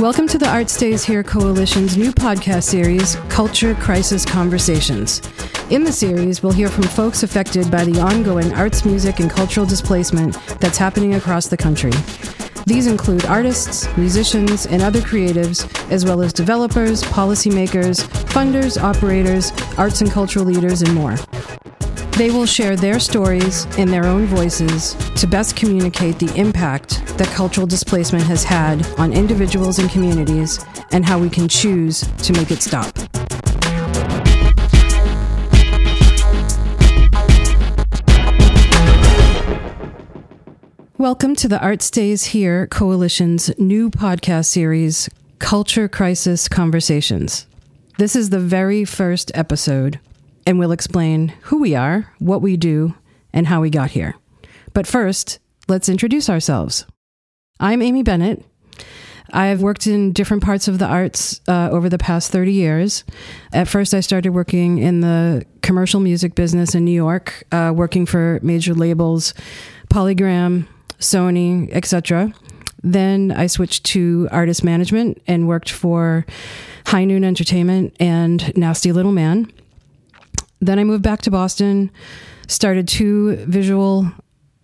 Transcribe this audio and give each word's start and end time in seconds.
Welcome 0.00 0.28
to 0.28 0.38
the 0.38 0.48
Art 0.48 0.70
Stays 0.70 1.02
Here 1.02 1.24
Coalition's 1.24 1.96
new 1.96 2.12
podcast 2.12 2.62
series, 2.62 3.16
Culture 3.28 3.74
Crisis 3.74 4.24
Conversations. 4.24 5.20
In 5.70 5.82
the 5.82 5.90
series, 5.90 6.40
we'll 6.40 6.52
hear 6.52 6.68
from 6.68 6.84
folks 6.84 7.24
affected 7.24 7.68
by 7.68 7.84
the 7.84 8.00
ongoing 8.00 8.54
arts, 8.54 8.84
music, 8.84 9.18
and 9.18 9.28
cultural 9.28 9.66
displacement 9.66 10.36
that's 10.60 10.78
happening 10.78 11.16
across 11.16 11.48
the 11.48 11.56
country. 11.56 11.90
These 12.64 12.86
include 12.86 13.24
artists, 13.24 13.88
musicians, 13.96 14.66
and 14.66 14.82
other 14.82 15.00
creatives, 15.00 15.66
as 15.90 16.04
well 16.04 16.22
as 16.22 16.32
developers, 16.32 17.02
policymakers, 17.02 18.06
funders, 18.28 18.80
operators, 18.80 19.50
arts 19.76 20.00
and 20.00 20.12
cultural 20.12 20.44
leaders, 20.44 20.80
and 20.80 20.94
more. 20.94 21.16
They 22.18 22.32
will 22.32 22.46
share 22.46 22.74
their 22.74 22.98
stories 22.98 23.64
in 23.76 23.92
their 23.92 24.04
own 24.04 24.26
voices 24.26 24.94
to 25.14 25.28
best 25.28 25.54
communicate 25.54 26.18
the 26.18 26.34
impact 26.34 27.06
that 27.16 27.28
cultural 27.28 27.64
displacement 27.64 28.24
has 28.24 28.42
had 28.42 28.84
on 28.98 29.12
individuals 29.12 29.78
and 29.78 29.88
communities 29.88 30.58
and 30.90 31.06
how 31.06 31.20
we 31.20 31.30
can 31.30 31.46
choose 31.46 32.00
to 32.00 32.32
make 32.32 32.50
it 32.50 32.60
stop. 32.60 32.92
Welcome 40.98 41.36
to 41.36 41.46
the 41.46 41.60
Art 41.62 41.82
Stays 41.82 42.24
Here 42.24 42.66
Coalition's 42.66 43.56
new 43.60 43.90
podcast 43.90 44.46
series, 44.46 45.08
Culture 45.38 45.86
Crisis 45.86 46.48
Conversations. 46.48 47.46
This 47.96 48.16
is 48.16 48.30
the 48.30 48.40
very 48.40 48.84
first 48.84 49.30
episode 49.36 50.00
and 50.48 50.58
we'll 50.58 50.72
explain 50.72 51.28
who 51.42 51.58
we 51.58 51.74
are, 51.74 52.10
what 52.20 52.40
we 52.40 52.56
do, 52.56 52.94
and 53.34 53.46
how 53.46 53.60
we 53.60 53.68
got 53.68 53.90
here. 53.90 54.14
But 54.72 54.86
first, 54.86 55.40
let's 55.68 55.90
introduce 55.90 56.30
ourselves. 56.30 56.86
I'm 57.60 57.82
Ami 57.82 58.02
Bennitt. 58.02 58.42
I've 59.30 59.60
worked 59.60 59.86
in 59.86 60.14
different 60.14 60.42
parts 60.42 60.66
of 60.66 60.78
the 60.78 60.86
arts 60.86 61.42
uh, 61.48 61.68
over 61.70 61.90
the 61.90 61.98
past 61.98 62.32
30 62.32 62.50
years. 62.50 63.04
At 63.52 63.68
first, 63.68 63.92
I 63.92 64.00
started 64.00 64.30
working 64.30 64.78
in 64.78 65.02
the 65.02 65.44
commercial 65.60 66.00
music 66.00 66.34
business 66.34 66.74
in 66.74 66.86
New 66.86 66.92
York, 66.92 67.44
uh, 67.52 67.74
working 67.76 68.06
for 68.06 68.40
major 68.42 68.72
labels, 68.72 69.34
Polygram, 69.90 70.66
Sony, 70.98 71.68
etc. 71.74 72.32
Then 72.82 73.32
I 73.32 73.48
switched 73.48 73.84
to 73.86 74.30
artist 74.32 74.64
management 74.64 75.20
and 75.26 75.46
worked 75.46 75.70
for 75.70 76.24
High 76.86 77.04
Noon 77.04 77.22
Entertainment 77.22 77.94
and 78.00 78.56
Nasty 78.56 78.92
Little 78.92 79.12
Man. 79.12 79.52
Then 80.60 80.78
I 80.78 80.84
moved 80.84 81.02
back 81.02 81.22
to 81.22 81.30
Boston, 81.30 81.90
started 82.46 82.88
two 82.88 83.36
visual 83.46 84.10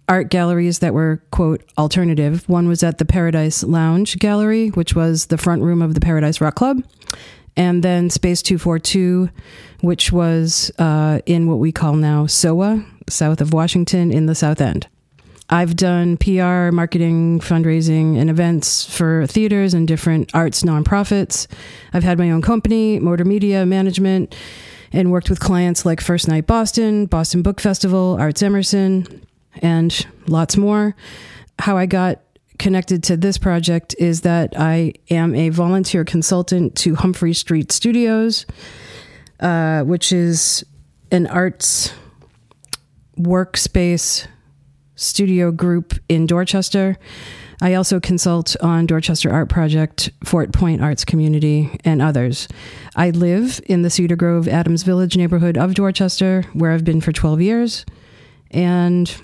art 0.09 0.29
galleries 0.29 0.81
that 0.81 0.95
were, 0.95 1.23
quote, 1.31 1.63
alternative. 1.79 2.49
One 2.49 2.69
was 2.69 2.83
at 2.83 2.99
the 2.99 3.05
Paradise 3.05 3.63
Lounge 3.63 4.19
Gallery, 4.19 4.69
which 4.69 4.95
was 4.95 5.27
the 5.27 5.39
front 5.39 5.63
room 5.63 5.81
of 5.81 5.95
the 5.95 6.01
Paradise 6.01 6.41
Rock 6.41 6.57
Club. 6.57 6.83
And 7.57 7.83
then 7.83 8.11
Space 8.11 8.43
242, 8.43 9.31
which 9.81 10.11
was 10.11 10.73
uh, 10.79 11.21
in 11.27 11.49
what 11.49 11.59
we 11.59 11.73
call 11.73 11.95
now 11.95 12.27
SOWA, 12.27 12.85
south 13.09 13.41
of 13.41 13.53
Washington, 13.53 14.13
in 14.13 14.27
the 14.27 14.35
South 14.35 14.61
End. 14.61 14.89
I've 15.51 15.77
done 15.77 16.17
PR, 16.17 16.73
marketing, 16.73 17.39
fundraising, 17.41 18.19
and 18.19 18.31
events 18.31 18.85
for 18.87 19.27
theaters 19.27 19.75
and 19.75 19.87
different 19.87 20.35
arts 20.35 20.63
nonprofits. 20.63 21.47
I've 21.93 22.03
had 22.03 22.19
my 22.19 22.31
own 22.31 22.43
company, 22.43 22.99
Motor 22.99 23.25
Media 23.25 23.67
Management 23.67 24.35
and 24.95 25.11
worked 25.11 25.29
with 25.29 25.41
clients 25.41 25.85
like 25.85 26.01
First 26.01 26.29
Night 26.29 26.47
Boston, 26.47 27.07
Boston 27.07 27.43
Book 27.43 27.61
Festival, 27.61 28.17
Arts 28.19 28.43
Emerson, 28.43 29.27
and 29.61 30.07
lots 30.29 30.57
more. 30.57 30.95
How 31.59 31.77
I 31.77 31.87
got 31.87 32.21
connected 32.59 33.03
to 33.05 33.17
this 33.17 33.37
project 33.37 33.97
is 33.99 34.21
that 34.21 34.55
I 34.57 34.95
am 35.11 35.35
a 35.35 35.49
volunteer 35.49 36.05
consultant 36.05 36.77
to 36.77 36.95
Humphrey 36.95 37.35
Street 37.35 37.73
Studios, 37.73 38.47
uh, 39.41 39.83
which 39.83 40.13
is 40.13 40.65
an 41.11 41.27
arts 41.27 41.93
workspace 43.19 44.29
studio 44.95 45.51
group 45.51 45.95
in 46.09 46.27
Dorchester. 46.27 46.97
I 47.61 47.75
also 47.75 48.01
consult 48.01 48.57
on 48.61 48.87
Dorchester 48.87 49.31
Art 49.31 49.49
Project, 49.49 50.11
Fort 50.25 50.53
Point 50.53 50.83
Arts 50.83 51.05
Community, 51.05 51.71
and 51.85 52.03
others. 52.03 52.49
I 52.97 53.11
live 53.11 53.61
in 53.67 53.83
the 53.83 53.91
Cedar 53.91 54.17
Grove 54.17 54.49
Adams 54.49 54.83
Village 54.83 55.17
neighborhood 55.17 55.57
of 55.57 55.75
Dorchester, 55.75 56.45
where 56.53 56.73
I've 56.73 56.85
been 56.85 57.01
for 57.01 57.13
12 57.13 57.41
years. 57.41 57.87
And 58.51 59.15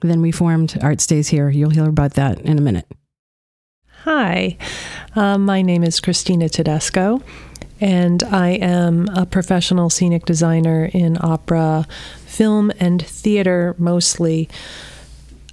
then 0.00 0.20
we 0.20 0.30
formed 0.30 0.78
Art 0.82 1.00
Stays 1.00 1.28
Here. 1.28 1.48
You'll 1.48 1.70
hear 1.70 1.88
about 1.88 2.14
that 2.14 2.40
in 2.40 2.58
a 2.58 2.62
minute. 2.62 2.86
Hi, 4.04 4.56
um, 5.16 5.44
my 5.44 5.62
name 5.62 5.82
is 5.82 5.98
Cristina 5.98 6.44
Todesco, 6.44 7.22
and 7.80 8.22
I 8.22 8.50
am 8.50 9.08
a 9.08 9.26
professional 9.26 9.90
scenic 9.90 10.24
designer 10.24 10.88
in 10.92 11.18
opera, 11.20 11.88
film, 12.24 12.70
and 12.78 13.04
theater 13.04 13.74
mostly. 13.78 14.48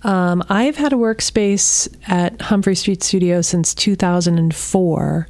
Um, 0.04 0.44
I've 0.50 0.76
had 0.76 0.94
a 0.94 0.98
workspace 0.98 1.94
at 2.08 2.42
Humphrey 2.42 2.76
Street 2.76 3.04
Studio 3.04 3.42
since 3.42 3.74
2004 3.74 5.28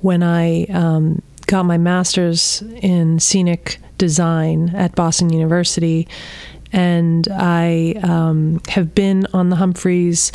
when 0.00 0.22
I 0.22 0.64
um, 0.64 1.22
got 1.46 1.64
my 1.64 1.78
master's 1.78 2.62
in 2.76 3.20
scenic 3.20 3.78
design 3.98 4.70
at 4.74 4.94
Boston 4.94 5.32
University. 5.32 6.08
And 6.72 7.28
I 7.30 7.94
um, 8.02 8.60
have 8.68 8.94
been 8.94 9.26
on 9.32 9.50
the 9.50 9.56
Humphreys 9.56 10.32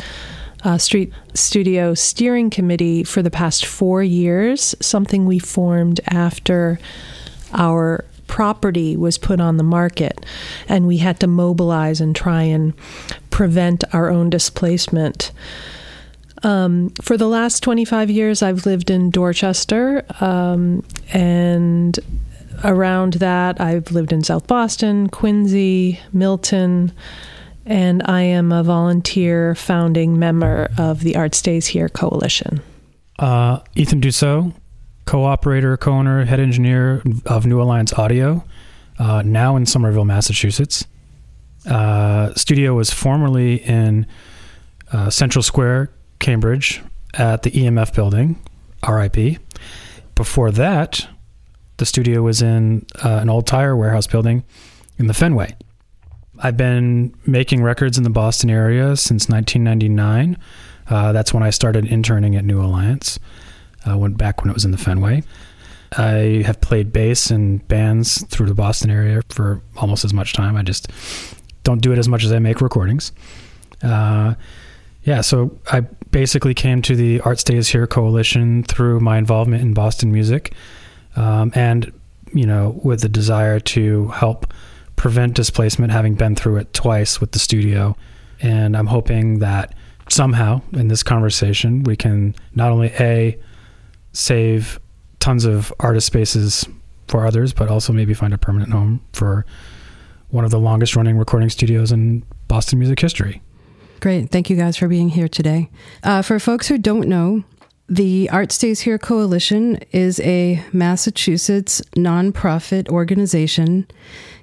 uh, 0.64 0.78
Street 0.78 1.12
Studio 1.34 1.94
Steering 1.94 2.50
Committee 2.50 3.04
for 3.04 3.22
the 3.22 3.30
past 3.30 3.66
four 3.66 4.02
years, 4.02 4.74
something 4.80 5.26
we 5.26 5.38
formed 5.38 6.00
after 6.06 6.78
our 7.52 8.04
property 8.30 8.96
was 8.96 9.18
put 9.18 9.40
on 9.40 9.56
the 9.56 9.64
market, 9.64 10.24
and 10.68 10.86
we 10.86 10.98
had 10.98 11.18
to 11.18 11.26
mobilize 11.26 12.00
and 12.00 12.14
try 12.14 12.42
and 12.42 12.72
prevent 13.30 13.82
our 13.92 14.08
own 14.08 14.30
displacement. 14.30 15.32
Um, 16.44 16.90
for 17.02 17.16
the 17.16 17.26
last 17.26 17.60
25 17.64 18.08
years, 18.08 18.40
I've 18.40 18.64
lived 18.64 18.88
in 18.88 19.10
Dorchester, 19.10 20.06
um, 20.20 20.84
and 21.12 21.98
around 22.62 23.14
that, 23.14 23.60
I've 23.60 23.90
lived 23.90 24.12
in 24.12 24.22
South 24.22 24.46
Boston, 24.46 25.08
Quincy, 25.08 25.98
Milton, 26.12 26.92
and 27.66 28.00
I 28.04 28.22
am 28.22 28.52
a 28.52 28.62
volunteer 28.62 29.56
founding 29.56 30.20
member 30.20 30.70
of 30.78 31.00
the 31.00 31.16
Art 31.16 31.34
Stays 31.34 31.66
Here 31.66 31.88
Coalition. 31.88 32.62
Uh, 33.18 33.58
Ethan 33.74 34.00
Dussault, 34.00 34.54
co-operator, 35.10 35.76
co-owner, 35.76 36.24
head 36.24 36.38
engineer 36.38 37.02
of 37.26 37.44
New 37.44 37.60
Alliance 37.60 37.92
Audio, 37.92 38.44
uh, 39.00 39.22
now 39.22 39.56
in 39.56 39.66
Somerville, 39.66 40.04
Massachusetts. 40.04 40.86
Uh, 41.68 42.32
studio 42.34 42.74
was 42.74 42.92
formerly 42.92 43.56
in 43.56 44.06
uh, 44.92 45.10
Central 45.10 45.42
Square, 45.42 45.90
Cambridge, 46.20 46.80
at 47.14 47.42
the 47.42 47.50
EMF 47.50 47.92
building, 47.92 48.40
RIP. 48.88 49.40
Before 50.14 50.52
that, 50.52 51.04
the 51.78 51.86
studio 51.86 52.22
was 52.22 52.40
in 52.40 52.86
uh, 53.04 53.18
an 53.20 53.28
old 53.28 53.48
tire 53.48 53.74
warehouse 53.74 54.06
building 54.06 54.44
in 54.96 55.08
the 55.08 55.14
Fenway. 55.14 55.56
I've 56.38 56.56
been 56.56 57.12
making 57.26 57.64
records 57.64 57.98
in 57.98 58.04
the 58.04 58.10
Boston 58.10 58.48
area 58.48 58.94
since 58.94 59.28
1999. 59.28 60.38
Uh, 60.88 61.10
that's 61.10 61.34
when 61.34 61.42
I 61.42 61.50
started 61.50 61.84
interning 61.86 62.36
at 62.36 62.44
New 62.44 62.62
Alliance 62.62 63.18
uh, 63.88 63.96
went 63.96 64.16
back 64.16 64.42
when 64.42 64.50
it 64.50 64.54
was 64.54 64.64
in 64.64 64.70
the 64.70 64.78
Fenway. 64.78 65.22
I 65.96 66.42
have 66.46 66.60
played 66.60 66.92
bass 66.92 67.30
in 67.30 67.58
bands 67.58 68.24
through 68.26 68.46
the 68.46 68.54
Boston 68.54 68.90
area 68.90 69.22
for 69.28 69.60
almost 69.76 70.04
as 70.04 70.14
much 70.14 70.32
time. 70.32 70.56
I 70.56 70.62
just 70.62 70.88
don't 71.64 71.82
do 71.82 71.92
it 71.92 71.98
as 71.98 72.08
much 72.08 72.24
as 72.24 72.32
I 72.32 72.38
make 72.38 72.60
recordings. 72.60 73.12
Uh, 73.82 74.34
yeah, 75.02 75.20
so 75.20 75.58
I 75.72 75.80
basically 75.80 76.54
came 76.54 76.82
to 76.82 76.94
the 76.94 77.20
Art 77.22 77.40
Stays 77.40 77.68
Here 77.68 77.86
coalition 77.86 78.62
through 78.62 79.00
my 79.00 79.18
involvement 79.18 79.62
in 79.62 79.74
Boston 79.74 80.12
music, 80.12 80.52
um, 81.16 81.50
and 81.54 81.92
you 82.32 82.46
know, 82.46 82.78
with 82.84 83.00
the 83.00 83.08
desire 83.08 83.58
to 83.58 84.08
help 84.08 84.52
prevent 84.96 85.34
displacement, 85.34 85.92
having 85.92 86.14
been 86.14 86.36
through 86.36 86.58
it 86.58 86.72
twice 86.72 87.20
with 87.20 87.32
the 87.32 87.38
studio. 87.38 87.96
And 88.42 88.76
I'm 88.76 88.86
hoping 88.86 89.40
that 89.40 89.74
somehow 90.08 90.60
in 90.72 90.88
this 90.88 91.02
conversation 91.02 91.82
we 91.84 91.96
can 91.96 92.34
not 92.54 92.70
only 92.70 92.88
a 93.00 93.38
save 94.12 94.80
tons 95.18 95.44
of 95.44 95.72
artist 95.80 96.06
spaces 96.06 96.66
for 97.08 97.26
others, 97.26 97.52
but 97.52 97.68
also 97.68 97.92
maybe 97.92 98.14
find 98.14 98.32
a 98.32 98.38
permanent 98.38 98.72
home 98.72 99.04
for 99.12 99.44
one 100.28 100.44
of 100.44 100.50
the 100.50 100.58
longest 100.58 100.96
running 100.96 101.18
recording 101.18 101.50
studios 101.50 101.92
in 101.92 102.24
Boston 102.48 102.78
music 102.78 103.00
history. 103.00 103.42
Great. 104.00 104.30
Thank 104.30 104.48
you 104.48 104.56
guys 104.56 104.76
for 104.76 104.88
being 104.88 105.10
here 105.10 105.28
today. 105.28 105.68
Uh, 106.02 106.22
for 106.22 106.38
folks 106.38 106.68
who 106.68 106.78
don't 106.78 107.08
know, 107.08 107.44
the 107.88 108.30
Art 108.30 108.52
Stays 108.52 108.80
Here 108.80 108.98
Coalition 108.98 109.76
is 109.90 110.20
a 110.20 110.64
Massachusetts 110.72 111.82
nonprofit 111.96 112.88
organization 112.88 113.86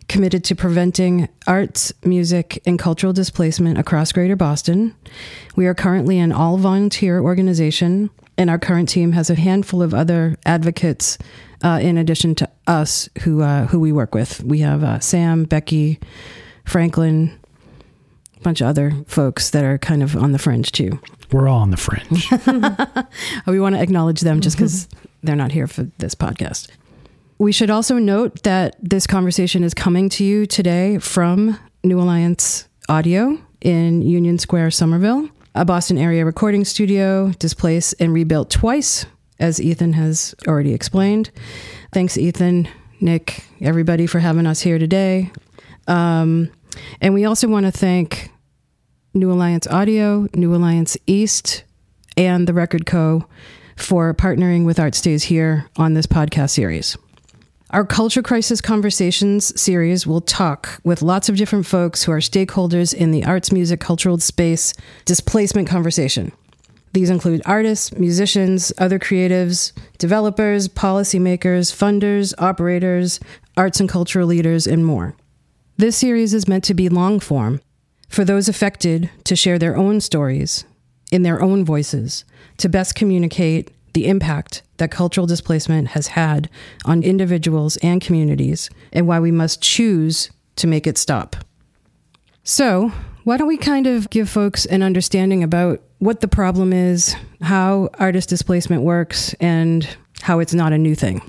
committed 0.10 0.44
to 0.46 0.56
preventing 0.56 1.28
arts, 1.48 1.94
music, 2.04 2.62
and 2.66 2.78
cultural 2.78 3.13
displacement 3.13 3.78
across 3.78 4.12
Greater 4.12 4.36
Boston. 4.36 4.96
We 5.56 5.66
are 5.66 5.74
currently 5.74 6.20
an 6.20 6.31
all 6.31 6.58
volunteer 6.58 7.20
organization 7.20 8.10
and 8.38 8.50
our 8.50 8.60
current 8.60 8.89
team 8.89 9.13
has 9.13 9.30
a 9.30 9.36
handful 9.36 9.81
of 9.81 9.94
other 9.94 10.36
advocates 10.45 11.18
uh, 11.63 11.80
in 11.81 11.98
addition 11.98 12.36
to 12.36 12.50
us 12.68 13.10
who 13.24 13.42
uh, 13.42 13.66
who 13.68 13.80
we 13.80 13.92
work 13.92 14.13
with. 14.13 14.44
We 14.44 14.60
have 14.60 14.84
uh, 14.84 15.00
Sam, 15.00 15.45
Becky, 15.45 16.00
Franklin, 16.66 17.38
a 18.38 18.39
bunch 18.42 18.62
of 18.62 18.68
other 18.68 18.94
folks 19.07 19.50
that 19.51 19.63
are 19.63 19.78
kind 19.78 20.04
of 20.04 20.16
on 20.16 20.31
the 20.31 20.39
fringe 20.39 20.72
too. 20.72 21.00
We're 21.31 21.48
all 21.48 21.60
on 21.60 21.72
the 21.72 21.78
fringe. 21.78 22.30
we 23.48 23.60
want 23.60 23.75
to 23.75 23.81
acknowledge 23.81 24.22
them 24.22 24.42
just 24.42 24.57
because 24.57 24.88
they're 25.24 25.36
not 25.36 25.51
here 25.51 25.68
for 25.68 25.84
this 25.98 26.16
podcast. 26.16 26.69
We 27.39 27.51
should 27.51 27.69
also 27.69 28.00
note 28.00 28.44
that 28.44 28.78
this 28.81 29.06
conversation 29.06 29.63
is 29.63 29.74
coming 29.74 30.10
to 30.10 30.24
you 30.24 30.45
today 30.45 30.98
from 30.98 31.60
New 31.84 32.00
Alliance 32.00 32.68
Audio 32.89 33.39
in 33.62 34.01
Union 34.01 34.39
Square, 34.39 34.72
Somerville, 34.72 35.30
a 35.57 35.65
Boston 35.65 35.98
area 35.98 36.24
recording 36.24 36.63
studio, 36.63 37.31
displaced 37.39 37.95
and 38.00 38.13
rebuilt 38.13 38.51
twice, 38.51 39.07
as 39.39 39.59
Ethan 39.59 39.94
has 39.94 40.36
already 40.48 40.71
explained. 40.71 41.31
Thanks, 41.92 42.15
Ethan, 42.15 42.68
Nick, 43.01 43.44
everybody 43.59 44.06
for 44.06 44.19
having 44.19 44.45
us 44.45 44.62
here 44.62 44.77
today. 44.77 45.31
Um, 45.88 46.51
and 47.01 47.15
we 47.15 47.25
also 47.25 47.48
want 47.48 47.65
to 47.65 47.71
thank 47.71 48.30
New 49.15 49.31
Alliance 49.31 49.65
Audio, 49.65 50.27
New 50.36 50.54
Alliance 50.54 50.95
East, 51.07 51.63
and 52.15 52.48
the 52.48 52.53
Record 52.53 52.86
Co. 52.86 53.27
for 53.75 54.13
partnering 54.13 54.63
with 54.63 54.80
Art 54.80 54.94
Stays 54.94 55.24
Here 55.24 55.68
on 55.75 55.95
this 55.95 56.06
podcast 56.06 56.51
series. 56.51 56.98
Our 57.72 57.86
Culture 57.86 58.24
Crisis 58.24 58.62
Conversations 58.62 59.60
series 59.60 60.08
will 60.08 60.22
talk 60.22 60.80
with 60.86 61.02
lots 61.02 61.28
of 61.28 61.36
different 61.36 61.66
folks 61.66 62.02
who 62.02 62.14
are 62.14 62.19
stakeholders 62.19 62.94
in 62.94 63.12
the 63.12 63.25
arts, 63.25 63.52
music, 63.52 63.81
cultural 63.81 64.18
space 64.19 64.74
displacement 65.04 65.68
conversation. 65.68 66.31
These 66.94 67.10
include 67.10 67.42
artists, 67.46 67.94
musicians, 67.98 68.72
other 68.78 68.98
creatives, 69.00 69.74
developers, 69.98 70.69
policymakers, 70.69 71.75
funders, 71.75 72.34
operators, 72.38 73.19
arts 73.58 73.81
and 73.81 73.90
cultural 73.90 74.28
leaders, 74.28 74.66
and 74.66 74.86
more. 74.86 75.18
This 75.75 75.98
series 75.98 76.34
is 76.34 76.48
meant 76.48 76.63
to 76.63 76.74
be 76.74 76.88
long 76.88 77.20
form 77.20 77.60
for 78.08 78.24
those 78.24 78.48
affected 78.48 79.10
to 79.25 79.36
share 79.36 79.60
their 79.60 79.75
own 79.75 80.00
stories 80.00 80.63
in 81.12 81.24
their 81.24 81.42
own 81.42 81.66
voices 81.66 82.24
to 82.60 82.70
best 82.70 82.96
communicate 82.96 83.72
the 83.98 84.08
impact 84.08 84.62
that 84.78 84.92
cultural 84.92 85.26
displacement 85.26 85.88
has 85.88 86.06
had 86.10 86.48
on 86.86 87.02
individuals 87.02 87.78
and 87.78 88.00
communities, 88.00 88.70
and 88.94 89.08
why 89.08 89.20
we 89.20 89.32
must 89.32 89.60
choose 89.60 90.30
to 90.56 90.68
make 90.68 90.86
it 90.86 91.00
stop. 91.00 91.36
So, 92.44 92.92
why 93.24 93.38
don't 93.38 93.48
we 93.48 93.58
kind 93.58 93.88
of 93.88 94.08
give 94.12 94.30
folks 94.30 94.68
an 94.68 94.84
understanding 94.84 95.42
about 95.42 95.82
what 95.98 96.22
the 96.22 96.28
problem 96.28 96.74
is, 96.74 97.16
how 97.42 97.90
artist 97.96 98.30
displacement 98.30 98.84
works, 98.84 99.34
and 99.40 99.90
how 100.22 100.38
it's 100.38 100.54
not 100.54 100.74
a 100.74 100.78
new 100.78 100.94
thing? 100.94 101.28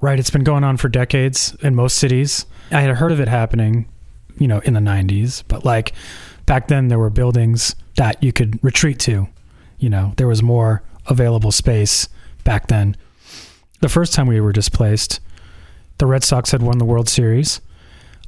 Right. 0.00 0.18
It's 0.18 0.30
been 0.30 0.44
going 0.44 0.64
on 0.64 0.78
for 0.78 0.88
decades 0.88 1.54
in 1.60 1.74
most 1.74 1.98
cities. 1.98 2.46
I 2.70 2.80
had 2.80 2.96
heard 2.96 3.12
of 3.12 3.20
it 3.20 3.28
happening, 3.28 3.86
you 4.38 4.48
know, 4.48 4.60
in 4.60 4.72
the 4.72 4.80
90s, 4.80 5.44
but 5.46 5.66
like 5.66 5.92
back 6.46 6.68
then 6.68 6.88
there 6.88 6.98
were 6.98 7.10
buildings 7.10 7.76
that 7.96 8.22
you 8.24 8.32
could 8.32 8.58
retreat 8.64 8.98
to. 9.00 9.28
You 9.78 9.90
know, 9.90 10.14
there 10.16 10.26
was 10.26 10.42
more 10.42 10.82
available 11.10 11.52
space 11.52 12.08
back 12.44 12.68
then. 12.68 12.96
The 13.80 13.88
first 13.88 14.14
time 14.14 14.26
we 14.26 14.40
were 14.40 14.52
displaced, 14.52 15.20
the 15.98 16.06
Red 16.06 16.24
Sox 16.24 16.50
had 16.50 16.62
won 16.62 16.78
the 16.78 16.84
World 16.84 17.08
Series. 17.08 17.60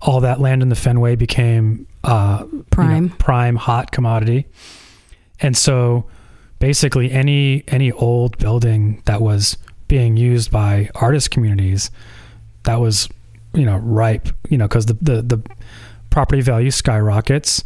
All 0.02 0.20
that 0.20 0.40
land 0.40 0.62
in 0.62 0.68
the 0.68 0.74
Fenway 0.74 1.16
became 1.16 1.86
uh, 2.04 2.44
Prime. 2.70 3.04
you 3.04 3.08
know, 3.08 3.14
prime 3.18 3.56
hot 3.56 3.92
commodity, 3.92 4.46
and 5.40 5.56
so 5.56 6.06
basically 6.58 7.10
any 7.10 7.64
any 7.68 7.90
old 7.90 8.38
building 8.38 9.02
that 9.04 9.20
was 9.20 9.56
being 9.88 10.16
used 10.16 10.50
by 10.50 10.88
artist 10.94 11.30
communities 11.30 11.90
that 12.62 12.80
was 12.80 13.08
you 13.52 13.64
know 13.64 13.78
ripe 13.78 14.28
you 14.48 14.56
know 14.56 14.68
because 14.68 14.86
the, 14.86 14.94
the 14.94 15.22
the 15.22 15.42
property 16.10 16.40
value 16.40 16.70
skyrockets 16.70 17.64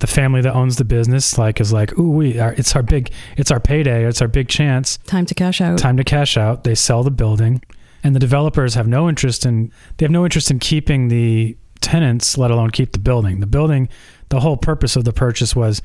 the 0.00 0.06
family 0.06 0.40
that 0.40 0.54
owns 0.54 0.76
the 0.76 0.84
business 0.84 1.38
like 1.38 1.60
is 1.60 1.72
like 1.72 1.96
ooh 1.98 2.10
we 2.10 2.38
are 2.38 2.52
it's 2.54 2.74
our 2.74 2.82
big 2.82 3.10
it's 3.36 3.50
our 3.50 3.60
payday 3.60 4.04
it's 4.04 4.20
our 4.20 4.28
big 4.28 4.48
chance. 4.48 4.96
Time 5.06 5.26
to 5.26 5.34
cash 5.34 5.60
out. 5.60 5.78
time 5.78 5.96
to 5.96 6.04
cash 6.04 6.36
out. 6.36 6.64
They 6.64 6.74
sell 6.74 7.02
the 7.02 7.10
building 7.10 7.62
and 8.02 8.14
the 8.14 8.20
developers 8.20 8.74
have 8.74 8.88
no 8.88 9.08
interest 9.08 9.46
in 9.46 9.70
they 9.96 10.04
have 10.04 10.10
no 10.10 10.24
interest 10.24 10.50
in 10.50 10.58
keeping 10.58 11.08
the 11.08 11.56
tenants 11.80 12.36
let 12.36 12.50
alone 12.50 12.70
keep 12.70 12.92
the 12.92 12.98
building. 12.98 13.40
The 13.40 13.46
building 13.46 13.88
the 14.30 14.40
whole 14.40 14.56
purpose 14.56 14.96
of 14.96 15.04
the 15.04 15.12
purchase 15.12 15.54
was 15.54 15.82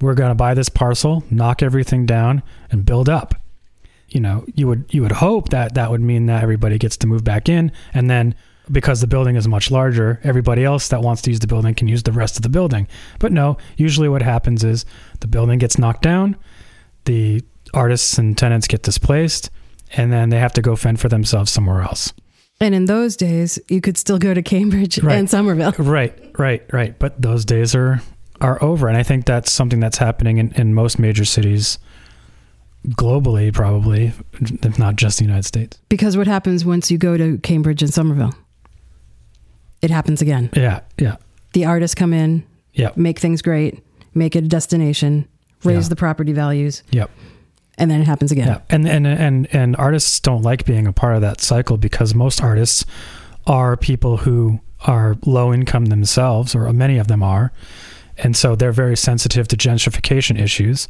we're 0.00 0.14
going 0.14 0.30
to 0.30 0.34
buy 0.34 0.54
this 0.54 0.68
parcel 0.68 1.24
knock 1.30 1.62
everything 1.62 2.06
down 2.06 2.42
and 2.70 2.84
build 2.84 3.08
up. 3.08 3.34
You 4.08 4.20
know 4.20 4.44
you 4.54 4.66
would 4.66 4.84
you 4.90 5.02
would 5.02 5.12
hope 5.12 5.48
that 5.50 5.74
that 5.74 5.90
would 5.90 6.02
mean 6.02 6.26
that 6.26 6.42
everybody 6.42 6.78
gets 6.78 6.98
to 6.98 7.06
move 7.06 7.24
back 7.24 7.48
in 7.48 7.72
and 7.94 8.10
then 8.10 8.34
because 8.70 9.00
the 9.00 9.06
building 9.06 9.36
is 9.36 9.46
much 9.48 9.70
larger 9.70 10.20
everybody 10.24 10.64
else 10.64 10.88
that 10.88 11.00
wants 11.02 11.22
to 11.22 11.30
use 11.30 11.40
the 11.40 11.46
building 11.46 11.74
can 11.74 11.88
use 11.88 12.02
the 12.02 12.12
rest 12.12 12.36
of 12.36 12.42
the 12.42 12.48
building 12.48 12.86
but 13.18 13.32
no 13.32 13.56
usually 13.76 14.08
what 14.08 14.22
happens 14.22 14.62
is 14.64 14.84
the 15.20 15.26
building 15.26 15.58
gets 15.58 15.78
knocked 15.78 16.02
down 16.02 16.36
the 17.04 17.42
artists 17.74 18.18
and 18.18 18.36
tenants 18.36 18.66
get 18.66 18.82
displaced 18.82 19.50
and 19.96 20.12
then 20.12 20.28
they 20.30 20.38
have 20.38 20.52
to 20.52 20.60
go 20.62 20.76
fend 20.76 21.00
for 21.00 21.08
themselves 21.08 21.50
somewhere 21.50 21.82
else 21.82 22.12
And 22.60 22.74
in 22.74 22.86
those 22.86 23.16
days, 23.16 23.58
you 23.68 23.80
could 23.80 23.96
still 23.96 24.18
go 24.18 24.34
to 24.34 24.42
Cambridge 24.42 24.98
Right. 24.98 25.16
and 25.16 25.30
Somerville. 25.30 25.72
right 25.78 26.12
right 26.38 26.62
right 26.72 26.98
but 26.98 27.20
those 27.22 27.44
days 27.44 27.74
are 27.74 28.00
are 28.40 28.62
over 28.62 28.86
and 28.88 28.96
i 28.96 29.02
think 29.02 29.24
that's 29.26 29.50
something 29.50 29.80
that's 29.80 29.98
happening 29.98 30.38
in, 30.38 30.52
in 30.52 30.74
most 30.74 30.98
major 30.98 31.24
cities 31.24 31.78
globally 32.90 33.52
probably 33.52 34.12
if 34.62 34.78
not 34.78 34.96
just 34.96 35.18
the 35.18 35.24
united 35.24 35.44
states 35.44 35.78
Because 35.88 36.16
what 36.16 36.26
happens 36.26 36.64
once 36.64 36.90
you 36.90 36.98
go 36.98 37.16
to 37.16 37.38
Cambridge 37.38 37.82
and 37.82 37.92
Somerville? 37.92 38.34
It 39.82 39.90
happens 39.90 40.20
again. 40.22 40.50
yeah 40.54 40.80
yeah 40.98 41.16
The 41.52 41.64
artists 41.64 41.94
come 41.94 42.12
in, 42.12 42.44
yeah, 42.74 42.90
make 42.96 43.18
things 43.18 43.42
great, 43.42 43.82
make 44.14 44.34
it 44.36 44.44
a 44.44 44.48
destination, 44.48 45.26
raise 45.64 45.84
Yeah. 45.86 45.88
the 45.90 45.96
property 45.96 46.32
values, 46.32 46.82
yep 46.90 47.10
and 47.80 47.88
then 47.90 48.00
it 48.00 48.06
happens 48.06 48.32
again. 48.32 48.48
Yeah, 48.48 48.60
and 48.70 48.88
and 48.88 49.06
and 49.06 49.46
and 49.54 49.76
artists 49.76 50.18
don't 50.20 50.42
like 50.42 50.64
being 50.64 50.86
a 50.88 50.92
part 50.92 51.14
of 51.14 51.20
that 51.22 51.40
cycle 51.40 51.76
because 51.76 52.12
most 52.14 52.42
artists 52.42 52.84
are 53.46 53.76
people 53.76 54.16
who 54.18 54.60
are 54.86 55.16
low 55.24 55.52
income 55.54 55.86
themselves, 55.86 56.54
or 56.56 56.72
many 56.72 56.98
of 56.98 57.06
them 57.06 57.22
are, 57.22 57.52
and 58.16 58.36
so 58.36 58.56
they're 58.56 58.72
very 58.72 58.96
sensitive 58.96 59.46
to 59.48 59.56
gentrification 59.56 60.40
issues. 60.40 60.88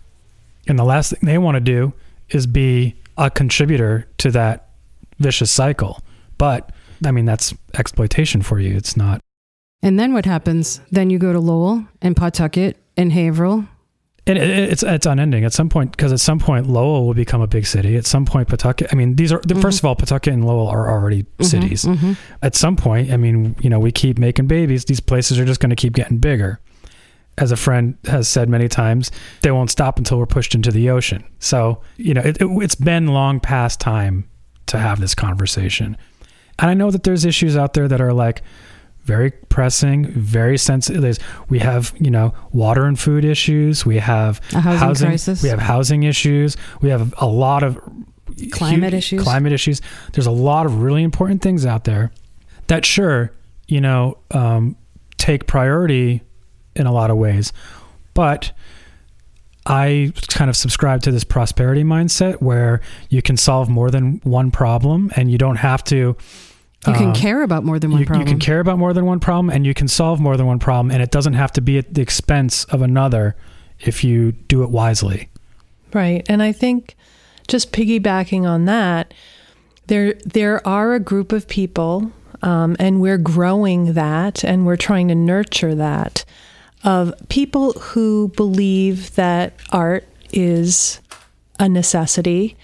And 0.66 0.78
the 0.78 0.84
last 0.84 1.10
thing 1.12 1.20
they 1.22 1.38
want 1.38 1.56
to 1.56 1.60
do 1.60 1.92
is 2.30 2.46
be 2.46 2.94
a 3.18 3.30
contributor 3.30 4.06
to 4.18 4.30
that 4.30 4.68
vicious 5.18 5.50
cycle. 5.50 6.00
But 6.38 6.70
I 7.04 7.10
mean, 7.10 7.24
that's 7.24 7.54
exploitation 7.78 8.42
for 8.42 8.58
you. 8.60 8.76
It's 8.76 8.96
not. 8.96 9.20
And 9.82 9.98
then 9.98 10.12
what 10.12 10.24
happens? 10.26 10.80
Then 10.90 11.10
you 11.10 11.18
go 11.18 11.32
to 11.32 11.38
Lowell 11.40 11.84
and 12.02 12.16
Pawtucket 12.16 12.76
and 12.96 13.12
Haverhill. 13.12 13.64
And 14.26 14.36
it, 14.36 14.50
it- 14.50 14.72
it's 14.72 14.82
it's 14.82 15.06
unending 15.06 15.44
at 15.44 15.52
some 15.52 15.68
point 15.68 15.92
because 15.92 16.12
at 16.12 16.20
some 16.20 16.38
point 16.38 16.66
Lowell 16.66 17.06
will 17.06 17.14
become 17.14 17.40
a 17.40 17.46
big 17.46 17.64
city. 17.66 17.96
At 17.96 18.04
some 18.04 18.26
point, 18.26 18.48
Pawtucket. 18.48 18.88
I 18.92 18.96
mean, 18.96 19.16
these 19.16 19.32
are 19.32 19.38
Mhm. 19.40 19.62
first 19.62 19.78
of 19.78 19.84
all, 19.86 19.94
Pawtucket 19.96 20.34
and 20.34 20.44
Lowell 20.44 20.66
are 20.68 20.90
already 20.90 21.24
Mhm, 21.38 21.44
cities. 21.44 21.84
mhm. 21.84 22.16
at 22.42 22.54
some 22.54 22.76
point, 22.76 23.10
I 23.12 23.16
mean, 23.16 23.54
you 23.60 23.70
know, 23.70 23.78
we 23.78 23.90
keep 23.92 24.18
making 24.18 24.46
babies. 24.48 24.84
These 24.84 25.00
places 25.00 25.38
are 25.38 25.44
just 25.46 25.60
going 25.60 25.70
to 25.70 25.76
keep 25.76 25.94
getting 25.94 26.18
bigger. 26.18 26.60
As 27.38 27.52
a 27.52 27.56
friend 27.56 27.94
has 28.06 28.26
said 28.28 28.48
many 28.48 28.66
times, 28.68 29.12
they 29.42 29.52
won't 29.52 29.70
stop 29.70 29.96
until 29.96 30.18
we're 30.18 30.26
pushed 30.26 30.56
into 30.56 30.72
the 30.72 30.90
ocean. 30.90 31.22
So, 31.38 31.80
you 31.96 32.12
know, 32.12 32.20
it, 32.22 32.36
it's 32.40 32.74
been 32.74 33.06
long 33.06 33.38
past 33.38 33.78
time 33.80 34.24
to 34.66 34.78
have 34.78 34.98
this 35.00 35.14
conversation. 35.14 35.96
And 36.58 36.70
I 36.70 36.74
know 36.74 36.90
that 36.90 37.02
there's 37.04 37.24
issues 37.24 37.56
out 37.56 37.74
there 37.74 37.88
that 37.88 38.00
are 38.00 38.12
like 38.12 38.42
very 39.04 39.30
pressing, 39.30 40.06
very 40.06 40.58
sensitive. 40.58 41.18
We 41.48 41.60
have, 41.60 41.94
you 41.98 42.10
know, 42.10 42.34
water 42.52 42.84
and 42.84 42.98
food 42.98 43.24
issues. 43.24 43.86
We 43.86 43.98
have 43.98 44.40
A 44.52 44.60
housing 44.60 45.08
crisis. 45.08 45.42
We 45.42 45.48
have 45.48 45.60
housing 45.60 46.02
issues. 46.02 46.56
We 46.82 46.90
have 46.90 47.14
a 47.18 47.26
lot 47.26 47.62
of 47.62 47.78
Climate 48.52 48.92
hu- 48.92 48.98
issues. 48.98 49.22
Climate 49.22 49.52
issues. 49.52 49.80
There's 50.12 50.26
a 50.26 50.30
lot 50.30 50.66
of 50.66 50.82
really 50.82 51.02
important 51.02 51.42
things 51.42 51.64
out 51.66 51.84
there 51.84 52.12
that, 52.68 52.84
sure, 52.84 53.32
you 53.66 53.80
know, 53.80 54.18
um, 54.30 54.76
take 55.16 55.46
priority 55.46 56.22
in 56.76 56.86
a 56.86 56.92
lot 56.92 57.10
of 57.10 57.16
ways, 57.16 57.52
but 58.14 58.52
I 59.68 60.12
kind 60.28 60.48
of 60.48 60.56
subscribe 60.56 61.02
to 61.02 61.12
this 61.12 61.24
prosperity 61.24 61.84
mindset 61.84 62.40
where 62.40 62.80
you 63.10 63.22
can 63.22 63.36
solve 63.36 63.68
more 63.68 63.90
than 63.90 64.20
one 64.24 64.50
problem, 64.50 65.12
and 65.14 65.30
you 65.30 65.38
don't 65.38 65.56
have 65.56 65.84
to. 65.84 66.16
You 66.86 66.94
can 66.94 67.08
um, 67.08 67.14
care 67.14 67.42
about 67.42 67.64
more 67.64 67.78
than 67.78 67.90
one 67.90 68.00
you, 68.00 68.06
problem. 68.06 68.26
you 68.26 68.32
can 68.32 68.40
care 68.40 68.60
about 68.60 68.78
more 68.78 68.92
than 68.92 69.04
one 69.04 69.18
problem 69.18 69.50
and 69.50 69.66
you 69.66 69.74
can 69.74 69.88
solve 69.88 70.20
more 70.20 70.36
than 70.36 70.46
one 70.46 70.60
problem 70.60 70.92
and 70.92 71.02
it 71.02 71.10
doesn't 71.10 71.32
have 71.32 71.50
to 71.54 71.60
be 71.60 71.76
at 71.76 71.92
the 71.92 72.00
expense 72.00 72.62
of 72.66 72.82
another 72.82 73.34
if 73.80 74.04
you 74.04 74.30
do 74.30 74.62
it 74.62 74.70
wisely 74.70 75.28
Right. 75.92 76.24
And 76.28 76.42
I 76.42 76.52
think 76.52 76.96
just 77.46 77.72
piggybacking 77.72 78.44
on 78.44 78.66
that, 78.66 79.14
there 79.86 80.14
there 80.24 80.66
are 80.66 80.94
a 80.94 81.00
group 81.00 81.32
of 81.32 81.48
people, 81.48 82.12
um, 82.42 82.76
and 82.78 83.00
we're 83.00 83.18
growing 83.18 83.94
that 83.94 84.44
and 84.44 84.66
we're 84.66 84.76
trying 84.76 85.08
to 85.08 85.14
nurture 85.14 85.74
that 85.74 86.24
of 86.84 87.12
people 87.28 87.72
who 87.72 88.28
believe 88.36 89.14
that 89.14 89.54
art 89.70 90.06
is 90.32 91.00
a 91.58 91.68
necessity 91.68 92.56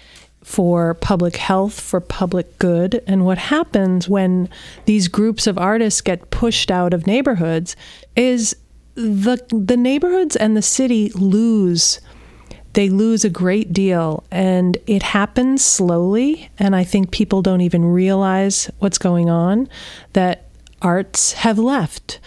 for 0.43 0.95
public 0.95 1.37
health, 1.37 1.81
for 1.81 2.01
public 2.01 2.59
good. 2.59 3.03
And 3.07 3.25
what 3.25 3.39
happens 3.39 4.09
when 4.09 4.49
these 4.85 5.09
groups 5.09 5.47
of 5.47 5.59
artists 5.59 6.01
get 6.01 6.31
pushed 6.31 6.71
out 6.71 6.93
of 6.93 7.07
neighborhoods 7.07 7.75
is 8.15 8.55
the 8.95 9.45
the 9.49 9.77
neighborhoods 9.77 10.37
and 10.37 10.57
the 10.57 10.63
city 10.63 11.11
lose 11.17 12.01
they 12.75 12.89
lose 12.89 13.25
a 13.25 13.31
great 13.31 13.73
deal 13.73 14.23
and 14.31 14.77
it 14.87 15.03
happens 15.03 15.65
slowly 15.65 16.49
and 16.59 16.77
I 16.77 16.85
think 16.85 17.11
people 17.11 17.43
don't 17.43 17.61
even 17.61 17.85
realize 17.85 18.71
what's 18.79 18.99
going 18.99 19.29
on 19.29 19.69
that 20.13 20.45
arts 20.83 21.33
have 21.33 21.59
left. 21.59 22.21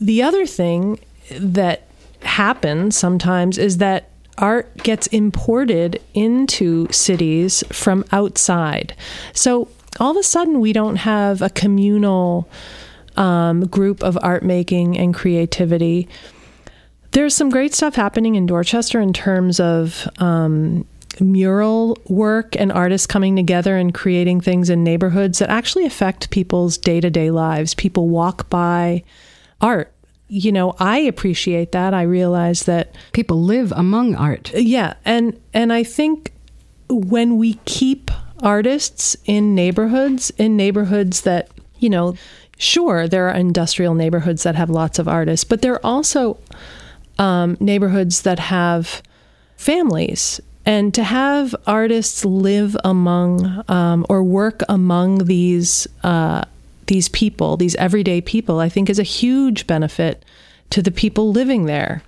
The 0.00 0.22
other 0.22 0.46
thing 0.46 0.98
that 1.38 1.86
happens 2.22 2.96
sometimes 2.96 3.58
is 3.58 3.78
that 3.78 4.10
art 4.38 4.74
gets 4.78 5.06
imported 5.08 6.02
into 6.14 6.90
cities 6.90 7.62
from 7.70 8.04
outside. 8.12 8.94
So 9.32 9.68
all 9.98 10.12
of 10.12 10.16
a 10.16 10.22
sudden, 10.22 10.60
we 10.60 10.72
don't 10.72 10.96
have 10.96 11.42
a 11.42 11.50
communal 11.50 12.48
um, 13.16 13.66
group 13.66 14.02
of 14.02 14.18
art 14.22 14.42
making 14.42 14.96
and 14.96 15.14
creativity. 15.14 16.08
There's 17.12 17.34
some 17.34 17.50
great 17.50 17.74
stuff 17.74 17.96
happening 17.96 18.36
in 18.36 18.46
Dorchester 18.46 19.00
in 19.00 19.12
terms 19.12 19.58
of 19.58 20.08
um, 20.18 20.86
mural 21.18 21.98
work 22.06 22.54
and 22.56 22.70
artists 22.70 23.06
coming 23.06 23.34
together 23.34 23.76
and 23.76 23.92
creating 23.92 24.40
things 24.40 24.70
in 24.70 24.84
neighborhoods 24.84 25.40
that 25.40 25.50
actually 25.50 25.84
affect 25.84 26.30
people's 26.30 26.78
day 26.78 27.00
to 27.00 27.10
day 27.10 27.30
lives. 27.30 27.74
People 27.74 28.08
walk 28.08 28.48
by 28.48 29.02
art 29.60 29.92
you 30.30 30.52
know, 30.52 30.74
I 30.78 30.98
appreciate 30.98 31.72
that. 31.72 31.92
I 31.92 32.02
realize 32.02 32.62
that 32.64 32.94
people 33.12 33.42
live 33.42 33.72
among 33.72 34.14
art. 34.14 34.52
Yeah, 34.54 34.94
and 35.04 35.38
and 35.52 35.72
I 35.72 35.82
think 35.82 36.32
when 36.88 37.36
we 37.36 37.54
keep 37.64 38.12
artists 38.40 39.16
in 39.24 39.54
neighborhoods, 39.56 40.30
in 40.38 40.56
neighborhoods 40.56 41.22
that, 41.22 41.50
you 41.78 41.90
know, 41.90 42.14
sure, 42.58 43.08
there 43.08 43.28
are 43.28 43.34
industrial 43.34 43.94
neighborhoods 43.94 44.44
that 44.44 44.54
have 44.54 44.70
lots 44.70 44.98
of 45.00 45.08
artists, 45.08 45.44
but 45.44 45.62
there 45.62 45.74
are 45.74 45.84
also 45.84 46.38
um, 47.18 47.56
neighborhoods 47.58 48.22
that 48.22 48.38
have 48.38 49.02
families. 49.56 50.40
And 50.64 50.94
to 50.94 51.02
have 51.02 51.56
artists 51.66 52.24
live 52.24 52.76
among 52.84 53.64
um, 53.68 54.06
or 54.08 54.22
work 54.22 54.62
among 54.68 55.24
these 55.24 55.88
uh, 56.04 56.44
these 56.90 57.08
people, 57.08 57.56
these 57.56 57.76
everyday 57.76 58.20
people, 58.20 58.58
I 58.58 58.68
think 58.68 58.90
is 58.90 58.98
a 58.98 59.04
huge 59.04 59.68
benefit 59.68 60.24
to 60.70 60.82
the 60.82 60.90
people 60.90 61.30
living 61.30 61.66
there. 61.66 62.02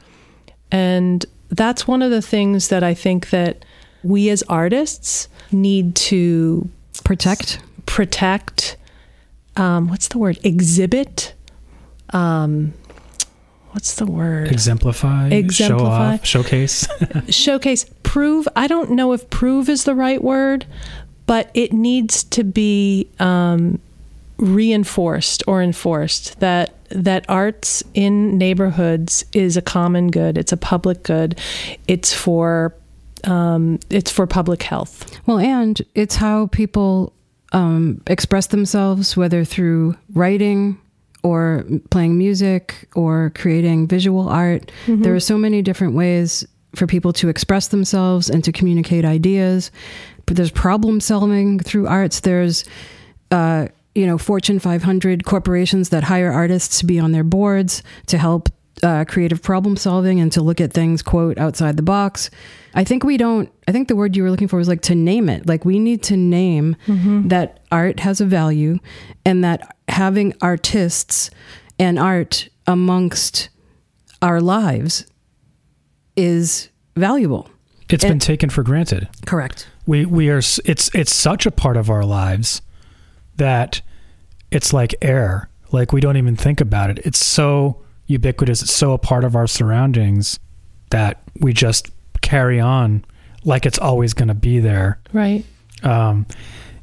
And 0.72 1.24
that's 1.50 1.86
one 1.86 2.02
of 2.02 2.10
the 2.10 2.20
things 2.20 2.66
that 2.68 2.82
I 2.82 2.92
think 2.92 3.30
that 3.30 3.64
we 4.02 4.28
as 4.28 4.42
artists 4.48 5.28
need 5.52 5.94
to 6.10 6.68
protect, 7.04 7.60
protect. 7.86 8.76
Um, 9.56 9.86
what's 9.88 10.08
the 10.08 10.18
word? 10.18 10.40
Exhibit. 10.42 11.32
Um, 12.10 12.74
what's 13.70 13.94
the 13.94 14.06
word? 14.06 14.50
Exemplify. 14.50 15.28
Exemplify. 15.28 16.16
Show 16.16 16.42
off, 16.42 16.46
showcase. 16.48 16.88
showcase. 17.28 17.86
Prove. 18.02 18.48
I 18.56 18.66
don't 18.66 18.90
know 18.90 19.12
if 19.12 19.30
prove 19.30 19.68
is 19.68 19.84
the 19.84 19.94
right 19.94 20.22
word, 20.22 20.66
but 21.26 21.52
it 21.54 21.72
needs 21.72 22.24
to 22.24 22.42
be 22.42 23.08
um, 23.20 23.80
reinforced 24.42 25.44
or 25.46 25.62
enforced 25.62 26.38
that 26.40 26.74
that 26.90 27.24
arts 27.28 27.82
in 27.94 28.36
neighborhoods 28.36 29.24
is 29.32 29.56
a 29.56 29.62
common 29.62 30.10
good. 30.10 30.36
It's 30.36 30.52
a 30.52 30.56
public 30.56 31.04
good. 31.04 31.38
It's 31.86 32.12
for 32.12 32.74
um, 33.24 33.78
it's 33.88 34.10
for 34.10 34.26
public 34.26 34.64
health. 34.64 35.20
Well, 35.26 35.38
and 35.38 35.80
it's 35.94 36.16
how 36.16 36.48
people 36.48 37.12
um, 37.52 38.02
express 38.08 38.48
themselves, 38.48 39.16
whether 39.16 39.44
through 39.44 39.96
writing 40.12 40.78
or 41.22 41.64
playing 41.90 42.18
music 42.18 42.88
or 42.96 43.30
creating 43.36 43.86
visual 43.86 44.28
art. 44.28 44.72
Mm-hmm. 44.86 45.02
There 45.02 45.14
are 45.14 45.20
so 45.20 45.38
many 45.38 45.62
different 45.62 45.94
ways 45.94 46.44
for 46.74 46.88
people 46.88 47.12
to 47.12 47.28
express 47.28 47.68
themselves 47.68 48.28
and 48.28 48.42
to 48.42 48.50
communicate 48.50 49.04
ideas. 49.04 49.70
But 50.26 50.36
there's 50.36 50.50
problem 50.50 51.00
solving 51.00 51.60
through 51.60 51.86
arts. 51.86 52.20
There's 52.20 52.64
uh, 53.30 53.68
you 53.94 54.06
know 54.06 54.18
Fortune 54.18 54.58
500 54.58 55.24
corporations 55.24 55.90
that 55.90 56.04
hire 56.04 56.32
artists 56.32 56.78
to 56.80 56.86
be 56.86 56.98
on 56.98 57.12
their 57.12 57.24
boards 57.24 57.82
to 58.06 58.18
help 58.18 58.48
uh, 58.82 59.04
creative 59.06 59.42
problem 59.42 59.76
solving 59.76 60.20
and 60.20 60.32
to 60.32 60.42
look 60.42 60.60
at 60.60 60.72
things 60.72 61.02
quote 61.02 61.38
outside 61.38 61.76
the 61.76 61.82
box. 61.82 62.30
I 62.74 62.84
think 62.84 63.04
we 63.04 63.16
don't. 63.16 63.50
I 63.68 63.72
think 63.72 63.88
the 63.88 63.96
word 63.96 64.16
you 64.16 64.22
were 64.22 64.30
looking 64.30 64.48
for 64.48 64.56
was 64.56 64.68
like 64.68 64.82
to 64.82 64.94
name 64.94 65.28
it. 65.28 65.46
Like 65.46 65.64
we 65.64 65.78
need 65.78 66.02
to 66.04 66.16
name 66.16 66.76
mm-hmm. 66.86 67.28
that 67.28 67.60
art 67.70 68.00
has 68.00 68.20
a 68.20 68.24
value, 68.24 68.78
and 69.24 69.44
that 69.44 69.76
having 69.88 70.34
artists 70.40 71.30
and 71.78 71.98
art 71.98 72.48
amongst 72.66 73.50
our 74.20 74.40
lives 74.40 75.06
is 76.16 76.70
valuable. 76.96 77.50
It's 77.90 78.04
and, 78.04 78.12
been 78.12 78.18
taken 78.20 78.48
for 78.48 78.62
granted. 78.62 79.08
Correct. 79.26 79.68
We 79.86 80.06
we 80.06 80.30
are. 80.30 80.38
It's 80.38 80.90
it's 80.94 81.14
such 81.14 81.44
a 81.44 81.50
part 81.50 81.76
of 81.76 81.90
our 81.90 82.04
lives 82.04 82.62
that 83.42 83.80
it's 84.52 84.72
like 84.72 84.94
air. 85.02 85.48
Like 85.72 85.92
we 85.92 86.00
don't 86.00 86.16
even 86.16 86.36
think 86.36 86.60
about 86.60 86.90
it. 86.90 87.00
It's 87.04 87.24
so 87.24 87.82
ubiquitous. 88.06 88.62
It's 88.62 88.72
so 88.72 88.92
a 88.92 88.98
part 88.98 89.24
of 89.24 89.34
our 89.34 89.48
surroundings 89.48 90.38
that 90.90 91.22
we 91.40 91.52
just 91.52 91.90
carry 92.20 92.60
on 92.60 93.04
like 93.44 93.66
it's 93.66 93.80
always 93.80 94.14
going 94.14 94.28
to 94.28 94.34
be 94.34 94.60
there. 94.60 95.00
Right. 95.12 95.44
Um, 95.82 96.26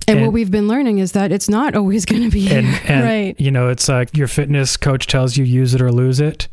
and, 0.06 0.18
and, 0.18 0.22
what 0.22 0.34
we've 0.34 0.52
been 0.52 0.68
learning 0.68 0.98
is 0.98 1.14
that 1.14 1.32
it's 1.32 1.48
not 1.48 1.76
always 1.76 2.04
going 2.04 2.24
to 2.24 2.30
be 2.30 2.50
and, 2.50 2.68
and, 2.86 3.04
right. 3.06 3.40
You 3.40 3.52
know, 3.52 3.70
it's 3.70 3.88
like 3.88 4.18
your 4.18 4.28
fitness 4.28 4.76
coach 4.76 5.08
tells 5.08 5.38
you 5.38 5.46
use 5.46 5.74
it 5.74 5.82
or 5.82 5.94
lose 5.94 6.20
it. 6.20 6.50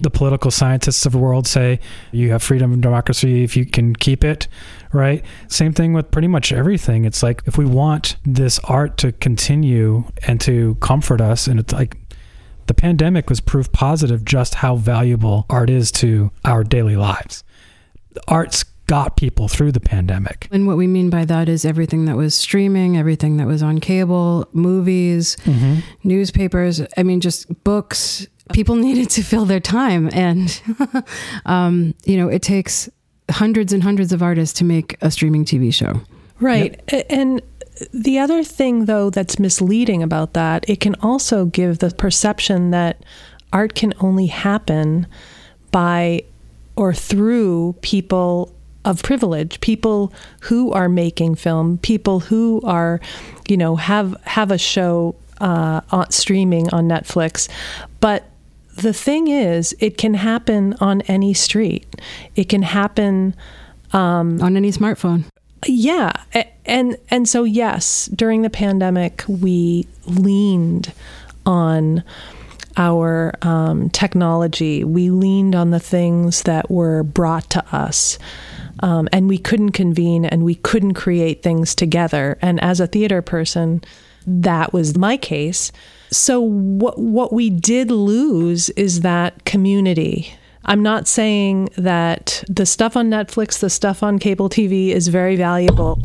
The 0.00 0.10
political 0.10 0.50
scientists 0.50 1.06
of 1.06 1.12
the 1.12 1.18
world 1.18 1.46
say 1.46 1.78
you 2.10 2.32
have 2.32 2.42
freedom 2.42 2.72
and 2.72 2.82
democracy 2.82 3.44
if 3.44 3.56
you 3.56 3.64
can 3.64 3.94
keep 3.94 4.24
it 4.24 4.48
right? 4.94 5.24
Same 5.48 5.72
thing 5.72 5.92
with 5.92 6.10
pretty 6.10 6.28
much 6.28 6.52
everything. 6.52 7.04
It's 7.04 7.22
like 7.22 7.42
if 7.46 7.58
we 7.58 7.64
want 7.64 8.16
this 8.24 8.58
art 8.60 8.96
to 8.98 9.12
continue 9.12 10.04
and 10.26 10.40
to 10.42 10.76
comfort 10.76 11.20
us, 11.20 11.46
and 11.46 11.60
it's 11.60 11.72
like 11.72 11.96
the 12.66 12.74
pandemic 12.74 13.28
was 13.28 13.40
proof 13.40 13.70
positive 13.72 14.24
just 14.24 14.56
how 14.56 14.76
valuable 14.76 15.46
art 15.50 15.68
is 15.68 15.92
to 15.92 16.30
our 16.44 16.64
daily 16.64 16.96
lives. 16.96 17.44
Art's 18.28 18.64
got 18.86 19.16
people 19.16 19.48
through 19.48 19.72
the 19.72 19.80
pandemic. 19.80 20.48
And 20.50 20.66
what 20.66 20.76
we 20.76 20.86
mean 20.86 21.10
by 21.10 21.24
that 21.24 21.48
is 21.48 21.64
everything 21.64 22.04
that 22.04 22.16
was 22.16 22.34
streaming, 22.34 22.96
everything 22.96 23.38
that 23.38 23.46
was 23.46 23.62
on 23.62 23.80
cable, 23.80 24.48
movies, 24.52 25.36
mm-hmm. 25.44 25.80
newspapers, 26.02 26.82
I 26.96 27.02
mean, 27.02 27.20
just 27.20 27.64
books. 27.64 28.26
People 28.52 28.74
needed 28.86 29.10
to 29.10 29.22
fill 29.22 29.46
their 29.46 29.60
time. 29.60 30.10
And, 30.12 30.60
um, 31.46 31.94
you 32.04 32.16
know, 32.16 32.28
it 32.28 32.42
takes 32.42 32.90
hundreds 33.30 33.72
and 33.72 33.82
hundreds 33.82 34.12
of 34.12 34.22
artists 34.22 34.58
to 34.58 34.64
make 34.64 34.96
a 35.00 35.10
streaming 35.10 35.44
TV 35.44 35.72
show. 35.72 36.00
Right. 36.40 36.80
Yep. 36.92 37.06
And 37.10 37.42
the 37.92 38.18
other 38.18 38.44
thing, 38.44 38.84
though, 38.84 39.10
that's 39.10 39.38
misleading 39.38 40.02
about 40.02 40.34
that, 40.34 40.68
it 40.68 40.80
can 40.80 40.94
also 40.96 41.46
give 41.46 41.78
the 41.78 41.90
perception 41.90 42.70
that 42.70 43.02
art 43.52 43.74
can 43.74 43.94
only 44.00 44.26
happen 44.26 45.06
by 45.70 46.24
or 46.76 46.92
through 46.92 47.74
people 47.82 48.52
of 48.84 49.02
privilege, 49.02 49.60
people 49.60 50.12
who 50.40 50.72
are 50.72 50.88
making 50.88 51.36
film, 51.36 51.78
people 51.78 52.20
who 52.20 52.60
are, 52.64 53.00
you 53.48 53.56
know, 53.56 53.76
have 53.76 54.14
have 54.24 54.50
a 54.50 54.58
show 54.58 55.14
uh, 55.40 55.80
on 55.90 56.10
streaming 56.10 56.68
on 56.70 56.88
Netflix, 56.88 57.48
but 58.00 58.24
the 58.76 58.92
thing 58.92 59.28
is, 59.28 59.74
it 59.80 59.98
can 59.98 60.14
happen 60.14 60.74
on 60.80 61.00
any 61.02 61.34
street. 61.34 61.86
It 62.36 62.48
can 62.48 62.62
happen 62.62 63.34
um, 63.92 64.40
on 64.42 64.56
any 64.56 64.72
smartphone. 64.72 65.24
Yeah, 65.66 66.12
and 66.66 66.96
and 67.10 67.28
so 67.28 67.44
yes, 67.44 68.06
during 68.06 68.42
the 68.42 68.50
pandemic, 68.50 69.24
we 69.26 69.86
leaned 70.06 70.92
on 71.46 72.04
our 72.76 73.32
um, 73.42 73.88
technology. 73.90 74.84
We 74.84 75.10
leaned 75.10 75.54
on 75.54 75.70
the 75.70 75.80
things 75.80 76.42
that 76.42 76.70
were 76.70 77.02
brought 77.02 77.48
to 77.50 77.64
us. 77.74 78.18
Um, 78.80 79.08
and 79.12 79.28
we 79.28 79.38
couldn't 79.38 79.70
convene 79.70 80.24
and 80.24 80.44
we 80.44 80.56
couldn't 80.56 80.94
create 80.94 81.42
things 81.42 81.74
together. 81.74 82.36
And 82.42 82.60
as 82.60 82.80
a 82.80 82.88
theater 82.88 83.22
person, 83.22 83.82
that 84.26 84.72
was 84.72 84.96
my 84.96 85.16
case. 85.16 85.70
So 86.10 86.40
what 86.40 86.98
what 86.98 87.32
we 87.32 87.50
did 87.50 87.90
lose 87.90 88.70
is 88.70 89.00
that 89.00 89.44
community. 89.44 90.34
I'm 90.66 90.82
not 90.82 91.06
saying 91.06 91.68
that 91.76 92.42
the 92.48 92.64
stuff 92.64 92.96
on 92.96 93.10
Netflix, 93.10 93.60
the 93.60 93.68
stuff 93.68 94.02
on 94.02 94.18
cable 94.18 94.48
TV 94.48 94.90
is 94.90 95.08
very 95.08 95.36
valuable, 95.36 96.00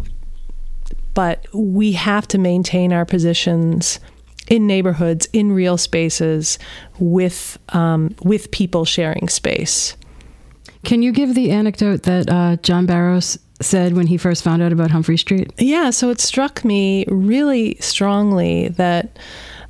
but 1.14 1.46
we 1.54 1.94
have 1.94 2.28
to 2.30 2.38
maintain 2.38 2.92
our 2.92 3.06
positions 3.06 4.00
in 4.50 4.68
neighborhoods, 4.68 5.28
in 5.32 5.52
real 5.52 5.78
spaces, 5.78 6.60
with 6.98 7.58
um, 7.70 8.16
with 8.24 8.52
people 8.52 8.84
sharing 8.84 9.30
space. 9.30 9.96
Can 10.84 11.02
you 11.02 11.12
give 11.12 11.36
the 11.36 11.52
anecdote 11.52 12.04
that 12.04 12.30
uh, 12.30 12.56
John 12.58 12.86
Barros 12.86 13.38
said 13.62 13.94
when 13.94 14.08
he 14.08 14.18
first 14.18 14.44
found 14.44 14.62
out 14.62 14.72
about 14.72 14.92
Humphrey 14.92 15.18
Street? 15.18 15.52
Yeah, 15.58 15.90
so 15.90 16.10
it 16.10 16.20
struck 16.20 16.64
me 16.64 17.06
really 17.08 17.76
strongly 17.80 18.70
that 18.70 19.20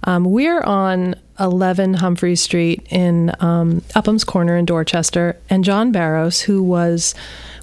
um, 0.03 0.25
we're 0.25 0.61
on 0.61 1.15
11 1.39 1.95
Humphrey 1.95 2.35
Street 2.35 2.85
in 2.89 3.33
um, 3.39 3.81
Upham's 3.95 4.23
Corner 4.23 4.57
in 4.57 4.65
Dorchester, 4.65 5.37
and 5.49 5.63
John 5.63 5.91
Barros, 5.91 6.41
who 6.41 6.61
was 6.63 7.15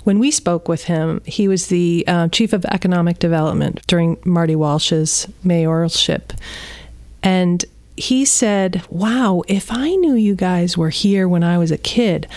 when 0.04 0.18
we 0.18 0.30
spoke 0.30 0.68
with 0.68 0.84
him, 0.84 1.20
he 1.24 1.48
was 1.48 1.66
the 1.66 2.04
uh, 2.06 2.28
chief 2.28 2.52
of 2.52 2.64
economic 2.66 3.18
development 3.18 3.84
during 3.88 4.16
Marty 4.24 4.54
Walsh's 4.54 5.26
mayoralship. 5.44 6.38
And 7.24 7.64
he 7.96 8.24
said, 8.24 8.82
Wow, 8.88 9.42
if 9.48 9.72
I 9.72 9.96
knew 9.96 10.14
you 10.14 10.36
guys 10.36 10.76
were 10.76 10.90
here 10.90 11.28
when 11.28 11.42
I 11.42 11.58
was 11.58 11.72
a 11.72 11.78
kid, 11.78 12.28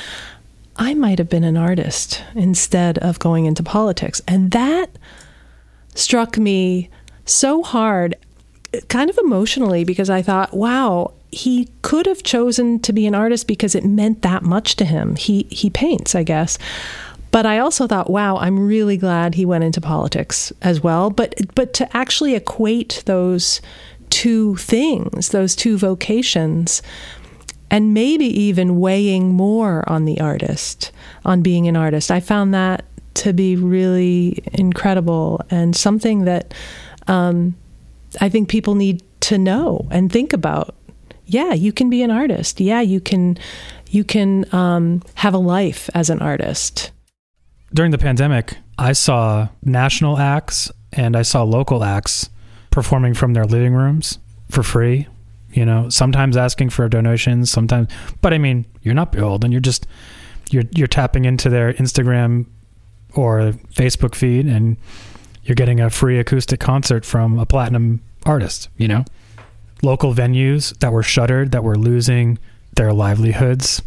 I 0.78 0.94
might 0.94 1.20
have 1.20 1.30
been 1.30 1.44
an 1.44 1.58
artist 1.58 2.24
instead 2.34 2.98
of 3.00 3.20
going 3.20 3.46
into 3.46 3.62
politics. 3.62 4.22
And 4.28 4.52
that 4.52 4.90
struck 5.94 6.38
me 6.38 6.90
so 7.26 7.62
hard, 7.62 8.16
kind 8.88 9.10
of 9.10 9.18
emotionally, 9.18 9.84
because 9.84 10.10
I 10.10 10.22
thought, 10.22 10.54
wow, 10.54 11.14
he 11.32 11.70
could 11.82 12.06
have 12.06 12.24
chosen 12.24 12.80
to 12.80 12.94
be 12.94 13.06
an 13.06 13.16
artist 13.16 13.48
because 13.48 13.76
it 13.76 13.86
meant 13.86 14.22
that 14.24 14.44
much 14.44 14.76
to 14.78 14.86
him. 14.86 15.16
He 15.16 15.44
he 15.50 15.70
paints, 15.70 16.16
I 16.16 16.24
guess. 16.24 16.58
But 17.32 17.46
I 17.46 17.60
also 17.60 17.86
thought, 17.86 18.10
wow, 18.10 18.38
I'm 18.38 18.60
really 18.60 18.98
glad 18.98 19.36
he 19.36 19.46
went 19.46 19.64
into 19.64 19.82
politics 19.82 20.52
as 20.62 20.82
well. 20.82 21.10
But 21.10 21.36
but 21.56 21.74
to 21.76 21.98
actually 21.98 22.36
equate 22.36 23.04
those 23.06 23.62
two 24.10 24.56
things, 24.56 25.30
those 25.30 25.56
two 25.56 25.78
vocations, 25.78 26.82
and 27.70 27.94
maybe 27.94 28.26
even 28.26 28.80
weighing 28.80 29.30
more 29.34 29.88
on 29.88 30.06
the 30.06 30.20
artist, 30.20 30.92
on 31.24 31.44
being 31.44 31.68
an 31.68 31.76
artist. 31.76 32.10
I 32.10 32.20
found 32.20 32.54
that 32.56 32.86
to 33.16 33.34
be 33.34 33.56
really 33.56 34.42
incredible 34.54 35.42
and 35.52 35.76
something 35.76 36.26
that 36.26 36.54
um, 37.08 37.56
I 38.22 38.30
think 38.30 38.50
people 38.50 38.76
need 38.76 39.04
to 39.22 39.38
know 39.38 39.88
and 39.92 40.12
think 40.12 40.34
about. 40.34 40.76
Yeah, 41.26 41.54
you 41.54 41.72
can 41.72 41.90
be 41.90 42.02
an 42.02 42.12
artist. 42.12 42.60
Yeah, 42.60 42.82
you 42.82 43.00
can 43.00 43.38
you 43.90 44.04
can 44.04 44.52
um, 44.54 45.02
have 45.16 45.34
a 45.34 45.40
life 45.40 45.90
as 45.94 46.10
an 46.10 46.22
artist. 46.22 46.92
During 47.74 47.92
the 47.92 47.98
pandemic, 47.98 48.58
I 48.78 48.94
saw 48.94 49.50
national 49.64 50.18
acts 50.18 50.72
and 50.94 51.16
I 51.16 51.22
saw 51.22 51.44
local 51.44 51.84
acts 51.84 52.30
performing 52.72 53.14
from 53.14 53.34
their 53.34 53.46
living 53.46 53.74
rooms 53.74 54.18
for 54.50 54.64
free 54.64 55.08
you 55.52 55.66
know 55.66 55.90
sometimes 55.90 56.38
asking 56.38 56.70
for 56.70 56.88
donations 56.88 57.52
sometimes 57.52 57.88
but 58.22 58.34
i 58.34 58.38
mean 58.38 58.66
you're 58.82 58.94
not 58.94 59.12
beholden 59.12 59.52
you're 59.52 59.62
just 59.62 59.88
you're 60.52 60.64
you're 60.76 60.88
tapping 60.88 61.26
into 61.26 61.50
their 61.50 61.74
instagram 61.74 62.46
or 63.16 63.54
facebook 63.74 64.16
feed 64.16 64.46
and 64.46 64.78
you're 65.50 65.56
getting 65.56 65.82
a 65.82 65.90
free 65.90 66.20
acoustic 66.20 66.60
concert 66.60 67.04
from 67.04 67.38
a 67.40 67.46
platinum 67.46 68.02
artist 68.26 68.70
you 68.78 68.88
know 68.88 69.04
local 69.82 70.14
venues 70.14 70.78
that 70.80 70.94
were 70.94 71.04
shuttered 71.04 71.52
that 71.52 71.64
were 71.64 71.78
losing 71.78 72.38
their 72.76 72.94
livelihoods 72.94 73.82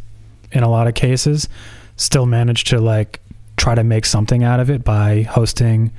in 0.51 0.63
a 0.63 0.69
lot 0.69 0.87
of 0.87 0.95
cases 0.95 1.49
still 1.97 2.27
managed 2.27 2.67
to 2.67 2.79
like 2.79 3.21
try 3.57 3.75
to 3.75 3.85
make 3.85 4.05
something 4.05 4.43
out 4.43 4.61
of 4.61 4.71
it 4.71 4.83
by 4.83 5.23
hosting 5.23 5.93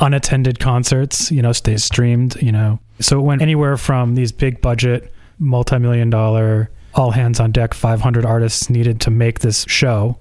unattended 0.00 0.60
concerts, 0.60 1.30
you 1.30 1.42
know, 1.42 1.52
stay 1.52 1.76
streamed, 1.76 2.40
you 2.40 2.52
know. 2.52 2.78
So 3.00 3.18
it 3.18 3.22
went 3.22 3.42
anywhere 3.42 3.76
from 3.76 4.14
these 4.14 4.32
big 4.32 4.60
budget, 4.60 5.12
multi 5.38 5.78
million 5.78 6.10
dollar, 6.10 6.70
all 6.94 7.10
hands 7.10 7.40
on 7.40 7.52
deck, 7.52 7.74
500 7.74 8.24
artists 8.24 8.70
needed 8.70 9.00
to 9.02 9.10
make 9.10 9.40
this 9.40 9.64
show 9.68 10.18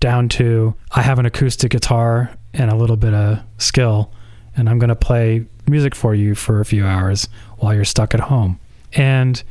down 0.00 0.28
to 0.28 0.74
I 0.92 1.02
have 1.02 1.18
an 1.18 1.26
acoustic 1.26 1.70
guitar 1.70 2.30
and 2.52 2.70
a 2.70 2.76
little 2.76 2.96
bit 2.96 3.14
of 3.14 3.40
skill, 3.58 4.12
and 4.56 4.68
I'm 4.68 4.78
going 4.78 4.88
to 4.88 4.96
play 4.96 5.46
music 5.66 5.94
for 5.94 6.14
you 6.14 6.34
for 6.34 6.60
a 6.60 6.64
few 6.64 6.86
hours 6.86 7.28
while 7.58 7.74
you're 7.74 7.84
stuck 7.84 8.14
at 8.14 8.20
home. 8.20 8.60
And 8.92 9.42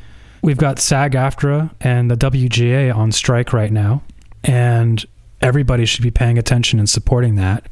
we've 0.42 0.58
got 0.58 0.80
SAG 0.80 1.14
AFTRA 1.14 1.72
and 1.82 2.10
the 2.10 2.18
WGA 2.18 2.96
on 2.96 3.12
strike 3.12 3.54
right 3.54 3.72
now, 3.72 4.04
and 4.44 5.04
everybody 5.42 5.86
should 5.86 6.04
be 6.04 6.12
paying 6.12 6.38
attention 6.38 6.80
and 6.80 6.90
supporting 6.90 7.36
that 7.36 7.68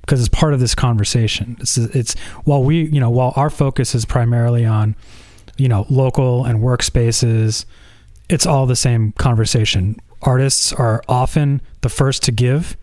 because 0.00 0.20
it's 0.20 0.28
part 0.28 0.54
of 0.54 0.60
this 0.60 0.74
conversation. 0.74 1.56
It's 1.60 1.76
it's 1.76 2.18
while 2.44 2.62
we 2.62 2.84
you 2.84 3.00
know 3.00 3.10
while 3.10 3.32
our 3.36 3.50
focus 3.50 3.94
is 3.94 4.04
primarily 4.04 4.64
on 4.64 4.96
you 5.56 5.68
know 5.68 5.86
local 5.88 6.44
and 6.44 6.60
workspaces, 6.60 7.64
it's 8.28 8.46
all 8.46 8.66
the 8.66 8.76
same 8.76 9.12
conversation. 9.12 9.96
Artists 10.22 10.72
are 10.72 11.02
often 11.08 11.60
the 11.82 11.88
first 11.88 12.22
to 12.24 12.32
give 12.32 12.76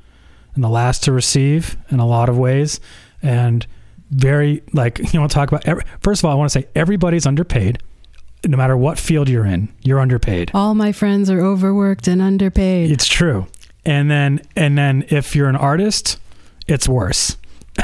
and 0.56 0.64
the 0.64 0.70
last 0.70 1.04
to 1.04 1.12
receive 1.12 1.78
in 1.90 2.00
a 2.00 2.06
lot 2.06 2.30
of 2.30 2.38
ways, 2.38 2.80
and 3.22 3.66
very 4.12 4.62
like 4.74 5.00
you 5.14 5.20
to 5.20 5.28
talk 5.28 5.50
about. 5.52 5.68
Every, 5.68 5.84
first 6.00 6.22
of 6.22 6.26
all, 6.26 6.32
I 6.32 6.36
want 6.36 6.52
to 6.52 6.60
say 6.60 6.68
everybody's 6.76 7.26
underpaid. 7.26 7.82
No 8.46 8.58
matter 8.58 8.76
what 8.76 8.98
field 8.98 9.30
you're 9.30 9.46
in, 9.46 9.72
you're 9.84 10.00
underpaid. 10.00 10.50
All 10.56 10.74
my 10.74 10.92
friends 10.92 11.30
are 11.30 11.42
overworked 11.42 12.08
and 12.08 12.22
underpaid. 12.22 12.90
It's 12.90 13.08
true. 13.08 13.46
And 13.86 14.10
then 14.10 14.42
and 14.56 14.78
then 14.78 15.06
if 15.10 15.36
you're 15.36 15.50
an 15.50 15.56
artist, 15.56 16.20
it's 16.68 16.90
worse. 16.90 17.38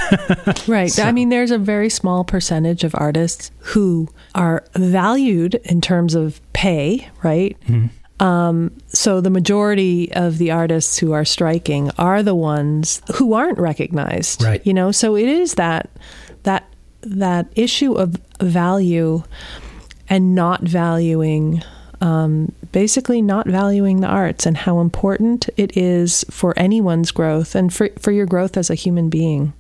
right. 0.68 0.92
So. 0.92 1.04
I 1.04 1.12
mean, 1.12 1.30
there's 1.30 1.52
a 1.52 1.58
very 1.58 1.90
small 1.90 2.24
percentage 2.24 2.84
of 2.84 2.94
artists 2.96 3.52
who 3.60 4.10
are 4.36 4.66
valued 4.76 5.56
in 5.64 5.82
terms 5.82 6.14
of 6.16 6.42
pay, 6.54 7.08
right? 7.24 7.58
Mm-hmm. 7.68 7.88
Um, 8.20 8.76
so 8.88 9.22
the 9.22 9.30
majority 9.30 10.12
of 10.14 10.38
the 10.38 10.52
artists 10.52 10.98
who 10.98 11.12
are 11.12 11.26
striking 11.26 11.92
are 11.98 12.24
the 12.24 12.36
ones 12.36 13.02
who 13.16 13.34
aren't 13.34 13.60
recognized, 13.60 14.44
right? 14.44 14.66
You 14.66 14.74
know, 14.74 14.92
so 14.92 15.16
it 15.16 15.28
is 15.28 15.56
that 15.56 15.90
that 16.44 16.68
that 17.02 17.48
issue 17.56 17.94
of 17.94 18.16
value 18.42 19.24
and 20.10 20.34
not 20.34 20.62
valuing 20.62 21.62
um, 22.02 22.54
basically 22.72 23.22
not 23.22 23.48
valuing 23.48 24.02
the 24.02 24.08
arts 24.08 24.46
and 24.46 24.56
how 24.56 24.80
important 24.80 25.50
it 25.58 25.76
is 25.76 26.24
for 26.30 26.58
anyone's 26.58 27.12
growth 27.12 27.56
and 27.56 27.74
for, 27.74 27.90
for 28.00 28.12
your 28.12 28.26
growth 28.26 28.56
as 28.56 28.70
a 28.70 28.76
human 28.76 29.10
being. 29.10 29.54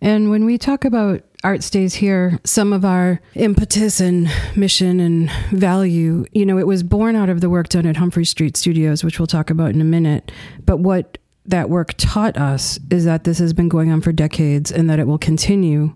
And 0.00 0.30
when 0.30 0.44
we 0.44 0.58
talk 0.58 0.84
about 0.84 1.22
Art 1.44 1.62
Stays 1.62 1.94
Here, 1.94 2.38
some 2.44 2.72
of 2.72 2.84
our 2.84 3.20
impetus 3.34 4.00
and 4.00 4.28
mission 4.56 5.00
and 5.00 5.30
value, 5.52 6.24
you 6.32 6.46
know, 6.46 6.58
it 6.58 6.66
was 6.66 6.82
born 6.82 7.14
out 7.14 7.28
of 7.28 7.40
the 7.40 7.50
work 7.50 7.68
done 7.68 7.86
at 7.86 7.96
Humphrey 7.96 8.24
Street 8.24 8.56
Studios, 8.56 9.04
which 9.04 9.18
we'll 9.18 9.26
talk 9.26 9.50
about 9.50 9.70
in 9.70 9.80
a 9.80 9.84
minute. 9.84 10.32
But 10.64 10.78
what 10.78 11.18
that 11.44 11.70
work 11.70 11.94
taught 11.96 12.36
us 12.36 12.78
is 12.90 13.04
that 13.04 13.24
this 13.24 13.38
has 13.38 13.52
been 13.52 13.68
going 13.68 13.92
on 13.92 14.00
for 14.00 14.12
decades 14.12 14.72
and 14.72 14.90
that 14.90 14.98
it 14.98 15.06
will 15.06 15.18
continue 15.18 15.94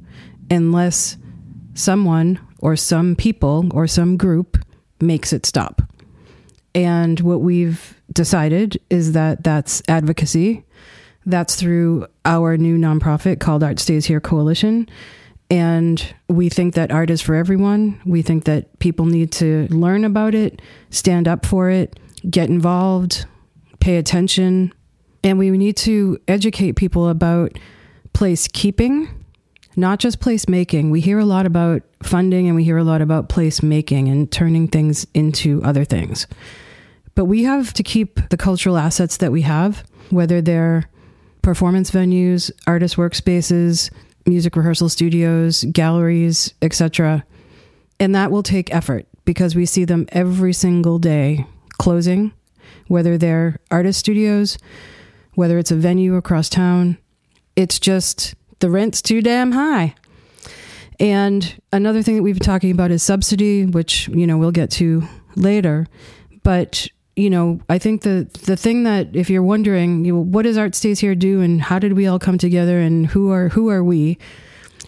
unless 0.50 1.16
someone 1.74 2.38
or 2.61 2.76
some 2.76 3.16
people 3.16 3.66
or 3.72 3.87
some 3.87 4.16
group 4.16 4.59
makes 5.00 5.33
it 5.33 5.46
stop. 5.46 5.83
And 6.74 7.18
what 7.20 7.40
we've 7.40 8.00
decided 8.12 8.81
is 8.90 9.12
that 9.12 9.42
that's 9.42 9.83
advocacy. 9.88 10.64
That's 11.26 11.57
through 11.57 12.07
our 12.24 12.57
new 12.57 12.79
nonprofit 12.79 13.40
called 13.40 13.62
Art 13.62 13.79
Stays 13.81 14.07
Here 14.07 14.20
Coalition. 14.20 14.88
And 15.50 16.14
we 16.28 16.48
think 16.48 16.74
that 16.74 16.92
art 16.92 17.10
is 17.10 17.20
for 17.20 17.34
everyone. 17.34 18.00
We 18.04 18.22
think 18.22 18.44
that 18.44 18.78
people 18.78 19.06
need 19.06 19.32
to 19.32 19.66
learn 19.70 20.04
about 20.04 20.34
it, 20.34 20.62
stand 20.90 21.26
up 21.26 21.44
for 21.44 21.70
it, 21.70 21.98
get 22.28 22.48
involved, 22.48 23.26
pay 23.80 23.96
attention. 23.96 24.72
And 25.24 25.38
we 25.38 25.50
need 25.50 25.76
to 25.78 26.18
educate 26.28 26.76
people 26.76 27.08
about 27.08 27.58
place 28.12 28.46
keeping 28.46 29.20
not 29.76 29.98
just 29.98 30.20
placemaking. 30.20 30.90
We 30.90 31.00
hear 31.00 31.18
a 31.18 31.24
lot 31.24 31.46
about 31.46 31.82
funding 32.02 32.46
and 32.46 32.56
we 32.56 32.64
hear 32.64 32.76
a 32.76 32.84
lot 32.84 33.00
about 33.00 33.28
placemaking 33.28 34.10
and 34.10 34.30
turning 34.30 34.68
things 34.68 35.06
into 35.14 35.62
other 35.64 35.84
things. 35.84 36.26
But 37.14 37.26
we 37.26 37.44
have 37.44 37.72
to 37.74 37.82
keep 37.82 38.28
the 38.30 38.36
cultural 38.36 38.76
assets 38.76 39.16
that 39.18 39.32
we 39.32 39.42
have, 39.42 39.84
whether 40.10 40.40
they're 40.40 40.88
performance 41.42 41.90
venues, 41.90 42.50
artist 42.66 42.96
workspaces, 42.96 43.90
music 44.26 44.56
rehearsal 44.56 44.88
studios, 44.88 45.64
galleries, 45.72 46.54
etc. 46.62 47.24
And 47.98 48.14
that 48.14 48.30
will 48.30 48.42
take 48.42 48.74
effort 48.74 49.06
because 49.24 49.54
we 49.54 49.66
see 49.66 49.85
them 49.85 50.06
every 50.11 50.52
single 50.52 50.98
day 50.98 51.46
closing, 51.78 52.33
whether 52.88 53.16
they're 53.16 53.59
artist 53.70 54.00
studios, 54.00 54.59
whether 55.35 55.59
it's 55.59 55.70
a 55.70 55.76
venue 55.76 56.16
across 56.16 56.48
town. 56.48 56.98
It's 57.56 57.78
just 57.78 58.35
the 58.61 58.70
rent's 58.70 59.02
too 59.02 59.22
damn 59.22 59.52
high. 59.52 59.94
And 60.98 61.61
another 61.72 62.02
thing 62.02 62.16
that 62.16 62.22
we've 62.22 62.38
been 62.38 62.46
talking 62.46 62.70
about 62.70 62.90
is 62.90 63.02
subsidy, 63.02 63.64
which, 63.64 64.09
you 64.09 64.26
know, 64.26 64.37
we'll 64.37 64.50
get 64.50 64.70
to 64.72 65.02
later. 65.35 65.87
But, 66.42 66.88
you 67.16 67.30
know, 67.30 67.60
I 67.68 67.78
think 67.78 68.02
the 68.02 68.28
the 68.44 68.56
thing 68.56 68.84
that 68.84 69.14
if 69.14 69.28
you're 69.28 69.42
wondering, 69.42 70.04
you 70.04 70.14
know, 70.14 70.20
what 70.20 70.42
does 70.42 70.56
Art 70.56 70.74
Stays 70.74 71.00
Here 71.00 71.14
do 71.14 71.40
and 71.40 71.60
how 71.60 71.78
did 71.78 71.94
we 71.94 72.06
all 72.06 72.18
come 72.18 72.38
together 72.38 72.78
and 72.78 73.06
who 73.06 73.30
are 73.30 73.48
who 73.48 73.68
are 73.68 73.84
we? 73.84 74.18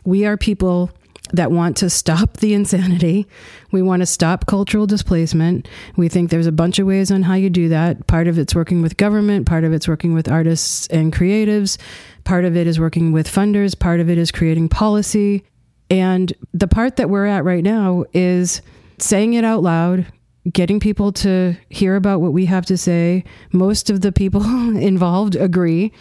We 0.04 0.24
are 0.24 0.36
people 0.36 0.90
that 1.32 1.50
want 1.50 1.76
to 1.78 1.88
stop 1.88 2.38
the 2.38 2.54
insanity. 2.54 3.26
We 3.70 3.82
want 3.82 4.00
to 4.00 4.06
stop 4.06 4.46
cultural 4.46 4.86
displacement. 4.86 5.68
We 5.96 6.08
think 6.08 6.30
there's 6.30 6.46
a 6.46 6.52
bunch 6.52 6.78
of 6.78 6.86
ways 6.86 7.10
on 7.10 7.22
how 7.22 7.34
you 7.34 7.50
do 7.50 7.68
that. 7.70 8.06
Part 8.06 8.28
of 8.28 8.38
it's 8.38 8.54
working 8.54 8.82
with 8.82 8.96
government, 8.96 9.46
part 9.46 9.64
of 9.64 9.72
it's 9.72 9.88
working 9.88 10.14
with 10.14 10.30
artists 10.30 10.86
and 10.88 11.12
creatives, 11.12 11.78
part 12.24 12.44
of 12.44 12.56
it 12.56 12.66
is 12.66 12.78
working 12.78 13.12
with 13.12 13.28
funders, 13.28 13.78
part 13.78 14.00
of 14.00 14.10
it 14.10 14.18
is 14.18 14.30
creating 14.30 14.68
policy. 14.68 15.44
And 15.90 16.32
the 16.52 16.68
part 16.68 16.96
that 16.96 17.10
we're 17.10 17.26
at 17.26 17.44
right 17.44 17.64
now 17.64 18.04
is 18.12 18.62
saying 18.98 19.34
it 19.34 19.44
out 19.44 19.62
loud, 19.62 20.06
getting 20.50 20.80
people 20.80 21.12
to 21.12 21.56
hear 21.68 21.96
about 21.96 22.20
what 22.20 22.32
we 22.32 22.46
have 22.46 22.66
to 22.66 22.76
say. 22.76 23.24
Most 23.52 23.90
of 23.90 24.00
the 24.00 24.12
people 24.12 24.42
involved 24.76 25.36
agree 25.36 25.92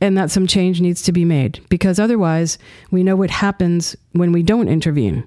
and 0.00 0.18
that 0.18 0.30
some 0.30 0.46
change 0.46 0.80
needs 0.80 1.02
to 1.02 1.12
be 1.12 1.24
made 1.24 1.60
because 1.68 1.98
otherwise 1.98 2.58
we 2.90 3.02
know 3.02 3.16
what 3.16 3.30
happens 3.30 3.96
when 4.12 4.32
we 4.32 4.42
don't 4.42 4.68
intervene. 4.68 5.26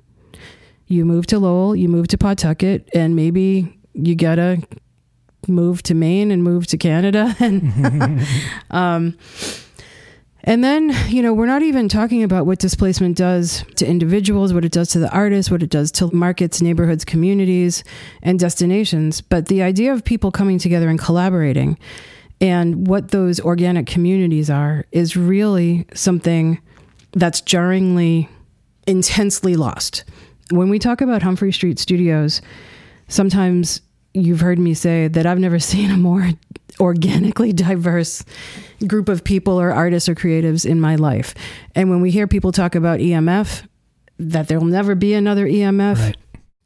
You 0.88 1.04
move 1.04 1.28
to 1.28 1.40
Lowell, 1.40 1.76
you 1.76 1.90
move 1.90 2.08
to 2.10 2.18
Pawtucket, 2.18 2.88
and 2.94 3.16
maybe 3.16 3.78
you 3.94 4.16
gotta 4.16 4.62
move 5.48 5.84
to 5.84 5.94
Maine 5.94 6.32
and 6.32 6.44
move 6.44 6.68
to 6.68 6.78
Canada 6.78 7.36
and 7.40 8.26
um, 8.72 9.18
and 10.48 10.64
then, 10.64 10.96
you 11.10 11.22
know, 11.22 11.34
we're 11.34 11.46
not 11.46 11.62
even 11.62 11.90
talking 11.90 12.24
about 12.24 12.46
what 12.46 12.58
displacement 12.58 13.18
does 13.18 13.66
to 13.76 13.86
individuals, 13.86 14.54
what 14.54 14.64
it 14.64 14.72
does 14.72 14.88
to 14.92 15.00
the 15.00 15.12
artists, 15.12 15.52
what 15.52 15.62
it 15.62 15.70
does 15.70 15.92
to 15.92 16.10
markets, 16.16 16.62
neighborhoods, 16.62 17.04
communities, 17.04 17.84
and 18.24 18.40
destinations. 18.40 19.20
But 19.20 19.48
the 19.48 19.62
idea 19.62 19.92
of 19.92 20.06
people 20.06 20.32
coming 20.32 20.58
together 20.58 20.88
and 20.88 20.98
collaborating 20.98 21.78
and 22.40 22.88
what 22.88 23.12
those 23.12 23.42
organic 23.42 23.88
communities 23.88 24.50
are 24.50 24.86
is 24.94 25.18
really 25.18 25.86
something 25.94 26.62
that's 27.12 27.42
jarringly, 27.42 28.30
intensely 28.88 29.58
lost. 29.58 30.06
When 30.50 30.70
we 30.70 30.80
talk 30.80 31.02
about 31.02 31.24
Humphrey 31.24 31.52
Street 31.52 31.78
Studios, 31.78 32.42
sometimes 33.10 33.82
you've 34.14 34.40
heard 34.40 34.60
me 34.60 34.74
say 34.74 35.10
that 35.10 35.26
I've 35.26 35.40
never 35.40 35.60
seen 35.74 35.92
a 35.92 35.98
more 35.98 36.30
organically 36.80 37.54
diverse 37.68 38.24
group 38.88 39.10
of 39.10 39.24
people 39.24 39.60
or 39.60 39.72
artists 39.72 40.08
or 40.08 40.16
creatives 40.16 40.66
in 40.66 40.80
my 40.80 40.96
life. 40.96 41.34
And 41.76 41.90
when 41.90 42.02
we 42.02 42.12
hear 42.12 42.28
people 42.28 42.52
talk 42.52 42.76
about 42.76 43.00
EMF, 43.00 43.68
that 44.20 44.48
there'll 44.48 44.66
never 44.66 44.96
be 44.96 45.14
another 45.14 45.46
EMF, 45.48 45.98
right. 45.98 46.18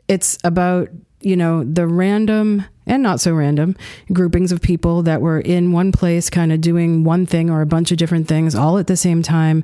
it's 0.08 0.38
about, 0.44 0.90
you 1.20 1.36
know, 1.36 1.64
the 1.64 1.86
random 1.86 2.66
and 2.88 3.04
not 3.04 3.20
so 3.20 3.34
random 3.34 3.76
groupings 4.12 4.52
of 4.52 4.62
people 4.62 5.04
that 5.04 5.22
were 5.22 5.40
in 5.40 5.72
one 5.72 5.92
place, 5.92 6.30
kind 6.30 6.52
of 6.52 6.62
doing 6.62 7.04
one 7.04 7.26
thing 7.26 7.50
or 7.50 7.62
a 7.62 7.66
bunch 7.66 7.92
of 7.92 7.98
different 7.98 8.28
things 8.28 8.56
all 8.56 8.78
at 8.78 8.88
the 8.88 8.98
same 8.98 9.22
time, 9.22 9.64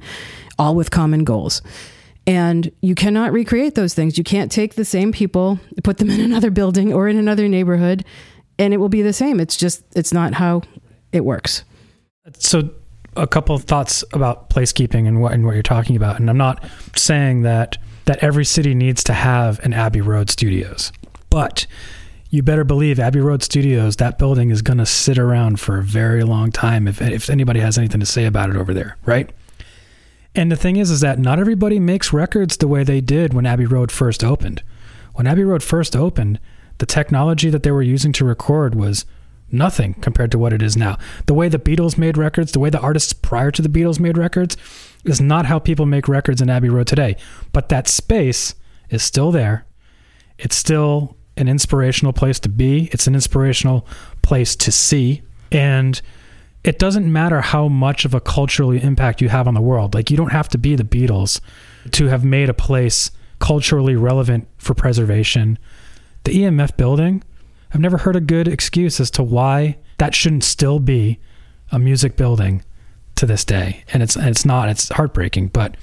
all 0.59 0.75
with 0.75 0.91
common 0.91 1.23
goals. 1.23 1.61
And 2.25 2.71
you 2.81 2.93
cannot 2.93 3.31
recreate 3.31 3.75
those 3.75 3.93
things. 3.93 4.17
You 4.17 4.23
can't 4.23 4.51
take 4.51 4.75
the 4.75 4.83
same 4.83 5.13
people, 5.13 5.59
put 5.83 5.97
them 5.97 6.09
in 6.09 6.19
another 6.31 6.51
building 6.51 6.93
or 6.93 7.07
in 7.07 7.17
another 7.17 7.47
neighborhood, 7.47 8.03
and 8.59 8.73
it 8.73 8.77
will 8.77 8.89
be 8.89 9.01
the 9.01 9.13
same. 9.13 9.39
It's 9.39 9.57
just, 9.57 9.83
it's 9.95 10.13
not 10.13 10.33
how 10.33 10.63
it 11.11 11.25
works. 11.25 11.63
So, 12.37 12.69
a 13.15 13.25
couple 13.25 13.55
of 13.55 13.63
thoughts 13.63 14.03
about 14.13 14.51
placekeeping 14.51 15.07
and 15.07 15.19
what, 15.21 15.33
and 15.33 15.43
what 15.43 15.55
you're 15.55 15.63
talking 15.63 15.95
about. 15.95 16.19
And 16.19 16.29
I'm 16.29 16.37
not 16.37 16.63
saying 16.95 17.41
that 17.41 17.77
that 18.05 18.19
every 18.23 18.45
city 18.45 18.73
needs 18.73 19.03
to 19.03 19.13
have 19.13 19.59
an 19.65 19.73
Abbey 19.73 19.99
Road 19.99 20.29
Studios, 20.29 20.93
but 21.29 21.67
you 22.29 22.41
better 22.41 22.63
believe 22.63 22.99
Abbey 22.99 23.19
Road 23.19 23.43
Studios, 23.43 23.97
that 23.97 24.17
building 24.17 24.49
is 24.49 24.61
going 24.61 24.77
to 24.77 24.85
sit 24.85 25.17
around 25.17 25.59
for 25.59 25.77
a 25.77 25.83
very 25.83 26.23
long 26.23 26.51
time 26.51 26.87
if, 26.87 27.01
if 27.01 27.29
anybody 27.29 27.59
has 27.59 27.77
anything 27.77 27.99
to 27.99 28.05
say 28.05 28.25
about 28.25 28.49
it 28.49 28.55
over 28.55 28.73
there, 28.73 28.97
right? 29.05 29.29
And 30.35 30.51
the 30.51 30.55
thing 30.55 30.75
is, 30.75 30.91
is 30.91 31.01
that 31.01 31.19
not 31.19 31.39
everybody 31.39 31.79
makes 31.79 32.13
records 32.13 32.57
the 32.57 32.67
way 32.67 32.83
they 32.83 33.01
did 33.01 33.33
when 33.33 33.45
Abbey 33.45 33.65
Road 33.65 33.91
first 33.91 34.23
opened. 34.23 34.61
When 35.13 35.25
Abbey 35.25 35.43
Road 35.43 35.63
first 35.63 35.95
opened, 35.95 36.39
the 36.77 36.85
technology 36.85 37.49
that 37.49 37.63
they 37.63 37.71
were 37.71 37.81
using 37.81 38.11
to 38.13 38.25
record 38.25 38.75
was 38.75 39.05
nothing 39.51 39.93
compared 39.95 40.31
to 40.31 40.37
what 40.37 40.53
it 40.53 40.61
is 40.61 40.75
now. 40.75 40.97
The 41.25 41.33
way 41.33 41.49
the 41.49 41.59
Beatles 41.59 41.97
made 41.97 42.17
records, 42.17 42.51
the 42.51 42.59
way 42.59 42.69
the 42.69 42.79
artists 42.79 43.13
prior 43.13 43.51
to 43.51 43.61
the 43.61 43.69
Beatles 43.69 43.99
made 43.99 44.17
records, 44.17 44.57
is 45.05 45.21
not 45.21 45.45
how 45.45 45.59
people 45.59 45.85
make 45.85 46.07
records 46.07 46.41
in 46.41 46.49
Abbey 46.49 46.69
Road 46.69 46.87
today. 46.87 47.15
But 47.53 47.69
that 47.69 47.87
space 47.87 48.55
is 48.89 49.03
still 49.03 49.31
there. 49.31 49.65
It's 50.37 50.55
still 50.55 51.15
an 51.37 51.47
inspirational 51.47 52.13
place 52.13 52.39
to 52.41 52.49
be, 52.49 52.89
it's 52.91 53.07
an 53.07 53.15
inspirational 53.15 53.87
place 54.21 54.55
to 54.57 54.71
see. 54.71 55.21
And 55.51 56.01
it 56.63 56.79
doesn't 56.79 57.11
matter 57.11 57.41
how 57.41 57.67
much 57.67 58.03
of 58.03 58.13
a 58.13 58.19
cultural 58.19 58.71
impact 58.71 59.21
you 59.21 59.29
have 59.29 59.47
on 59.47 59.53
the 59.53 59.61
world. 59.61 59.93
Like, 59.93 60.11
you 60.11 60.17
don't 60.17 60.31
have 60.31 60.49
to 60.49 60.57
be 60.57 60.75
the 60.75 60.83
Beatles 60.83 61.39
to 61.91 62.07
have 62.07 62.25
made 62.25 62.49
a 62.49 62.53
place 62.53 63.11
culturally 63.39 63.95
relevant 63.95 64.47
for 64.57 64.73
preservation. 64.73 65.57
The 66.23 66.31
EMF 66.31 66.77
building, 66.77 67.23
I've 67.73 67.79
never 67.79 67.97
heard 67.97 68.15
a 68.15 68.21
good 68.21 68.47
excuse 68.47 68.99
as 68.99 69.11
to 69.11 69.23
why 69.23 69.77
that 69.97 70.15
shouldn't 70.15 70.43
still 70.43 70.79
be 70.79 71.19
a 71.71 71.79
music 71.79 72.15
building 72.15 72.63
to 73.15 73.25
this 73.25 73.43
day. 73.43 73.83
And 73.93 74.03
it's 74.03 74.15
and 74.15 74.27
it's 74.27 74.45
not. 74.45 74.69
It's 74.69 74.89
heartbreaking, 74.89 75.49
but 75.49 75.75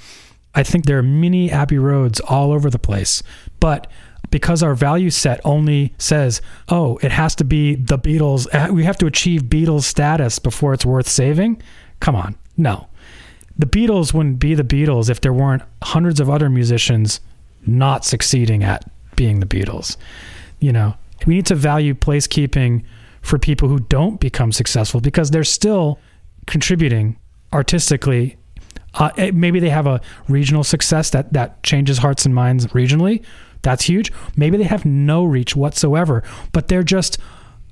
I 0.54 0.62
think 0.62 0.86
there 0.86 0.98
are 0.98 1.02
many 1.02 1.50
Abbey 1.50 1.78
Roads 1.78 2.20
all 2.20 2.52
over 2.52 2.70
the 2.70 2.78
place. 2.78 3.22
But 3.60 3.90
because 4.30 4.62
our 4.62 4.74
value 4.74 5.10
set 5.10 5.40
only 5.44 5.94
says, 5.98 6.40
oh, 6.68 6.98
it 7.02 7.12
has 7.12 7.34
to 7.36 7.44
be 7.44 7.74
the 7.74 7.98
Beatles, 7.98 8.46
uh, 8.54 8.72
we 8.72 8.84
have 8.84 8.98
to 8.98 9.06
achieve 9.06 9.44
Beatles 9.44 9.82
status 9.82 10.38
before 10.38 10.72
it's 10.74 10.86
worth 10.86 11.08
saving. 11.08 11.62
Come 12.00 12.16
on. 12.16 12.36
No. 12.56 12.88
The 13.56 13.66
Beatles 13.66 14.12
wouldn't 14.12 14.38
be 14.38 14.54
the 14.54 14.64
Beatles 14.64 15.10
if 15.10 15.20
there 15.20 15.32
weren't 15.32 15.62
hundreds 15.82 16.20
of 16.20 16.28
other 16.28 16.48
musicians 16.48 17.20
not 17.66 18.04
succeeding 18.04 18.64
at 18.64 18.90
being 19.16 19.40
the 19.40 19.46
Beatles. 19.46 19.96
You 20.60 20.72
know, 20.72 20.94
we 21.26 21.34
need 21.34 21.46
to 21.46 21.54
value 21.54 21.94
placekeeping 21.94 22.84
for 23.22 23.38
people 23.38 23.68
who 23.68 23.80
don't 23.80 24.20
become 24.20 24.52
successful 24.52 25.00
because 25.00 25.30
they're 25.30 25.44
still 25.44 25.98
contributing 26.46 27.16
artistically. 27.52 28.36
Uh, 28.94 29.10
eh, 29.16 29.30
maybe 29.32 29.58
they 29.58 29.70
have 29.70 29.86
a 29.86 30.00
regional 30.28 30.62
success 30.62 31.10
that 31.10 31.32
that 31.32 31.62
changes 31.62 31.98
hearts 31.98 32.24
and 32.24 32.34
minds 32.34 32.66
regionally, 32.68 33.24
that's 33.64 33.84
huge. 33.84 34.12
Maybe 34.36 34.56
they 34.58 34.64
have 34.64 34.84
no 34.84 35.24
reach 35.24 35.56
whatsoever, 35.56 36.22
but 36.52 36.68
they're 36.68 36.84
just 36.84 37.18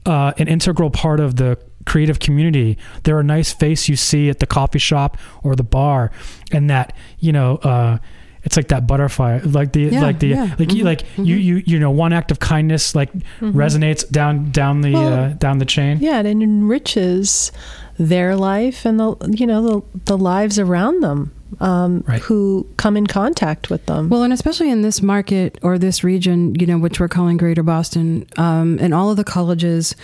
uh, 0.06 0.32
an 0.38 0.48
integral 0.48 0.90
part 0.90 1.20
of 1.20 1.36
the 1.36 1.58
creative 1.84 2.18
community. 2.18 2.78
They're 3.04 3.20
a 3.20 3.24
nice 3.24 3.52
face 3.52 3.88
you 3.88 3.96
see 3.96 4.28
at 4.28 4.40
the 4.40 4.46
coffee 4.46 4.78
shop 4.78 5.18
or 5.44 5.54
the 5.54 5.62
bar, 5.62 6.10
and 6.50 6.68
that 6.68 6.96
you 7.20 7.30
know. 7.30 7.56
Uh, 7.58 7.98
it's 8.44 8.56
like 8.56 8.68
that 8.68 8.86
butterfly, 8.86 9.40
like 9.44 9.72
the 9.72 9.82
yeah, 9.82 10.02
like 10.02 10.18
the 10.18 10.28
yeah. 10.28 10.42
like 10.42 10.68
mm-hmm. 10.68 10.76
you 10.76 10.84
like 10.84 11.02
mm-hmm. 11.02 11.24
you 11.24 11.36
you 11.36 11.62
you 11.64 11.78
know 11.78 11.90
one 11.90 12.12
act 12.12 12.30
of 12.30 12.40
kindness 12.40 12.94
like 12.94 13.12
mm-hmm. 13.12 13.52
resonates 13.52 14.08
down 14.10 14.50
down 14.50 14.80
the 14.80 14.92
well, 14.92 15.12
uh, 15.12 15.28
down 15.34 15.58
the 15.58 15.64
chain. 15.64 15.98
Yeah, 16.00 16.18
and 16.18 16.26
it 16.26 16.42
enriches 16.42 17.52
their 17.98 18.34
life 18.34 18.84
and 18.84 18.98
the 18.98 19.16
you 19.30 19.46
know 19.46 19.62
the 19.62 19.98
the 20.06 20.18
lives 20.18 20.58
around 20.58 21.02
them 21.02 21.32
um, 21.60 22.04
right. 22.06 22.20
who 22.22 22.66
come 22.76 22.96
in 22.96 23.06
contact 23.06 23.70
with 23.70 23.84
them. 23.86 24.08
Well, 24.08 24.22
and 24.22 24.32
especially 24.32 24.70
in 24.70 24.82
this 24.82 25.02
market 25.02 25.58
or 25.62 25.78
this 25.78 26.02
region, 26.02 26.54
you 26.56 26.66
know, 26.66 26.78
which 26.78 26.98
we're 26.98 27.08
calling 27.08 27.36
Greater 27.36 27.62
Boston, 27.62 28.26
um, 28.36 28.78
and 28.80 28.92
all 28.94 29.10
of 29.10 29.16
the 29.16 29.24
colleges, 29.24 29.94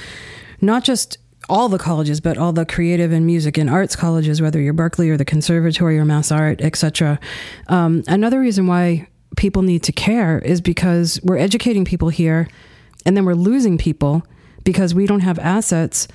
not 0.61 0.85
just 0.85 1.19
all 1.49 1.69
the 1.69 1.79
colleges, 1.79 2.21
but 2.21 2.37
all 2.37 2.53
the 2.53 2.67
creative 2.67 3.13
and 3.13 3.25
music 3.25 3.57
and 3.57 3.71
arts 3.71 3.97
colleges, 3.97 4.43
whether 4.43 4.61
you're 4.61 4.75
Berklee 4.75 5.11
or 5.11 5.17
the 5.17 5.25
Conservatory 5.25 5.99
or 5.99 6.05
Mass 6.05 6.31
Art, 6.31 6.61
etc. 6.61 7.19
Um, 7.69 8.03
another 8.07 8.41
reason 8.41 8.67
why 8.67 9.09
people 9.37 9.63
need 9.63 9.83
to 9.85 9.93
care 9.93 10.39
is 10.39 10.61
because 10.61 11.21
we're 11.23 11.39
educating 11.39 11.85
people 11.85 12.09
here, 12.09 12.49
and 13.07 13.17
then 13.17 13.25
we're 13.25 13.35
losing 13.35 13.79
people 13.79 14.23
because 14.65 14.95
we 14.95 15.07
don't 15.07 15.21
have 15.21 15.39
assets, 15.39 16.09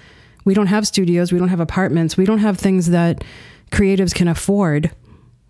we 0.45 0.53
don't 0.53 0.67
have 0.67 0.85
studios, 0.85 1.31
we 1.31 1.39
don't 1.39 1.47
have 1.47 1.59
apartments, 1.59 2.17
we 2.17 2.25
don't 2.25 2.39
have 2.39 2.57
things 2.59 2.89
that 2.89 3.23
creatives 3.71 4.13
can 4.13 4.27
afford 4.27 4.91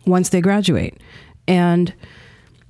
once 0.06 0.30
they 0.30 0.40
graduate. 0.40 0.98
And, 1.48 1.94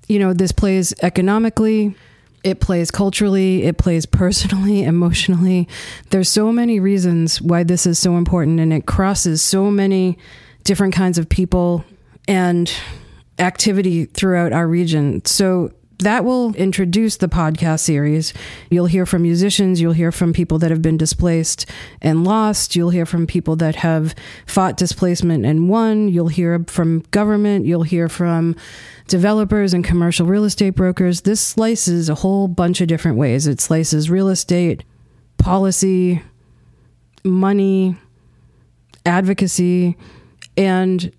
you 0.07 0.17
know, 0.17 0.33
this 0.33 0.51
plays 0.51 0.93
economically, 1.01 1.95
it 2.43 2.59
plays 2.59 2.91
culturally, 2.91 3.63
it 3.63 3.77
plays 3.77 4.05
personally, 4.05 4.83
emotionally. 4.93 5.67
There's 6.09 6.29
so 6.29 6.51
many 6.51 6.79
reasons 6.79 7.41
why 7.41 7.63
this 7.63 7.85
is 7.85 7.97
so 7.97 8.17
important, 8.17 8.59
and 8.59 8.73
it 8.73 8.85
crosses 8.85 9.41
so 9.41 9.71
many 9.71 10.17
different 10.63 10.93
kinds 10.93 11.17
of 11.17 11.27
people 11.27 11.83
and 12.27 12.73
activity 13.39 14.05
throughout 14.05 14.53
our 14.53 14.67
region. 14.67 15.23
So 15.25 15.71
that 15.99 16.25
will 16.25 16.53
introduce 16.55 17.17
the 17.17 17.27
podcast 17.27 17.81
series. 17.81 18.33
You'll 18.69 18.87
hear 18.87 19.05
from 19.05 19.21
musicians, 19.21 19.79
you'll 19.79 19.93
hear 19.93 20.11
from 20.11 20.33
people 20.33 20.59
that 20.59 20.71
have 20.71 20.81
been 20.81 20.97
displaced 20.97 21.69
and 22.01 22.23
lost, 22.23 22.75
you'll 22.75 22.89
hear 22.89 23.05
from 23.05 23.27
people 23.27 23.55
that 23.57 23.77
have 23.77 24.15
fought 24.45 24.77
displacement 24.77 25.45
and 25.45 25.69
won, 25.69 26.09
you'll 26.09 26.27
hear 26.27 26.65
from 26.67 27.01
government, 27.11 27.65
you'll 27.65 27.83
hear 27.83 28.09
from 28.09 28.55
developers 29.07 29.73
and 29.73 29.83
commercial 29.83 30.25
real 30.25 30.43
estate 30.43 30.71
brokers. 30.71 31.21
This 31.21 31.41
slices 31.41 32.09
a 32.09 32.15
whole 32.15 32.47
bunch 32.47 32.81
of 32.81 32.87
different 32.87 33.17
ways. 33.17 33.47
It 33.47 33.61
slices 33.61 34.09
real 34.09 34.29
estate, 34.29 34.83
policy, 35.37 36.21
money, 37.23 37.95
advocacy, 39.05 39.97
and 40.57 41.11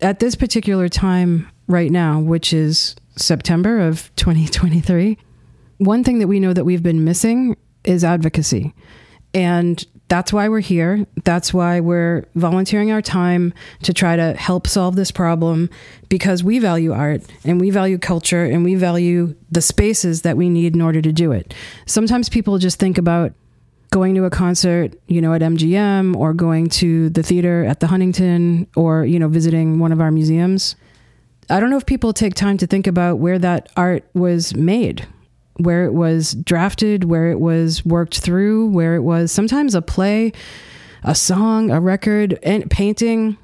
at 0.00 0.18
this 0.18 0.34
particular 0.34 0.88
time 0.88 1.48
right 1.66 1.90
now, 1.90 2.20
which 2.20 2.52
is 2.52 2.96
September 3.16 3.80
of 3.80 4.14
2023. 4.16 5.18
One 5.78 6.04
thing 6.04 6.18
that 6.18 6.28
we 6.28 6.40
know 6.40 6.52
that 6.52 6.64
we've 6.64 6.82
been 6.82 7.04
missing 7.04 7.56
is 7.84 8.04
advocacy. 8.04 8.74
And 9.34 9.84
that's 10.08 10.32
why 10.32 10.48
we're 10.48 10.60
here. 10.60 11.06
That's 11.24 11.54
why 11.54 11.80
we're 11.80 12.26
volunteering 12.34 12.92
our 12.92 13.00
time 13.00 13.54
to 13.82 13.94
try 13.94 14.14
to 14.14 14.34
help 14.34 14.66
solve 14.66 14.94
this 14.94 15.10
problem 15.10 15.70
because 16.10 16.44
we 16.44 16.58
value 16.58 16.92
art 16.92 17.22
and 17.44 17.58
we 17.58 17.70
value 17.70 17.96
culture 17.96 18.44
and 18.44 18.62
we 18.62 18.74
value 18.74 19.34
the 19.50 19.62
spaces 19.62 20.20
that 20.22 20.36
we 20.36 20.50
need 20.50 20.74
in 20.74 20.82
order 20.82 21.00
to 21.00 21.12
do 21.12 21.32
it. 21.32 21.54
Sometimes 21.86 22.28
people 22.28 22.58
just 22.58 22.78
think 22.78 22.98
about 22.98 23.32
going 23.90 24.14
to 24.14 24.24
a 24.24 24.30
concert, 24.30 24.94
you 25.06 25.22
know, 25.22 25.32
at 25.32 25.40
MGM 25.40 26.14
or 26.16 26.34
going 26.34 26.68
to 26.68 27.08
the 27.08 27.22
theater 27.22 27.64
at 27.64 27.80
the 27.80 27.86
Huntington 27.86 28.66
or, 28.76 29.06
you 29.06 29.18
know, 29.18 29.28
visiting 29.28 29.78
one 29.78 29.92
of 29.92 30.00
our 30.00 30.10
museums. 30.10 30.76
I 31.50 31.60
don't 31.60 31.70
know 31.70 31.76
if 31.76 31.86
people 31.86 32.12
take 32.12 32.34
time 32.34 32.56
to 32.58 32.66
think 32.66 32.86
about 32.86 33.18
where 33.18 33.38
that 33.38 33.70
art 33.76 34.08
was 34.14 34.54
made 34.54 35.06
where 35.56 35.84
it 35.84 35.92
was 35.92 36.34
drafted, 36.34 37.04
where 37.04 37.30
it 37.30 37.40
was 37.40 37.84
worked 37.84 38.18
through, 38.18 38.68
where 38.68 38.94
it 38.94 39.02
was 39.02 39.30
sometimes 39.32 39.74
a 39.74 39.82
play, 39.82 40.32
a 41.04 41.14
song, 41.14 41.70
a 41.70 41.80
record, 41.80 42.38
and 42.42 42.70
painting 42.70 43.36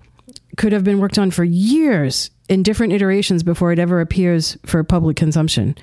could 0.56 0.72
have 0.72 0.84
been 0.84 1.00
worked 1.00 1.18
on 1.18 1.30
for 1.30 1.44
years 1.44 2.30
in 2.48 2.62
different 2.62 2.92
iterations 2.92 3.42
before 3.42 3.72
it 3.72 3.78
ever 3.78 4.00
appears 4.00 4.56
for 4.64 4.82
public 4.82 5.16
consumption. 5.16 5.76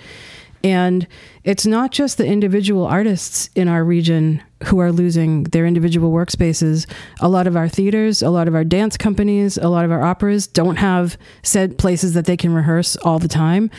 And 0.66 1.08
it's 1.46 1.66
not 1.66 1.92
just 1.92 2.18
the 2.18 2.26
individual 2.26 2.86
artists 2.86 3.50
in 3.56 3.70
our 3.70 3.86
region 3.86 4.42
who 4.66 4.80
are 4.80 4.92
losing 4.92 5.44
their 5.44 5.66
individual 5.66 6.12
workspaces. 6.12 6.86
A 7.22 7.30
lot 7.30 7.48
of 7.48 7.56
our 7.56 7.70
theaters, 7.70 8.22
a 8.22 8.30
lot 8.30 8.48
of 8.48 8.56
our 8.56 8.64
dance 8.64 8.98
companies, 8.98 9.58
a 9.58 9.70
lot 9.70 9.86
of 9.86 9.92
our 9.92 10.04
operas 10.04 10.48
don't 10.48 10.78
have 10.78 11.18
said 11.44 11.78
places 11.78 12.16
that 12.16 12.26
they 12.26 12.36
can 12.36 12.54
rehearse 12.54 12.98
all 12.98 13.20
the 13.20 13.28
time 13.28 13.70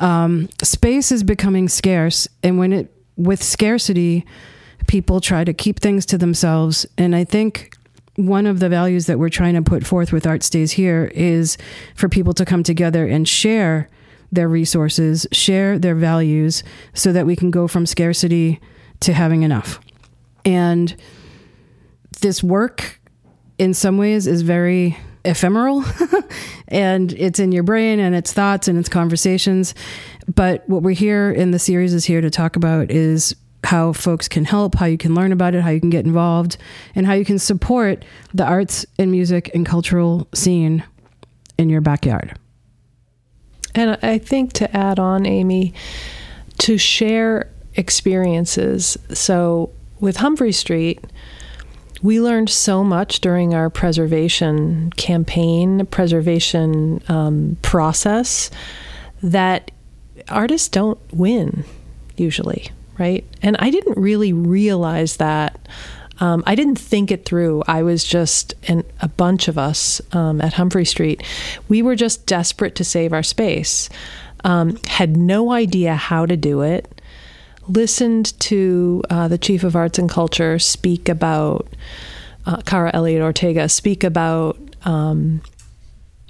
um, 0.00 0.48
space 0.62 1.10
is 1.10 1.22
becoming 1.22 1.68
scarce, 1.68 2.28
and 2.42 2.58
when 2.58 2.72
it 2.72 2.94
with 3.16 3.42
scarcity, 3.42 4.24
people 4.86 5.20
try 5.20 5.44
to 5.44 5.52
keep 5.52 5.80
things 5.80 6.06
to 6.06 6.18
themselves. 6.18 6.86
And 6.96 7.16
I 7.16 7.24
think 7.24 7.74
one 8.14 8.46
of 8.46 8.60
the 8.60 8.68
values 8.68 9.06
that 9.06 9.18
we're 9.18 9.28
trying 9.28 9.54
to 9.54 9.62
put 9.62 9.84
forth 9.84 10.12
with 10.12 10.26
Art 10.26 10.42
Stays 10.42 10.72
Here 10.72 11.10
is 11.14 11.58
for 11.94 12.08
people 12.08 12.32
to 12.34 12.44
come 12.44 12.62
together 12.62 13.06
and 13.06 13.28
share 13.28 13.88
their 14.30 14.48
resources, 14.48 15.26
share 15.32 15.78
their 15.78 15.94
values, 15.94 16.62
so 16.94 17.12
that 17.12 17.26
we 17.26 17.36
can 17.36 17.50
go 17.50 17.68
from 17.68 17.86
scarcity 17.86 18.60
to 19.00 19.12
having 19.12 19.42
enough. 19.42 19.80
And 20.44 20.94
this 22.20 22.42
work, 22.42 23.00
in 23.58 23.74
some 23.74 23.98
ways, 23.98 24.26
is 24.26 24.42
very 24.42 24.98
ephemeral 25.24 25.84
and 26.68 27.12
it's 27.14 27.38
in 27.38 27.52
your 27.52 27.62
brain 27.62 28.00
and 28.00 28.14
it's 28.14 28.32
thoughts 28.32 28.68
and 28.68 28.78
it's 28.78 28.88
conversations. 28.88 29.74
But 30.32 30.68
what 30.68 30.82
we're 30.82 30.94
here 30.94 31.30
in 31.30 31.50
the 31.50 31.58
series 31.58 31.94
is 31.94 32.04
here 32.04 32.20
to 32.20 32.30
talk 32.30 32.56
about 32.56 32.90
is 32.90 33.34
how 33.64 33.92
folks 33.92 34.28
can 34.28 34.44
help, 34.44 34.76
how 34.76 34.86
you 34.86 34.98
can 34.98 35.14
learn 35.14 35.32
about 35.32 35.54
it, 35.54 35.62
how 35.62 35.70
you 35.70 35.80
can 35.80 35.90
get 35.90 36.06
involved, 36.06 36.56
and 36.94 37.06
how 37.06 37.12
you 37.12 37.24
can 37.24 37.38
support 37.38 38.04
the 38.32 38.44
arts 38.44 38.86
and 38.98 39.10
music 39.10 39.50
and 39.54 39.66
cultural 39.66 40.28
scene 40.32 40.84
in 41.58 41.68
your 41.68 41.80
backyard. 41.80 42.38
And 43.74 43.98
I 44.02 44.18
think 44.18 44.52
to 44.54 44.76
add 44.76 44.98
on, 44.98 45.26
Ami, 45.26 45.74
to 46.58 46.78
share 46.78 47.48
experiences. 47.74 48.96
So 49.12 49.70
with 50.00 50.16
Humphrey 50.16 50.52
Street, 50.52 51.00
we 52.02 52.20
learned 52.20 52.50
so 52.50 52.84
much 52.84 53.20
during 53.20 53.54
our 53.54 53.70
preservation 53.70 54.90
campaign, 54.92 55.84
preservation 55.86 57.02
um, 57.08 57.56
process, 57.62 58.50
that 59.22 59.70
artists 60.28 60.68
don't 60.68 60.98
win 61.12 61.64
usually, 62.16 62.70
right? 62.98 63.24
And 63.42 63.56
I 63.58 63.70
didn't 63.70 63.98
really 63.98 64.32
realize 64.32 65.16
that. 65.16 65.58
Um, 66.20 66.42
I 66.46 66.54
didn't 66.54 66.78
think 66.78 67.10
it 67.10 67.24
through. 67.24 67.62
I 67.66 67.82
was 67.82 68.04
just, 68.04 68.54
and 68.66 68.84
a 69.00 69.08
bunch 69.08 69.48
of 69.48 69.56
us 69.56 70.00
um, 70.12 70.40
at 70.40 70.54
Humphrey 70.54 70.84
Street, 70.84 71.22
we 71.68 71.82
were 71.82 71.94
just 71.94 72.26
desperate 72.26 72.74
to 72.76 72.84
save 72.84 73.12
our 73.12 73.22
space. 73.22 73.88
Um, 74.44 74.78
had 74.86 75.16
no 75.16 75.52
idea 75.52 75.94
how 75.94 76.26
to 76.26 76.36
do 76.36 76.62
it 76.62 76.98
listened 77.68 78.38
to 78.40 79.02
uh, 79.10 79.28
the 79.28 79.38
chief 79.38 79.62
of 79.62 79.76
arts 79.76 79.98
and 79.98 80.08
culture 80.08 80.58
speak 80.58 81.08
about 81.08 81.68
uh, 82.46 82.56
Kara 82.62 82.90
Elliott 82.94 83.22
Ortega 83.22 83.68
speak 83.68 84.02
about 84.02 84.58
um, 84.84 85.42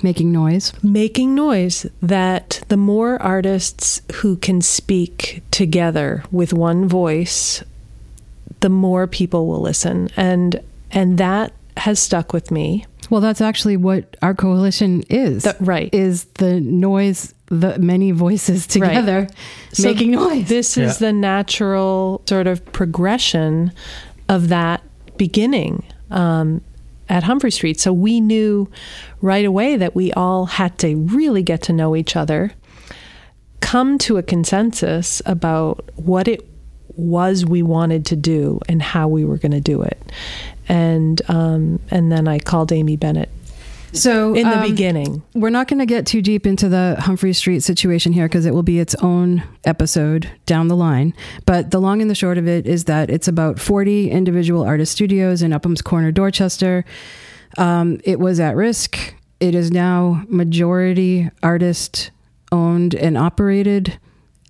making 0.03 0.33
noise. 0.33 0.73
Making 0.83 1.35
noise. 1.35 1.87
That 2.03 2.63
the 2.69 2.77
more 2.77 3.23
artists 3.23 4.03
who 4.17 4.37
can 4.37 4.61
speak 4.61 5.43
together 5.51 6.25
with 6.33 6.53
one 6.53 6.89
voice, 6.89 7.63
the 8.61 8.69
more 8.69 9.07
people 9.07 9.47
will 9.47 9.61
listen, 9.61 10.09
and 10.17 10.63
and 10.91 11.19
that 11.19 11.53
has 11.77 11.99
stuck 12.01 12.33
with 12.33 12.51
me. 12.51 12.85
Well, 13.11 13.21
that's 13.21 13.41
actually 13.41 13.77
what 13.77 14.17
our 14.21 14.35
coalition 14.35 15.03
is. 15.09 15.45
The, 15.45 15.57
right. 15.61 15.93
Is 15.95 16.25
the 16.35 16.61
noise 16.61 17.35
the 17.47 17.79
many 17.79 18.11
voices 18.11 18.67
together 18.67 19.21
right. 19.21 19.79
making 19.79 20.15
so 20.15 20.29
noise. 20.29 20.49
This 20.49 20.77
is 20.77 21.01
yeah. 21.01 21.09
the 21.09 21.13
natural 21.13 22.23
sort 22.29 22.47
of 22.47 22.65
progression 22.73 23.73
of 24.29 24.49
that 24.49 24.83
beginning 25.17 25.85
um, 26.11 26.63
at 27.09 27.23
Humphrey 27.23 27.51
Street. 27.51 27.81
So 27.81 27.93
we 27.93 28.21
knew 28.21 28.71
right 29.23 29.45
away 29.45 29.77
that 29.77 29.95
we 29.95 30.13
all 30.13 30.47
had 30.47 30.79
to 30.79 30.97
really 30.97 31.43
get 31.43 31.63
to 31.63 31.73
know 31.73 31.97
each 31.97 32.17
other, 32.17 32.53
come 33.61 33.99
to 33.99 34.19
a 34.19 34.23
consensus 34.23 35.23
about 35.25 35.91
what 35.97 36.29
it 36.29 36.48
was 36.99 37.47
we 37.47 37.63
wanted 37.63 38.05
to 38.07 38.17
do 38.17 38.61
and 38.69 38.83
how 38.83 39.09
we 39.09 39.25
were 39.25 39.39
going 39.39 39.53
to 39.53 39.61
do 39.61 39.81
it. 39.83 40.13
And 40.69 41.23
um, 41.29 41.81
and 41.91 42.13
then 42.13 42.29
I 42.29 42.39
called 42.39 42.73
Ami 42.73 42.99
Bennitt 42.99 43.29
so 43.93 44.35
in 44.35 44.49
the 44.49 44.59
um, 44.59 44.69
beginning, 44.69 45.23
we're 45.35 45.51
not 45.51 45.69
going 45.69 45.79
to 45.79 45.87
get 45.87 46.07
too 46.07 46.21
deep 46.21 46.47
into 46.47 46.69
the 46.69 46.97
Humphrey 46.99 47.33
Street 47.33 47.61
situation 47.63 48.13
here 48.13 48.27
because 48.29 48.45
it 48.45 48.53
will 48.53 48.63
be 48.63 48.79
its 48.79 48.95
own 48.97 49.43
episode 49.65 50.31
down 50.47 50.69
the 50.69 50.77
line. 50.77 51.15
But 51.47 51.71
the 51.71 51.81
long 51.81 52.03
and 52.03 52.11
the 52.11 52.15
short 52.15 52.39
of 52.39 52.47
it 52.47 52.67
is 52.67 52.85
that 52.85 53.11
it's 53.11 53.29
about 53.29 53.59
40 53.59 54.11
individual 54.11 54.63
artist 54.63 54.93
studios 54.93 55.43
in 55.43 55.53
Upham's 55.53 55.83
Corner, 55.83 56.13
Dorchester. 56.13 56.85
Um, 57.57 58.01
it 58.05 58.21
was 58.21 58.41
at 58.41 58.57
risk. 58.57 59.15
It 59.41 59.55
is 59.55 59.71
now 59.71 60.25
majority 60.29 61.31
artist 61.43 62.11
owned 62.53 62.95
and 62.95 63.17
operated 63.17 63.99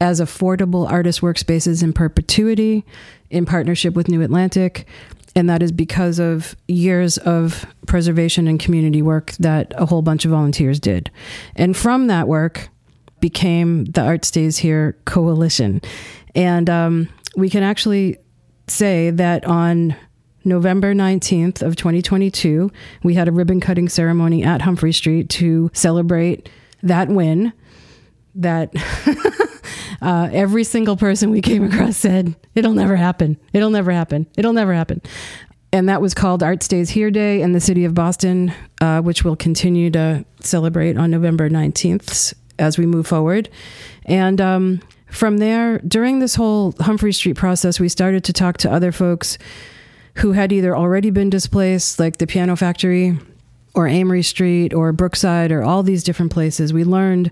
as 0.00 0.20
affordable 0.20 0.90
artist 0.90 1.20
workspaces 1.20 1.82
in 1.82 1.92
perpetuity 1.92 2.84
in 3.30 3.44
partnership 3.44 3.94
with 3.94 4.08
New 4.08 4.22
Atlantic 4.22 4.86
and 5.38 5.48
that 5.48 5.62
is 5.62 5.70
because 5.70 6.18
of 6.18 6.56
years 6.66 7.16
of 7.18 7.64
preservation 7.86 8.48
and 8.48 8.58
community 8.58 9.02
work 9.02 9.32
that 9.38 9.72
a 9.76 9.86
whole 9.86 10.02
bunch 10.02 10.24
of 10.24 10.32
volunteers 10.32 10.80
did. 10.80 11.12
And 11.54 11.76
from 11.76 12.08
that 12.08 12.26
work 12.26 12.68
became 13.20 13.84
the 13.84 14.02
Art 14.02 14.24
Stays 14.24 14.58
Here 14.58 14.96
Coalition. 15.04 15.80
And 16.34 16.68
um, 16.68 17.08
we 17.36 17.50
can 17.50 17.62
actually 17.62 18.18
say 18.66 19.10
that 19.10 19.44
on 19.44 19.94
November 20.44 20.92
19th 20.92 21.62
of 21.62 21.76
2022, 21.76 22.70
we 23.04 23.14
had 23.14 23.28
a 23.28 23.32
ribbon 23.32 23.60
cutting 23.60 23.88
ceremony 23.88 24.42
at 24.42 24.62
Humphrey 24.62 24.92
Street 24.92 25.28
to 25.30 25.70
celebrate 25.72 26.48
that 26.82 27.08
win 27.08 27.52
that 28.34 28.72
uh, 30.00 30.28
every 30.32 30.64
single 30.64 30.96
person 30.96 31.30
we 31.30 31.40
came 31.40 31.64
across 31.64 31.96
said, 31.96 32.34
It'll 32.54 32.74
never 32.74 32.96
happen. 32.96 33.36
It'll 33.52 33.70
never 33.70 33.92
happen. 33.92 34.26
It'll 34.36 34.52
never 34.52 34.74
happen. 34.74 35.02
And 35.72 35.88
that 35.88 36.00
was 36.00 36.14
called 36.14 36.42
Art 36.42 36.62
Stays 36.62 36.90
Here 36.90 37.10
Day 37.10 37.42
in 37.42 37.52
the 37.52 37.60
city 37.60 37.84
of 37.84 37.94
Boston, 37.94 38.52
uh, 38.80 39.02
which 39.02 39.22
we'll 39.22 39.36
continue 39.36 39.90
to 39.90 40.24
celebrate 40.40 40.96
on 40.96 41.10
November 41.10 41.50
19th 41.50 42.32
as 42.58 42.78
we 42.78 42.86
move 42.86 43.06
forward. 43.06 43.50
And 44.06 44.40
um, 44.40 44.80
from 45.10 45.38
there, 45.38 45.78
during 45.80 46.20
this 46.20 46.34
whole 46.34 46.74
Humphrey 46.80 47.12
Street 47.12 47.36
process, 47.36 47.78
we 47.78 47.88
started 47.88 48.24
to 48.24 48.32
talk 48.32 48.56
to 48.58 48.72
other 48.72 48.92
folks 48.92 49.36
who 50.14 50.32
had 50.32 50.52
either 50.52 50.76
already 50.76 51.10
been 51.10 51.30
displaced, 51.30 51.98
like 51.98 52.16
the 52.16 52.26
Piano 52.26 52.56
Factory 52.56 53.18
or 53.74 53.86
Amory 53.86 54.22
Street 54.22 54.72
or 54.72 54.92
Brookside 54.92 55.52
or 55.52 55.62
all 55.62 55.82
these 55.82 56.02
different 56.02 56.32
places. 56.32 56.72
We 56.72 56.84
learned 56.84 57.30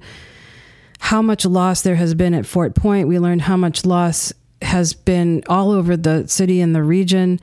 how 0.98 1.22
much 1.22 1.44
loss 1.44 1.82
there 1.82 1.96
has 1.96 2.14
been 2.14 2.34
at 2.34 2.46
Fort 2.46 2.74
Point. 2.74 3.08
We 3.08 3.18
learned 3.18 3.42
how 3.42 3.56
much 3.56 3.84
loss 3.84 4.32
has 4.62 4.92
been 4.92 5.42
all 5.48 5.70
over 5.70 5.96
the 5.96 6.26
city 6.26 6.60
and 6.60 6.74
the 6.74 6.82
region. 6.82 7.40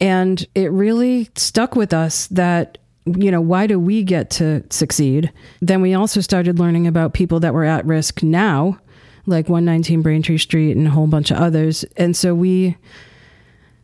And 0.00 0.44
it 0.54 0.72
really 0.72 1.30
stuck 1.36 1.76
with 1.76 1.92
us 1.92 2.26
that, 2.28 2.78
you 3.04 3.30
know, 3.30 3.40
why 3.40 3.66
do 3.66 3.78
we 3.78 4.02
get 4.02 4.30
to 4.30 4.64
succeed? 4.70 5.32
Then 5.60 5.82
we 5.82 5.94
also 5.94 6.20
started 6.20 6.58
learning 6.58 6.86
about 6.86 7.14
people 7.14 7.40
that 7.40 7.54
were 7.54 7.64
at 7.64 7.84
risk 7.84 8.22
now, 8.22 8.78
like 9.26 9.48
119 9.48 10.02
Braintree 10.02 10.38
Street 10.38 10.76
and 10.76 10.86
a 10.86 10.90
whole 10.90 11.06
bunch 11.06 11.30
of 11.30 11.36
others. 11.36 11.84
And 11.96 12.16
so 12.16 12.34
we 12.34 12.76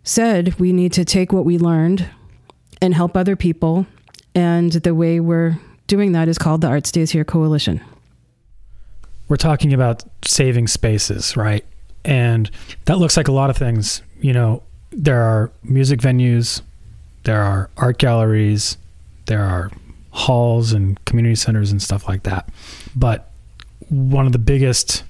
said 0.02 0.58
we 0.58 0.72
need 0.72 0.92
to 0.94 1.04
take 1.04 1.32
what 1.32 1.44
we 1.44 1.58
learned 1.58 2.08
and 2.80 2.94
help 2.94 3.16
other 3.16 3.36
people. 3.36 3.86
And 4.34 4.72
the 4.72 4.94
way 4.94 5.20
we're 5.20 5.58
doing 5.86 6.12
that 6.12 6.28
is 6.28 6.38
called 6.38 6.62
the 6.62 6.68
Art 6.68 6.86
Stays 6.86 7.10
Here 7.10 7.24
Coalition. 7.24 7.80
We're 9.30 9.36
talking 9.36 9.72
about 9.72 10.02
saving 10.22 10.66
spaces, 10.66 11.36
right? 11.36 11.64
And 12.04 12.50
that 12.86 12.98
looks 12.98 13.16
like 13.16 13.28
a 13.28 13.32
lot 13.32 13.48
of 13.48 13.56
things. 13.56 14.02
You 14.20 14.32
know, 14.32 14.62
there 14.90 15.22
are 15.22 15.52
music 15.62 16.00
venues, 16.00 16.62
there 17.22 17.40
are 17.40 17.70
art 17.76 17.98
galleries, 17.98 18.76
there 19.26 19.44
are 19.44 19.70
halls 20.10 20.72
and 20.72 21.02
community 21.04 21.36
centers 21.36 21.70
and 21.70 21.80
stuff 21.80 22.08
like 22.08 22.24
that. 22.24 22.48
But 22.96 23.30
one 23.88 24.26
of 24.26 24.32
the 24.32 24.38
biggest 24.38 25.04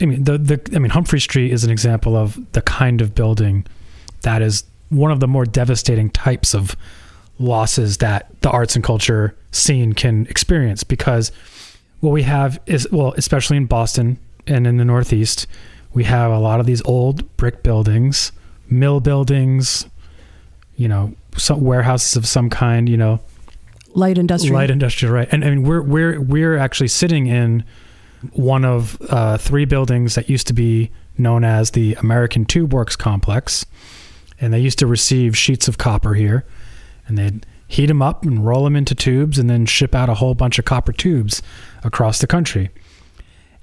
I 0.00 0.06
mean 0.06 0.24
the, 0.24 0.36
the 0.36 0.60
I 0.74 0.80
mean 0.80 0.90
Humphrey 0.90 1.20
Street 1.20 1.52
is 1.52 1.62
an 1.62 1.70
example 1.70 2.16
of 2.16 2.52
the 2.52 2.62
kind 2.62 3.00
of 3.00 3.14
building 3.14 3.66
that 4.22 4.42
is 4.42 4.64
one 4.88 5.12
of 5.12 5.20
the 5.20 5.28
more 5.28 5.44
devastating 5.44 6.10
types 6.10 6.54
of 6.54 6.74
losses 7.38 7.98
that 7.98 8.28
the 8.40 8.50
arts 8.50 8.74
and 8.74 8.84
culture 8.84 9.36
scene 9.52 9.92
can 9.92 10.26
experience 10.26 10.82
because 10.82 11.30
what 12.00 12.10
we 12.10 12.22
have 12.22 12.60
is 12.66 12.88
well 12.90 13.14
especially 13.16 13.56
in 13.56 13.66
Boston 13.66 14.18
and 14.46 14.66
in 14.66 14.76
the 14.76 14.84
Northeast 14.84 15.46
we 15.92 16.04
have 16.04 16.30
a 16.30 16.38
lot 16.38 16.60
of 16.60 16.66
these 16.66 16.82
old 16.82 17.36
brick 17.36 17.62
buildings, 17.62 18.32
mill 18.68 19.00
buildings, 19.00 19.86
you 20.76 20.88
know, 20.88 21.14
some 21.36 21.62
warehouses 21.62 22.16
of 22.16 22.26
some 22.26 22.48
kind, 22.48 22.88
you 22.88 22.96
know, 22.96 23.20
light 23.94 24.18
industrial. 24.18 24.54
Light 24.54 24.70
industrial, 24.70 25.14
right? 25.14 25.28
And 25.30 25.44
I 25.44 25.50
mean, 25.50 25.62
we're 25.62 25.82
we're 25.82 26.20
we're 26.20 26.56
actually 26.56 26.88
sitting 26.88 27.26
in 27.26 27.64
one 28.32 28.64
of 28.64 28.98
uh, 29.08 29.38
three 29.38 29.64
buildings 29.64 30.14
that 30.14 30.28
used 30.28 30.46
to 30.46 30.52
be 30.52 30.90
known 31.18 31.44
as 31.44 31.72
the 31.72 31.94
American 31.94 32.44
Tube 32.44 32.72
Works 32.72 32.96
complex, 32.96 33.66
and 34.40 34.52
they 34.52 34.60
used 34.60 34.78
to 34.78 34.86
receive 34.86 35.36
sheets 35.36 35.68
of 35.68 35.78
copper 35.78 36.14
here, 36.14 36.44
and 37.06 37.18
they'd 37.18 37.46
heat 37.70 37.86
them 37.86 38.02
up 38.02 38.24
and 38.24 38.44
roll 38.44 38.64
them 38.64 38.74
into 38.74 38.96
tubes, 38.96 39.38
and 39.38 39.48
then 39.48 39.64
ship 39.64 39.94
out 39.94 40.08
a 40.08 40.14
whole 40.14 40.34
bunch 40.34 40.58
of 40.58 40.64
copper 40.64 40.92
tubes 40.92 41.40
across 41.84 42.20
the 42.20 42.26
country. 42.26 42.68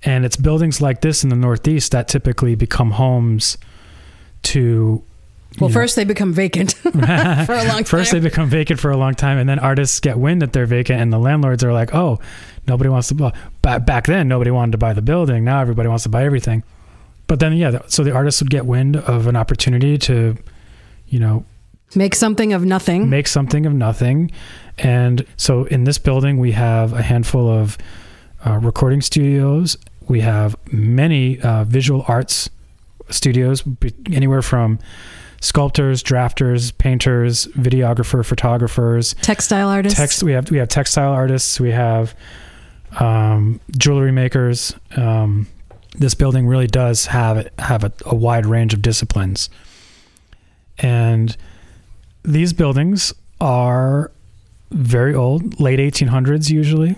And 0.02 0.24
it's 0.24 0.38
buildings 0.38 0.80
like 0.80 1.02
this 1.02 1.26
in 1.26 1.30
the 1.30 1.36
Northeast 1.36 1.91
that 1.91 2.08
typically 2.08 2.56
become 2.56 2.91
homes 2.91 3.58
to 4.43 5.04
well, 5.60 5.70
first 5.70 5.98
know. 5.98 6.02
they 6.02 6.06
become 6.06 6.32
vacant 6.32 6.74
for 6.74 6.89
a 6.89 6.93
long 6.93 7.46
time. 7.46 7.84
First 7.84 8.13
they 8.13 8.22
become 8.22 8.48
vacant 8.48 8.80
for 8.80 8.91
a 8.91 8.98
long 8.98 9.13
time, 9.13 9.38
and 9.39 9.50
then 9.50 9.60
artists 9.60 10.00
get 10.00 10.17
wind 10.17 10.41
that 10.41 10.54
they're 10.54 10.65
vacant, 10.65 11.02
and 11.02 11.12
the 11.12 11.20
landlords 11.20 11.62
are 11.65 11.74
like, 11.74 11.93
"Oh, 11.93 12.20
nobody 12.65 12.89
wants 12.89 13.10
to." 13.10 13.15
Well, 13.15 13.34
back 13.62 14.06
then, 14.06 14.30
nobody 14.30 14.52
wanted 14.52 14.72
to 14.72 14.78
buy 14.78 14.93
the 14.93 15.02
building. 15.02 15.43
Now 15.43 15.60
everybody 15.60 15.89
wants 15.89 16.04
to 16.04 16.10
buy 16.10 16.24
everything. 16.24 16.63
But 17.28 17.41
then, 17.41 17.54
yeah, 17.58 17.80
so 17.88 18.06
the 18.06 18.13
artists 18.13 18.41
would 18.41 18.50
get 18.50 18.65
wind 18.65 18.96
of 18.96 19.28
an 19.28 19.36
opportunity 19.36 19.98
to, 19.98 20.38
you 21.10 21.20
know, 21.20 21.43
make 21.95 22.15
something 22.15 22.54
of 22.54 22.65
nothing. 22.65 23.10
Make 23.10 23.28
something 23.28 23.65
of 23.65 23.73
nothing, 23.73 24.32
and 24.78 25.26
so 25.38 25.65
in 25.65 25.84
this 25.84 25.97
building 25.97 26.38
we 26.38 26.52
have 26.54 26.93
a 26.93 27.02
handful 27.02 27.50
of 27.50 27.78
uh, 28.45 28.60
recording 28.60 29.02
studios. 29.02 29.78
We 30.08 30.21
have 30.21 30.56
many 30.71 31.39
uh, 31.41 31.63
visual 31.65 32.06
arts 32.08 32.50
studios, 33.10 33.63
anywhere 34.12 34.41
from 34.41 34.80
sculptors, 35.41 36.04
drafters, 36.04 36.76
painters, 36.78 37.47
videographer, 37.47 38.26
photographers, 38.26 39.13
textile 39.21 39.69
artists. 39.69 39.97
Text. 39.97 40.23
We 40.23 40.32
have 40.34 40.50
we 40.52 40.58
have 40.58 40.69
textile 40.69 41.12
artists. 41.12 41.60
We 41.60 41.71
have 41.71 42.15
um, 43.00 43.60
jewelry 43.78 44.12
makers. 44.12 44.76
Um, 44.95 45.47
this 45.93 46.13
building 46.13 46.47
really 46.47 46.67
does 46.67 47.08
have 47.08 47.50
have 47.60 47.84
a, 47.84 47.91
a 48.06 48.15
wide 48.15 48.45
range 48.45 48.73
of 48.73 48.82
disciplines, 48.82 49.50
and 50.78 51.36
these 52.27 52.53
buildings 52.53 53.13
are 53.41 54.11
very 54.71 55.15
old, 55.15 55.59
late 55.59 55.79
1800s 55.79 56.49
usually. 56.49 56.97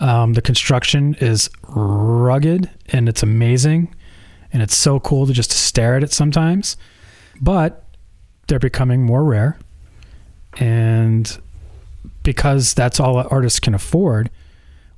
Um, 0.00 0.34
the 0.34 0.42
construction 0.42 1.16
is 1.20 1.50
rugged 1.68 2.70
and 2.88 3.08
it's 3.08 3.22
amazing, 3.22 3.94
and 4.52 4.62
it's 4.62 4.76
so 4.76 5.00
cool 5.00 5.26
to 5.26 5.32
just 5.32 5.50
stare 5.50 5.96
at 5.96 6.04
it 6.04 6.12
sometimes 6.12 6.76
but 7.40 7.84
they're 8.46 8.58
becoming 8.58 9.02
more 9.02 9.24
rare. 9.24 9.58
And 10.58 11.38
because 12.22 12.74
that's 12.74 13.00
all 13.00 13.16
artists 13.30 13.60
can 13.60 13.74
afford, 13.74 14.30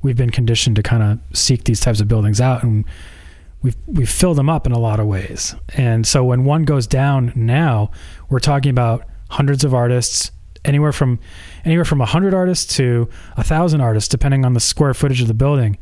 we've 0.02 0.16
been 0.16 0.30
conditioned 0.30 0.76
to 0.76 0.82
kind 0.82 1.02
of 1.02 1.36
seek 1.36 1.64
these 1.64 1.80
types 1.80 2.00
of 2.00 2.08
buildings 2.08 2.40
out 2.40 2.62
and 2.62 2.84
we've 3.62 3.76
we've 3.86 4.08
filled 4.08 4.38
them 4.38 4.48
up 4.48 4.66
in 4.66 4.72
a 4.72 4.78
lot 4.78 5.00
of 5.00 5.06
ways. 5.06 5.54
And 5.76 6.06
so 6.06 6.24
when 6.24 6.44
one 6.44 6.64
goes 6.64 6.86
down 6.86 7.32
now, 7.36 7.90
we're 8.28 8.40
talking 8.40 8.70
about 8.70 9.04
hundreds 9.30 9.64
of 9.64 9.74
artists, 9.74 10.30
anywhere 10.64 10.92
from 10.92 11.18
anywhere 11.64 11.86
from 11.86 12.00
100 12.00 12.34
artists 12.34 12.76
to 12.76 13.08
a 13.32 13.40
1000 13.40 13.80
artists 13.80 14.08
depending 14.08 14.44
on 14.44 14.52
the 14.52 14.60
square 14.60 14.92
footage 14.92 15.22
of 15.22 15.28
the 15.28 15.34
building 15.34 15.78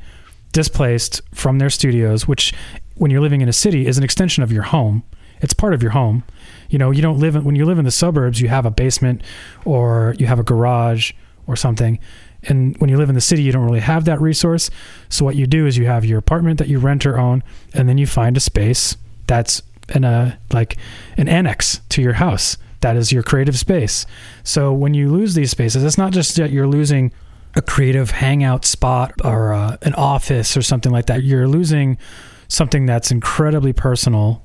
displaced 0.53 1.21
from 1.35 1.59
their 1.59 1.69
studios, 1.69 2.29
which 2.29 2.55
when 2.95 3.11
you're 3.11 3.21
living 3.21 3.41
in 3.41 3.49
a 3.49 3.53
city 3.53 3.87
is 3.87 3.99
an 3.99 4.05
extension 4.05 4.43
of 4.43 4.53
your 4.53 4.63
home. 4.63 5.03
It's 5.41 5.53
part 5.53 5.75
of 5.75 5.83
your 5.83 5.93
home 5.93 6.25
you 6.69 6.79
know, 6.79 6.91
you 6.91 7.03
don't 7.03 7.19
live 7.19 7.35
in, 7.35 7.45
when 7.45 7.57
you 7.57 7.65
live 7.65 7.79
in 7.79 7.85
the 7.85 7.91
suburbs, 7.91 8.41
you 8.41 8.49
have 8.49 8.67
a 8.67 8.71
basement 8.71 9.23
or 9.65 10.15
you 10.19 10.27
have 10.27 10.39
a 10.39 10.43
garage 10.43 11.13
or 11.47 11.57
something. 11.57 11.99
And 12.45 12.77
when 12.79 12.91
you 12.91 12.97
live 12.97 13.09
in 13.09 13.15
the 13.15 13.21
city, 13.21 13.43
you 13.43 13.53
don't 13.53 13.65
really 13.65 13.81
have 13.81 14.05
that 14.05 14.21
resource. 14.21 14.71
So 15.09 15.25
what 15.25 15.37
you 15.37 15.47
do 15.47 15.67
is 15.67 15.77
you 15.77 15.87
have 15.87 16.05
your 16.05 16.19
apartment 16.19 16.59
that 16.59 16.69
you 16.69 16.79
rent 16.79 17.05
or 17.05 17.19
own, 17.19 17.43
and 17.75 17.89
then 17.89 17.99
you 17.99 18.07
find 18.07 18.37
a 18.37 18.41
space 18.41 18.97
that's 19.27 19.63
in 19.95 20.05
a 20.05 20.39
like 20.53 20.77
an 21.17 21.29
annex 21.29 21.81
to 21.89 22.03
your 22.03 22.15
house. 22.15 22.57
That 22.81 22.97
is 22.97 23.11
your 23.11 23.23
creative 23.23 23.59
space. 23.59 24.07
So 24.45 24.73
when 24.73 24.95
you 24.95 25.11
lose 25.11 25.35
these 25.35 25.51
spaces, 25.51 25.83
it's 25.83 25.99
not 25.99 26.13
just 26.13 26.37
that 26.37 26.51
you're 26.51 26.67
losing 26.67 27.13
a 27.57 27.63
creative 27.63 28.11
hangout 28.11 28.65
spot 28.65 29.13
or 29.25 29.53
uh, 29.53 29.77
an 29.83 29.95
office 29.95 30.57
or 30.57 30.63
something 30.63 30.93
like 30.93 31.07
that. 31.07 31.25
You're 31.25 31.49
losing 31.49 31.99
something 32.47 32.87
that's 32.87 33.11
incredibly 33.11 33.73
personal 33.73 34.45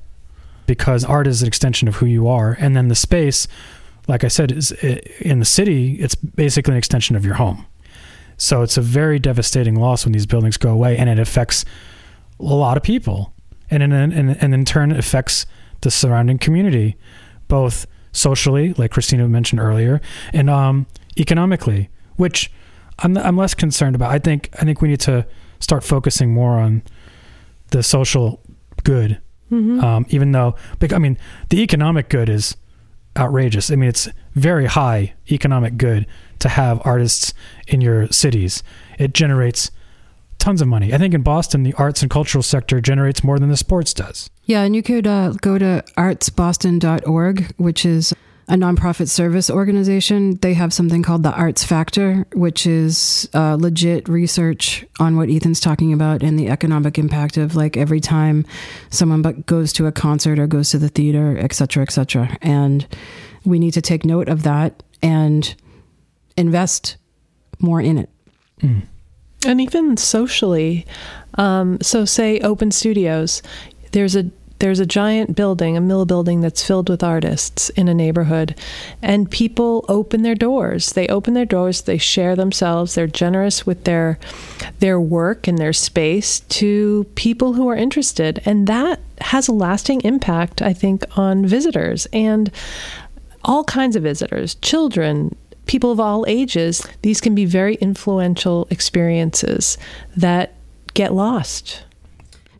because 0.66 1.04
art 1.04 1.26
is 1.26 1.42
an 1.42 1.48
extension 1.48 1.88
of 1.88 1.96
who 1.96 2.06
you 2.06 2.26
are. 2.26 2.56
And 2.58 2.74
then 2.76 2.88
the 2.88 2.94
space, 2.94 3.46
like 4.08 4.24
I 4.24 4.28
said, 4.28 4.50
is 4.50 4.72
in 5.20 5.38
the 5.38 5.44
city, 5.44 5.94
it's 5.94 6.14
basically 6.14 6.72
an 6.72 6.78
extension 6.78 7.16
of 7.16 7.24
your 7.24 7.34
home. 7.34 7.66
So 8.36 8.62
it's 8.62 8.76
a 8.76 8.82
very 8.82 9.18
devastating 9.18 9.76
loss 9.76 10.04
when 10.04 10.12
these 10.12 10.26
buildings 10.26 10.56
go 10.56 10.70
away, 10.70 10.96
and 10.96 11.08
it 11.08 11.20
affects 11.20 11.64
a 12.40 12.42
lot 12.42 12.76
of 12.76 12.82
people, 12.82 13.32
and 13.70 13.80
in 13.82 13.92
and, 13.92 14.36
and 14.42 14.54
in 14.54 14.64
turn 14.64 14.90
affects 14.90 15.46
the 15.82 15.90
surrounding 15.90 16.38
community, 16.38 16.96
both 17.46 17.86
socially, 18.14 18.72
like 18.74 18.90
Cristina 18.90 19.28
mentioned 19.28 19.60
earlier, 19.60 20.00
and 20.32 20.48
um, 20.48 20.86
economically, 21.18 21.90
which 22.16 22.50
I'm 23.00 23.18
I'm 23.18 23.36
less 23.36 23.52
concerned 23.52 23.94
about. 23.94 24.10
I 24.10 24.18
think 24.18 24.48
I 24.54 24.64
think 24.64 24.80
we 24.80 24.88
need 24.88 25.00
to 25.00 25.26
start 25.60 25.84
focusing 25.84 26.32
more 26.32 26.58
on 26.58 26.82
the 27.70 27.82
social 27.82 28.40
good 28.84 29.20
Mm-hmm. 29.50 29.84
Um, 29.84 30.06
even 30.08 30.32
though, 30.32 30.56
I 30.90 30.98
mean, 30.98 31.18
the 31.50 31.62
economic 31.62 32.08
good 32.08 32.28
is 32.28 32.56
outrageous. 33.16 33.70
I 33.70 33.76
mean, 33.76 33.88
it's 33.88 34.08
very 34.34 34.66
high 34.66 35.14
economic 35.30 35.76
good 35.76 36.06
to 36.40 36.48
have 36.48 36.80
artists 36.84 37.34
in 37.68 37.80
your 37.80 38.08
cities. 38.08 38.62
It 38.98 39.14
generates 39.14 39.70
tons 40.44 40.60
of 40.60 40.68
money. 40.68 40.92
I 40.92 40.98
think 40.98 41.14
in 41.14 41.22
Boston, 41.22 41.62
the 41.62 41.72
arts 41.74 42.02
and 42.02 42.10
cultural 42.10 42.42
sector 42.42 42.78
generates 42.78 43.24
more 43.24 43.38
than 43.38 43.48
the 43.48 43.56
sports 43.56 43.94
does. 43.94 44.28
Yeah, 44.44 44.62
and 44.62 44.76
you 44.76 44.82
could 44.82 45.06
uh, 45.06 45.30
go 45.40 45.56
to 45.56 45.82
artsboston.org, 45.96 47.54
which 47.56 47.86
is 47.86 48.12
a 48.48 48.52
nonprofit 48.52 49.08
service 49.08 49.48
organization. 49.48 50.36
They 50.36 50.52
have 50.52 50.74
something 50.74 51.02
called 51.02 51.22
the 51.22 51.32
Arts 51.32 51.64
Factor, 51.64 52.26
which 52.34 52.66
is 52.66 53.26
uh, 53.32 53.56
legit 53.58 54.06
research 54.06 54.84
on 55.00 55.16
what 55.16 55.30
Ethan's 55.30 55.60
talking 55.60 55.94
about 55.94 56.22
and 56.22 56.38
the 56.38 56.50
economic 56.50 56.98
impact 56.98 57.38
of 57.38 57.56
like 57.56 57.78
every 57.78 58.00
time 58.00 58.44
someone 58.90 59.22
but 59.22 59.46
goes 59.46 59.72
to 59.72 59.86
a 59.86 59.92
concert 59.92 60.38
or 60.38 60.46
goes 60.46 60.68
to 60.70 60.78
the 60.78 60.90
theater, 60.90 61.38
et 61.38 61.54
cetera, 61.54 61.82
et 61.82 61.90
cetera. 61.90 62.36
And 62.42 62.86
we 63.46 63.58
need 63.58 63.72
to 63.72 63.80
take 63.80 64.04
note 64.04 64.28
of 64.28 64.42
that 64.42 64.82
and 65.02 65.54
invest 66.36 66.98
more 67.60 67.80
in 67.80 67.96
it. 67.96 68.10
Mm. 68.60 68.82
And 69.46 69.60
even 69.60 69.96
socially, 69.96 70.86
um, 71.34 71.78
so 71.80 72.04
say 72.04 72.40
open 72.40 72.70
studios, 72.70 73.42
there's 73.92 74.16
a 74.16 74.30
there's 74.60 74.80
a 74.80 74.86
giant 74.86 75.34
building, 75.36 75.76
a 75.76 75.80
mill 75.80 76.06
building 76.06 76.40
that's 76.40 76.64
filled 76.64 76.88
with 76.88 77.02
artists 77.02 77.68
in 77.70 77.88
a 77.88 77.92
neighborhood, 77.92 78.54
and 79.02 79.30
people 79.30 79.84
open 79.88 80.22
their 80.22 80.36
doors. 80.36 80.92
They 80.92 81.08
open 81.08 81.34
their 81.34 81.44
doors, 81.44 81.82
they 81.82 81.98
share 81.98 82.36
themselves, 82.36 82.94
they're 82.94 83.06
generous 83.06 83.66
with 83.66 83.84
their 83.84 84.18
their 84.78 85.00
work 85.00 85.48
and 85.48 85.58
their 85.58 85.72
space 85.72 86.40
to 86.40 87.04
people 87.14 87.54
who 87.54 87.68
are 87.68 87.76
interested, 87.76 88.40
and 88.46 88.66
that 88.68 89.00
has 89.20 89.48
a 89.48 89.52
lasting 89.52 90.00
impact, 90.02 90.62
I 90.62 90.72
think, 90.72 91.04
on 91.18 91.46
visitors 91.46 92.06
and 92.12 92.50
all 93.44 93.64
kinds 93.64 93.96
of 93.96 94.02
visitors, 94.02 94.54
children, 94.56 95.34
people 95.66 95.90
of 95.90 95.98
all 96.00 96.24
ages. 96.28 96.86
These 97.02 97.20
can 97.20 97.34
be 97.34 97.44
very 97.44 97.76
influential 97.76 98.66
experiences 98.70 99.78
that 100.16 100.54
get 100.94 101.12
lost. 101.14 101.82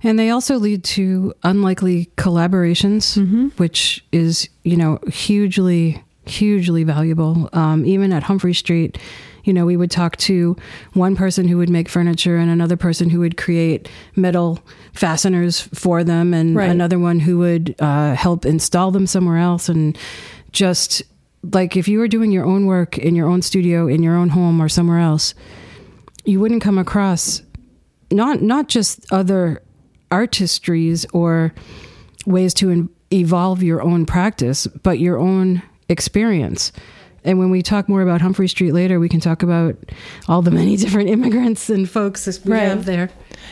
And 0.02 0.18
they 0.18 0.30
also 0.30 0.56
lead 0.56 0.84
to 0.84 1.32
unlikely 1.42 2.10
collaborations, 2.16 3.16
mm-hmm. 3.18 3.48
which 3.56 4.04
is, 4.12 4.48
you 4.62 4.76
know, 4.76 4.98
hugely, 5.08 6.02
hugely 6.26 6.84
valuable. 6.84 7.48
Um, 7.52 7.86
even 7.86 8.12
at 8.12 8.22
Humphrey 8.24 8.54
Street, 8.54 8.98
You 9.44 9.52
know, 9.52 9.66
we 9.66 9.76
would 9.76 9.90
talk 9.90 10.16
to 10.16 10.56
one 10.94 11.16
person 11.16 11.48
who 11.48 11.58
would 11.58 11.68
make 11.68 11.88
furniture 11.90 12.36
and 12.38 12.50
another 12.50 12.76
person 12.78 13.10
who 13.10 13.20
would 13.20 13.36
create 13.36 13.88
metal 14.16 14.58
fasteners 14.94 15.60
for 15.60 16.02
them, 16.02 16.32
and 16.32 16.56
Right. 16.56 16.70
another 16.70 16.98
one 16.98 17.20
who 17.20 17.38
would 17.38 17.74
uh, 17.78 18.14
help 18.14 18.46
install 18.46 18.90
them 18.90 19.06
somewhere 19.06 19.36
else. 19.36 19.68
And 19.68 19.98
just 20.52 21.02
like 21.52 21.76
if 21.76 21.88
you 21.88 21.98
were 21.98 22.08
doing 22.08 22.30
your 22.32 22.44
own 22.44 22.66
work 22.66 22.96
in 22.98 23.14
your 23.14 23.28
own 23.28 23.42
studio, 23.42 23.86
in 23.86 24.02
your 24.02 24.16
own 24.16 24.30
home, 24.30 24.60
or 24.62 24.68
somewhere 24.68 24.98
else, 25.00 25.34
you 26.24 26.40
wouldn't 26.40 26.62
come 26.62 26.78
across 26.78 27.42
not 28.10 28.40
not 28.42 28.68
just 28.68 29.10
other 29.12 29.62
artistries 30.10 31.04
or 31.12 31.52
ways 32.26 32.54
to 32.54 32.70
in, 32.70 32.88
evolve 33.12 33.62
your 33.62 33.82
own 33.82 34.06
practice, 34.06 34.66
but 34.66 34.98
your 34.98 35.18
own 35.18 35.62
experience. 35.88 36.72
And 37.26 37.38
when 37.38 37.50
we 37.50 37.62
talk 37.62 37.88
more 37.88 38.02
about 38.02 38.20
Humphrey 38.20 38.48
Street 38.48 38.72
later, 38.72 39.00
we 39.00 39.08
can 39.08 39.20
talk 39.20 39.42
about 39.42 39.76
all 40.28 40.42
the 40.42 40.50
many 40.50 40.76
different 40.82 41.08
immigrants 41.08 41.70
and 41.70 41.88
folks 41.88 42.26
that 42.26 42.44
we 42.44 42.52
Right. 42.52 42.62
have 42.64 42.84
there. 42.84 43.10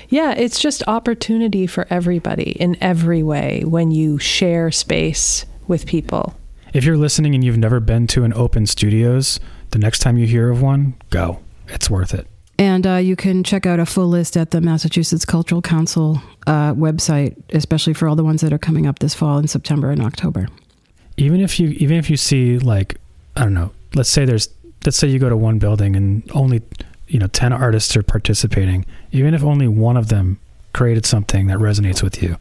Yeah, 0.08 0.32
it's 0.32 0.60
just 0.60 0.82
opportunity 0.86 1.66
for 1.66 1.86
everybody 1.90 2.50
in 2.52 2.76
every 2.82 3.22
way 3.22 3.62
when 3.64 3.90
you 3.90 4.18
share 4.18 4.70
space 4.70 5.46
with 5.68 5.86
people. 5.86 6.34
If 6.72 6.84
you're 6.84 6.96
listening 6.96 7.34
and 7.34 7.44
you've 7.44 7.58
never 7.58 7.80
been 7.80 8.06
to 8.08 8.24
an 8.24 8.32
open 8.32 8.66
studios, 8.66 9.38
the 9.70 9.78
next 9.78 9.98
time 9.98 10.16
you 10.16 10.26
hear 10.26 10.48
of 10.48 10.62
one, 10.62 10.94
go. 11.10 11.40
It's 11.68 11.90
worth 11.90 12.14
it. 12.14 12.26
And 12.58 12.86
uh, 12.86 12.94
you 12.96 13.14
can 13.14 13.44
check 13.44 13.66
out 13.66 13.78
a 13.78 13.84
full 13.84 14.08
list 14.08 14.36
at 14.36 14.52
the 14.52 14.60
Massachusetts 14.60 15.24
Cultural 15.24 15.60
Council 15.60 16.22
uh, 16.46 16.72
website, 16.74 17.36
especially 17.50 17.92
for 17.92 18.08
all 18.08 18.16
the 18.16 18.24
ones 18.24 18.40
that 18.40 18.52
are 18.52 18.58
coming 18.58 18.86
up 18.86 19.00
this 19.00 19.14
fall 19.14 19.38
in 19.38 19.48
September 19.48 19.90
and 19.90 20.00
October. 20.00 20.48
Even 21.18 21.40
if 21.40 21.60
you 21.60 21.68
even 21.70 21.98
if 21.98 22.08
you 22.08 22.16
see 22.16 22.58
like 22.58 22.96
I 23.36 23.42
don't 23.42 23.54
know, 23.54 23.72
let's 23.94 24.08
say 24.08 24.24
there's 24.24 24.48
let's 24.86 24.96
say 24.96 25.08
you 25.08 25.18
go 25.18 25.28
to 25.28 25.36
one 25.36 25.58
building 25.58 25.94
and 25.94 26.28
only 26.32 26.62
you 27.06 27.18
know 27.18 27.26
10 27.26 27.52
artists 27.52 27.94
are 27.96 28.02
participating, 28.02 28.86
even 29.10 29.34
if 29.34 29.42
only 29.42 29.68
one 29.68 29.98
of 29.98 30.08
them 30.08 30.38
created 30.72 31.04
something 31.04 31.48
that 31.48 31.58
resonates 31.58 32.02
with 32.02 32.22
you, 32.22 32.38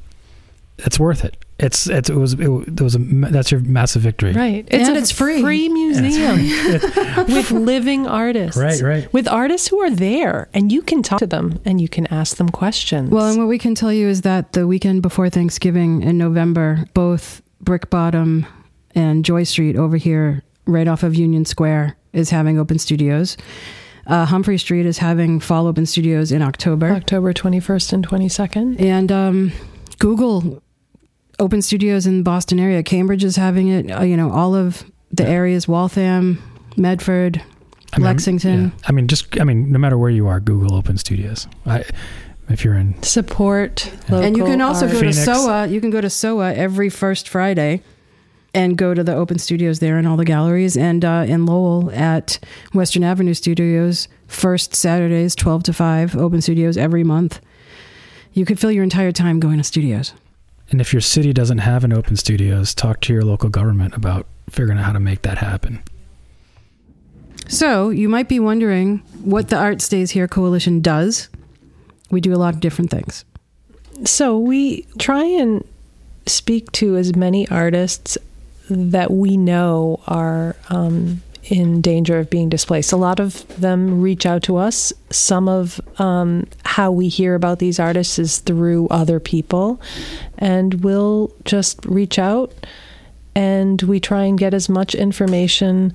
it's 0.77 0.99
worth 0.99 1.25
it. 1.25 1.35
It's, 1.61 1.87
it's 1.87 2.09
it 2.09 2.15
was 2.15 2.33
it, 2.33 2.81
was 2.81 2.95
a 2.95 2.97
that's 2.97 3.51
your 3.51 3.61
massive 3.61 4.01
victory. 4.01 4.33
Right. 4.33 4.67
And 4.71 4.95
a 4.95 4.99
it's 4.99 5.11
free. 5.11 5.41
Free 5.41 5.69
museum 5.69 6.37
with 7.27 7.51
living 7.51 8.07
artists. 8.07 8.59
Right, 8.59 8.81
right. 8.81 9.13
With 9.13 9.27
artists 9.27 9.67
who 9.67 9.79
are 9.79 9.91
there 9.91 10.49
and 10.55 10.71
you 10.71 10.81
can 10.81 11.03
talk 11.03 11.19
to 11.19 11.27
them 11.27 11.61
and 11.63 11.79
you 11.79 11.87
can 11.87 12.07
ask 12.07 12.37
them 12.37 12.49
questions. 12.49 13.11
Well, 13.11 13.27
and 13.27 13.37
what 13.37 13.47
we 13.47 13.59
can 13.59 13.75
tell 13.75 13.93
you 13.93 14.07
is 14.07 14.21
that 14.21 14.53
the 14.53 14.65
weekend 14.65 15.03
before 15.03 15.29
Thanksgiving 15.29 16.01
in 16.01 16.17
November, 16.17 16.85
both 16.95 17.43
Brickbottom 17.63 18.47
and 18.95 19.23
Joy 19.23 19.43
Street 19.43 19.75
over 19.75 19.97
here, 19.97 20.41
right 20.65 20.87
off 20.87 21.03
of 21.03 21.13
Union 21.13 21.45
Square, 21.45 21.95
is 22.11 22.31
having 22.31 22.57
open 22.57 22.79
studios. 22.79 23.37
Uh, 24.07 24.25
Humphrey 24.25 24.57
Street 24.57 24.87
is 24.87 24.97
having 24.97 25.39
fall 25.39 25.67
open 25.67 25.85
studios 25.85 26.31
in 26.31 26.41
October. 26.41 26.91
October 26.91 27.33
21st 27.33 27.93
and 27.93 28.07
22nd. 28.07 28.81
And 28.81 29.11
um, 29.11 29.51
Google 29.99 30.61
open 31.41 31.61
studios 31.61 32.05
in 32.07 32.17
the 32.17 32.23
Boston 32.23 32.59
area. 32.59 32.81
Cambridge 32.83 33.23
is 33.25 33.35
having 33.35 33.67
it. 33.67 33.89
Uh, 33.91 34.03
you 34.03 34.15
know, 34.15 34.31
all 34.31 34.55
of 34.55 34.85
the 35.11 35.27
areas: 35.27 35.67
Waltham, 35.67 36.41
Medford, 36.77 37.41
I 37.93 37.97
mean, 37.97 38.05
Lexington. 38.05 38.63
yeah. 38.63 38.69
I 38.87 38.91
mean, 38.93 39.07
just 39.07 39.39
I 39.41 39.43
mean, 39.43 39.71
no 39.71 39.79
matter 39.79 39.97
where 39.97 40.09
you 40.11 40.27
are, 40.27 40.39
Google 40.39 40.75
Open 40.75 40.97
Studios. 40.97 41.47
I, 41.65 41.83
if 42.49 42.63
you're 42.65 42.75
in, 42.75 43.01
Support 43.03 43.85
Yeah. 43.85 43.91
local 44.15 44.19
and 44.27 44.37
you 44.37 44.43
can 44.45 44.61
also 44.61 44.85
art. 44.85 44.93
go 44.93 44.99
Phoenix. 44.99 45.17
to 45.17 45.23
SOWA. 45.35 45.67
You 45.67 45.79
can 45.81 45.89
go 45.89 46.01
to 46.01 46.09
SOWA 46.09 46.53
every 46.53 46.89
first 46.89 47.29
Friday 47.29 47.81
and 48.53 48.77
go 48.77 48.93
to 48.93 49.03
the 49.05 49.15
open 49.15 49.39
studios 49.39 49.79
there 49.79 49.97
and 49.97 50.05
all 50.05 50.17
the 50.17 50.25
galleries. 50.25 50.75
And 50.75 51.05
uh, 51.05 51.23
in 51.27 51.45
Lowell 51.45 51.89
at 51.91 52.39
Western 52.73 53.05
Avenue 53.05 53.33
Studios, 53.33 54.09
first 54.27 54.75
Saturdays, 54.75 55.33
12 55.35 55.63
to 55.63 55.73
5, 55.73 56.17
open 56.17 56.41
studios 56.41 56.75
every 56.75 57.05
month. 57.05 57.39
You 58.33 58.43
could 58.45 58.59
fill 58.59 58.71
your 58.71 58.83
entire 58.83 59.13
time 59.13 59.39
going 59.39 59.57
to 59.57 59.63
studios. 59.63 60.13
And 60.71 60.79
if 60.79 60.93
your 60.93 61.01
city 61.01 61.33
doesn't 61.33 61.59
have 61.59 61.83
an 61.83 61.93
Open 61.93 62.15
Studios, 62.15 62.73
talk 62.73 63.01
to 63.01 63.13
your 63.13 63.23
local 63.23 63.49
government 63.49 63.95
about 63.95 64.25
figuring 64.49 64.79
out 64.79 64.85
how 64.85 64.93
to 64.93 64.99
make 64.99 65.21
that 65.23 65.37
happen. 65.37 65.83
So 67.47 67.89
you 67.89 68.07
might 68.07 68.29
be 68.29 68.39
wondering 68.39 68.99
what 69.23 69.49
the 69.49 69.57
Art 69.57 69.81
Stays 69.81 70.11
Here 70.11 70.27
Coalition 70.27 70.81
does. 70.81 71.27
We 72.09 72.21
do 72.21 72.33
a 72.33 72.37
lot 72.37 72.53
of 72.53 72.61
different 72.61 72.89
things. 72.89 73.25
So 74.05 74.37
we 74.37 74.83
try 74.97 75.25
and 75.25 75.67
speak 76.25 76.71
to 76.73 76.95
as 76.95 77.15
many 77.15 77.47
artists 77.49 78.17
that 78.69 79.11
we 79.11 79.35
know 79.35 79.99
are 80.07 80.55
um, 80.69 81.21
in 81.43 81.81
danger 81.81 82.19
of 82.19 82.29
being 82.29 82.49
displaced. 82.49 82.91
A 82.91 82.97
lot 82.97 83.19
of 83.19 83.45
them 83.59 84.01
reach 84.01 84.25
out 84.25 84.43
to 84.43 84.57
us. 84.57 84.93
Some 85.09 85.49
of 85.49 85.81
um, 85.99 86.47
how 86.63 86.91
we 86.91 87.07
hear 87.07 87.35
about 87.35 87.59
these 87.59 87.79
artists 87.79 88.19
is 88.19 88.39
through 88.39 88.87
other 88.89 89.19
people, 89.19 89.81
and 90.37 90.83
we'll 90.83 91.33
just 91.45 91.83
reach 91.85 92.19
out 92.19 92.53
and 93.35 93.81
we 93.83 93.99
try 93.99 94.23
and 94.25 94.37
get 94.37 94.53
as 94.53 94.67
much 94.67 94.93
information 94.93 95.93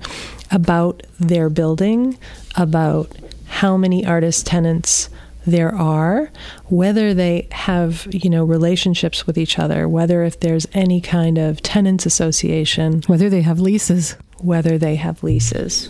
about 0.51 1.03
their 1.19 1.49
building, 1.49 2.17
about 2.55 3.11
how 3.45 3.77
many 3.77 4.05
artist 4.05 4.45
tenants 4.45 5.09
there 5.45 5.73
are, 5.73 6.29
whether 6.65 7.13
they 7.13 7.47
have, 7.51 8.05
you 8.11 8.29
know, 8.29 8.43
relationships 8.43 9.25
with 9.25 9.37
each 9.37 9.57
other, 9.57 9.87
whether 9.87 10.23
if 10.23 10.39
there's 10.39 10.67
any 10.73 10.99
kind 10.99 11.37
of 11.37 11.61
tenants 11.61 12.05
association, 12.05 13.01
Whether 13.07 13.29
they 13.29 13.41
have 13.41 13.59
leases. 13.59 14.15
Whether 14.39 14.77
they 14.77 14.95
have 14.95 15.23
leases. 15.23 15.89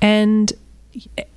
And 0.00 0.52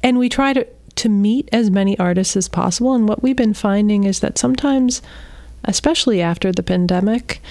and 0.04 0.18
we 0.18 0.30
try 0.30 0.54
to 0.54 0.66
to 0.96 1.10
meet 1.10 1.48
as 1.52 1.72
many 1.72 1.98
artists 1.98 2.36
as 2.36 2.50
possible 2.50 2.94
and 2.94 3.08
what 3.08 3.24
we've 3.24 3.36
been 3.36 3.54
finding 3.54 4.04
is 4.04 4.20
that 4.20 4.38
sometimes 4.38 5.02
especially 5.64 6.22
after 6.22 6.52
the 6.52 6.64
pandemic 6.64 7.42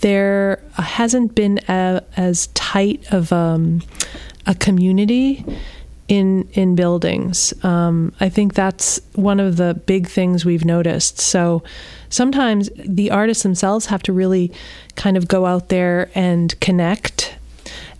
there 0.00 0.62
hasn't 0.74 1.34
been 1.34 1.58
a, 1.66 2.02
as 2.14 2.48
tight 2.48 3.10
of 3.10 3.32
um, 3.32 3.82
a 4.44 4.54
community 4.54 5.42
in 6.08 6.46
in 6.52 6.74
buildings. 6.74 7.54
Um, 7.64 8.12
I 8.20 8.28
think 8.28 8.52
that's 8.52 9.00
one 9.14 9.40
of 9.40 9.56
the 9.56 9.80
big 9.86 10.06
things 10.06 10.44
we've 10.44 10.64
noticed. 10.64 11.20
So 11.20 11.62
sometimes 12.10 12.68
the 12.76 13.10
artists 13.10 13.42
themselves 13.42 13.86
have 13.86 14.02
to 14.02 14.12
really 14.12 14.52
kind 14.96 15.16
of 15.16 15.26
go 15.28 15.46
out 15.46 15.70
there 15.70 16.10
and 16.14 16.58
connect 16.60 17.36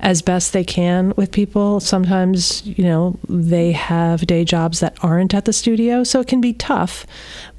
as 0.01 0.22
best 0.22 0.53
they 0.53 0.64
can 0.64 1.12
with 1.16 1.32
people. 1.32 1.80
Sometimes, 1.80 2.66
you 2.66 2.84
know, 2.84 3.18
they 3.28 3.72
have 3.72 4.26
day 4.26 4.45
jobs 4.45 4.80
that 4.80 4.97
aren't 5.03 5.34
at 5.34 5.45
the 5.45 5.53
studio, 5.53 6.05
so 6.05 6.20
it 6.20 6.28
can 6.28 6.40
be 6.40 6.53
tough. 6.53 7.07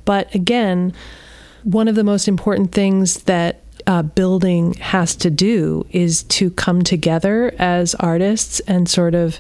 But 0.05 0.33
again, 0.36 0.93
one 1.63 1.88
of 1.88 1.95
the 1.95 2.03
most 2.03 2.27
important 2.27 2.71
things 2.71 3.23
that 3.23 3.61
uh, 3.88 4.01
building 4.01 4.73
has 4.75 5.15
to 5.15 5.29
do 5.29 5.86
is 5.91 6.23
to 6.23 6.49
come 6.51 6.81
together 6.81 7.53
as 7.57 7.95
artists 7.95 8.59
and 8.61 8.89
sort 8.89 9.15
of 9.15 9.39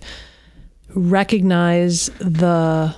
recognize 0.93 2.07
the 2.19 2.95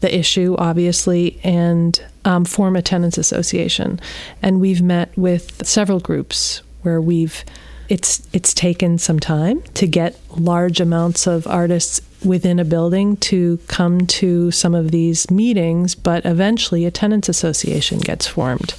the 0.00 0.18
issue, 0.18 0.56
obviously, 0.58 1.38
and 1.44 2.02
um, 2.24 2.46
form 2.46 2.74
a 2.74 2.80
tenants 2.80 3.18
association. 3.18 4.00
And 4.40 4.58
we've 4.58 4.80
met 4.80 5.14
with 5.16 5.66
several 5.66 6.00
groups 6.00 6.62
where 6.82 7.02
we've 7.02 7.44
it's 7.90 8.26
it's 8.32 8.54
taken 8.54 8.96
some 8.98 9.18
time 9.18 9.60
to 9.74 9.86
get 9.86 10.16
large 10.38 10.80
amounts 10.80 11.26
of 11.26 11.46
artists 11.48 12.00
within 12.24 12.60
a 12.60 12.64
building 12.64 13.16
to 13.16 13.58
come 13.66 14.06
to 14.06 14.50
some 14.52 14.74
of 14.74 14.92
these 14.92 15.30
meetings, 15.30 15.94
but 15.96 16.24
eventually 16.24 16.86
a 16.86 16.90
tenants 16.90 17.28
association 17.28 17.98
gets 17.98 18.26
formed. 18.26 18.74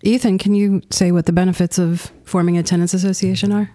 Ethan, 0.00 0.38
can 0.38 0.54
you 0.54 0.80
say 0.90 1.12
what 1.12 1.26
the 1.26 1.32
benefits 1.32 1.78
of 1.78 2.10
forming 2.24 2.56
a 2.56 2.62
tenants 2.62 2.94
association 2.94 3.52
are? 3.52 3.70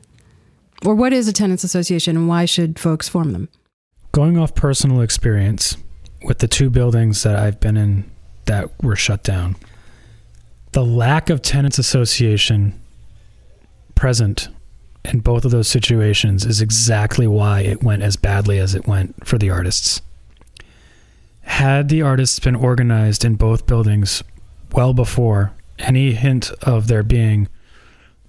Or 0.83 0.95
what 0.95 1.13
is 1.13 1.27
a 1.27 1.33
tenants 1.33 1.63
association 1.63 2.17
and 2.17 2.27
why 2.27 2.45
should 2.45 2.79
folks 2.79 3.07
form 3.07 3.33
them? 3.33 3.49
Going 4.11 4.37
off 4.37 4.55
personal 4.55 5.01
experience 5.01 5.77
with 6.23 6.39
the 6.39 6.47
two 6.47 6.69
buildings 6.69 7.23
that 7.23 7.35
I've 7.35 7.59
been 7.59 7.77
in 7.77 8.09
that 8.45 8.71
were 8.81 8.95
shut 8.95 9.23
down, 9.23 9.57
the 10.71 10.83
lack 10.83 11.29
of 11.29 11.41
tenants 11.41 11.77
association 11.77 12.79
present 13.97 14.47
in 15.03 15.19
both 15.19 15.43
of 15.43 15.51
those 15.51 15.67
situations 15.67 16.45
is 16.45 16.61
exactly 16.61 17.27
why 17.27 17.61
it 17.61 17.83
went 17.83 18.03
as 18.03 18.15
badly 18.15 18.59
as 18.59 18.75
it 18.75 18.87
went 18.87 19.27
for 19.27 19.37
the 19.37 19.49
artists. 19.49 20.01
Had 21.41 21.89
the 21.89 22.01
artists 22.01 22.39
been 22.39 22.55
organized 22.55 23.25
in 23.25 23.35
both 23.35 23.65
buildings 23.67 24.23
well 24.73 24.93
before 24.93 25.53
any 25.79 26.13
hint 26.13 26.51
of 26.61 26.87
there 26.87 27.03
being 27.03 27.47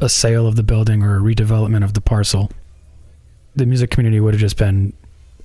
a 0.01 0.09
sale 0.09 0.47
of 0.47 0.57
the 0.57 0.63
building 0.63 1.03
or 1.03 1.17
a 1.17 1.21
redevelopment 1.21 1.85
of 1.85 1.95
the 1.95 2.01
parcel, 2.01 2.51
the 3.57 3.67
music 3.67 3.91
community 3.91 4.21
would 4.21 4.35
have 4.35 4.41
just 4.41 4.57
been 4.57 4.93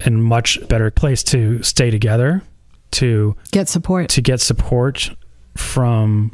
in 0.06 0.22
much 0.22 0.60
better 0.68 0.92
place 0.92 1.24
to 1.24 1.64
stay 1.64 1.90
together, 1.90 2.44
to 2.92 3.36
Get 3.52 3.68
support. 3.70 4.10
to 4.10 4.22
get 4.22 4.40
support 4.40 5.10
from 5.58 6.32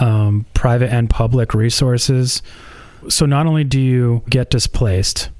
um, 0.00 0.46
private 0.54 0.90
and 0.92 1.08
public 1.08 1.54
resources. 1.54 2.42
So 3.08 3.26
not 3.26 3.46
only 3.46 3.64
do 3.64 3.80
you 3.80 4.22
get 4.28 4.50
displaced, 4.50 5.30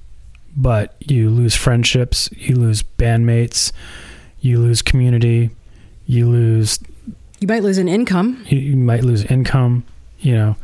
but 0.56 0.96
you 1.00 1.30
lose 1.30 1.54
friendships, 1.54 2.28
you 2.32 2.56
lose 2.56 2.82
bandmates, 2.82 3.72
you 4.40 4.58
lose 4.58 4.82
community, 4.82 5.50
you 6.06 6.28
lose 6.28 6.78
You 7.40 7.46
might 7.48 7.62
lose 7.62 7.78
an 7.78 7.88
income. 7.88 8.44
you, 8.48 8.58
you 8.58 8.76
might 8.76 9.04
lose 9.04 9.24
income 9.24 9.84
you 10.18 10.34
know 10.34 10.56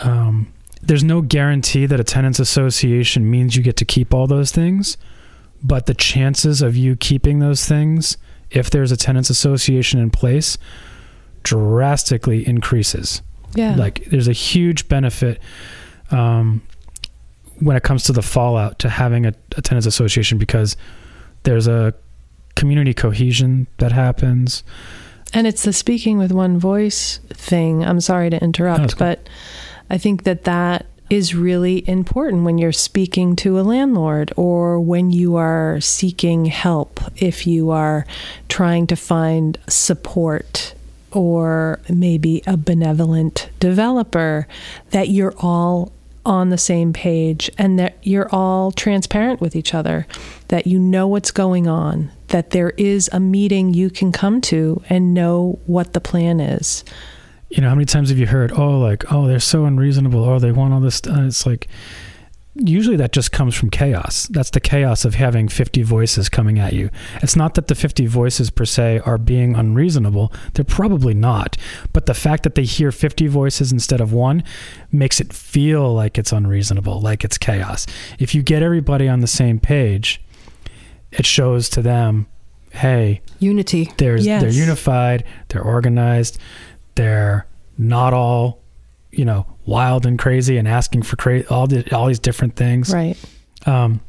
um, 0.00 0.52
there's 0.82 1.02
no 1.02 1.20
guarantee 1.22 1.86
that 1.86 1.98
a 1.98 2.04
tenants 2.04 2.38
association 2.38 3.28
means 3.28 3.56
you 3.56 3.62
get 3.64 3.76
to 3.78 3.84
keep 3.84 4.14
all 4.14 4.26
those 4.28 4.52
things 4.52 4.96
but 5.62 5.86
the 5.86 5.94
chances 5.94 6.62
of 6.62 6.76
you 6.76 6.94
keeping 6.94 7.40
those 7.40 7.64
things 7.66 8.16
if 8.52 8.70
there's 8.70 8.92
a 8.92 8.96
tenants 8.96 9.28
association 9.30 9.98
in 9.98 10.08
place 10.10 10.56
drastically 11.42 12.46
increases 12.46 13.22
Yeah. 13.54 13.74
like 13.76 14.04
there's 14.06 14.28
a 14.28 14.32
huge 14.32 14.88
benefit 14.88 15.40
um, 16.10 16.62
when 17.60 17.76
it 17.76 17.82
comes 17.82 18.04
to 18.04 18.12
the 18.12 18.22
fallout 18.22 18.78
to 18.80 18.88
having 18.88 19.26
a, 19.26 19.34
a 19.56 19.62
tenants 19.62 19.86
association 19.86 20.38
because 20.38 20.76
there's 21.44 21.66
a 21.66 21.94
community 22.56 22.94
cohesion 22.94 23.66
that 23.78 23.92
happens 23.92 24.62
And 25.32 25.46
it's 25.46 25.64
the 25.64 25.72
speaking 25.72 26.18
with 26.18 26.30
one 26.32 26.58
voice 26.58 27.18
thing. 27.30 27.84
I'm 27.84 28.00
sorry 28.00 28.30
to 28.30 28.42
interrupt, 28.42 28.92
cool. 28.92 28.98
but 28.98 29.28
I 29.90 29.98
think 29.98 30.22
that 30.24 30.44
that 30.44 30.86
is 31.10 31.34
really 31.34 31.86
important 31.88 32.44
when 32.44 32.56
you're 32.58 32.72
speaking 32.72 33.36
to 33.36 33.58
a 33.58 33.62
landlord 33.62 34.32
or 34.36 34.80
when 34.80 35.10
you 35.10 35.36
are 35.36 35.80
seeking 35.80 36.46
help, 36.46 37.00
if 37.16 37.46
you 37.46 37.70
are 37.70 38.06
trying 38.48 38.86
to 38.86 38.96
find 38.96 39.58
support 39.68 40.73
or 41.14 41.80
maybe 41.88 42.42
a 42.46 42.56
benevolent 42.56 43.48
developer, 43.60 44.46
that 44.90 45.08
you're 45.08 45.34
all 45.38 45.92
on 46.26 46.48
the 46.48 46.58
same 46.58 46.92
page 46.92 47.50
and 47.58 47.78
that 47.78 47.98
you're 48.02 48.28
all 48.34 48.72
transparent 48.72 49.40
with 49.40 49.54
each 49.54 49.74
other, 49.74 50.06
that 50.48 50.66
you 50.66 50.78
know 50.78 51.06
what's 51.06 51.30
going 51.30 51.66
on, 51.68 52.10
that 52.28 52.50
there 52.50 52.70
is 52.78 53.10
a 53.12 53.20
meeting 53.20 53.74
you 53.74 53.90
can 53.90 54.10
come 54.10 54.40
to 54.40 54.82
and 54.88 55.12
know 55.12 55.58
what 55.66 55.92
the 55.92 56.00
plan 56.00 56.40
is. 56.40 56.82
you 57.50 57.60
know 57.60 57.68
how 57.68 57.74
many 57.74 57.84
times 57.84 58.08
have 58.08 58.18
you 58.18 58.26
heard 58.26 58.50
oh 58.52 58.78
like 58.80 59.12
oh 59.12 59.28
they're 59.28 59.38
so 59.38 59.64
unreasonable 59.64 60.24
oh 60.24 60.38
they 60.40 60.50
want 60.50 60.72
all 60.74 60.80
this 60.80 60.96
st-" 60.96 61.26
it's 61.26 61.46
like 61.46 61.68
usually 62.54 62.96
that 62.96 63.12
just 63.12 63.32
comes 63.32 63.54
from 63.54 63.70
chaos. 63.70 64.26
That's 64.28 64.50
the 64.50 64.60
chaos 64.60 65.04
of 65.04 65.14
having 65.16 65.48
50 65.48 65.82
voices 65.82 66.28
coming 66.28 66.58
at 66.58 66.72
you. 66.72 66.90
It's 67.22 67.36
not 67.36 67.54
that 67.54 67.66
the 67.66 67.74
50 67.74 68.06
voices 68.06 68.50
per 68.50 68.64
se 68.64 69.00
are 69.04 69.18
being 69.18 69.54
unreasonable. 69.56 70.32
They're 70.54 70.64
probably 70.64 71.14
not. 71.14 71.56
But 71.92 72.06
the 72.06 72.14
fact 72.14 72.42
that 72.44 72.54
they 72.54 72.64
hear 72.64 72.92
50 72.92 73.26
voices 73.26 73.72
instead 73.72 74.00
of 74.00 74.12
one 74.12 74.44
makes 74.92 75.20
it 75.20 75.32
feel 75.32 75.92
like 75.92 76.16
it's 76.18 76.32
unreasonable 76.32 77.00
like 77.00 77.24
it's 77.24 77.38
chaos. 77.38 77.86
If 78.18 78.34
you 78.34 78.42
get 78.42 78.62
everybody 78.62 79.08
on 79.08 79.20
the 79.20 79.26
same 79.26 79.58
page 79.58 80.20
it 81.12 81.24
shows 81.26 81.68
to 81.68 81.80
them 81.80 82.26
hey 82.72 83.20
Unity. 83.38 83.88
there's 83.98 84.26
Yes. 84.26 84.42
they're 84.42 84.50
unified 84.50 85.22
they're 85.48 85.62
organized 85.62 86.38
they're 86.96 87.46
not 87.78 88.12
all 88.12 88.63
you 89.16 89.24
know 89.24 89.46
wild 89.66 90.06
and 90.06 90.18
crazy 90.18 90.56
and 90.56 90.68
asking 90.68 91.02
for 91.02 91.16
cra- 91.16 91.44
all 91.50 91.66
the 91.66 91.94
all 91.94 92.06
these 92.06 92.18
different 92.18 92.56
things. 92.56 92.92
Right. 92.92 93.16
um 93.66 94.00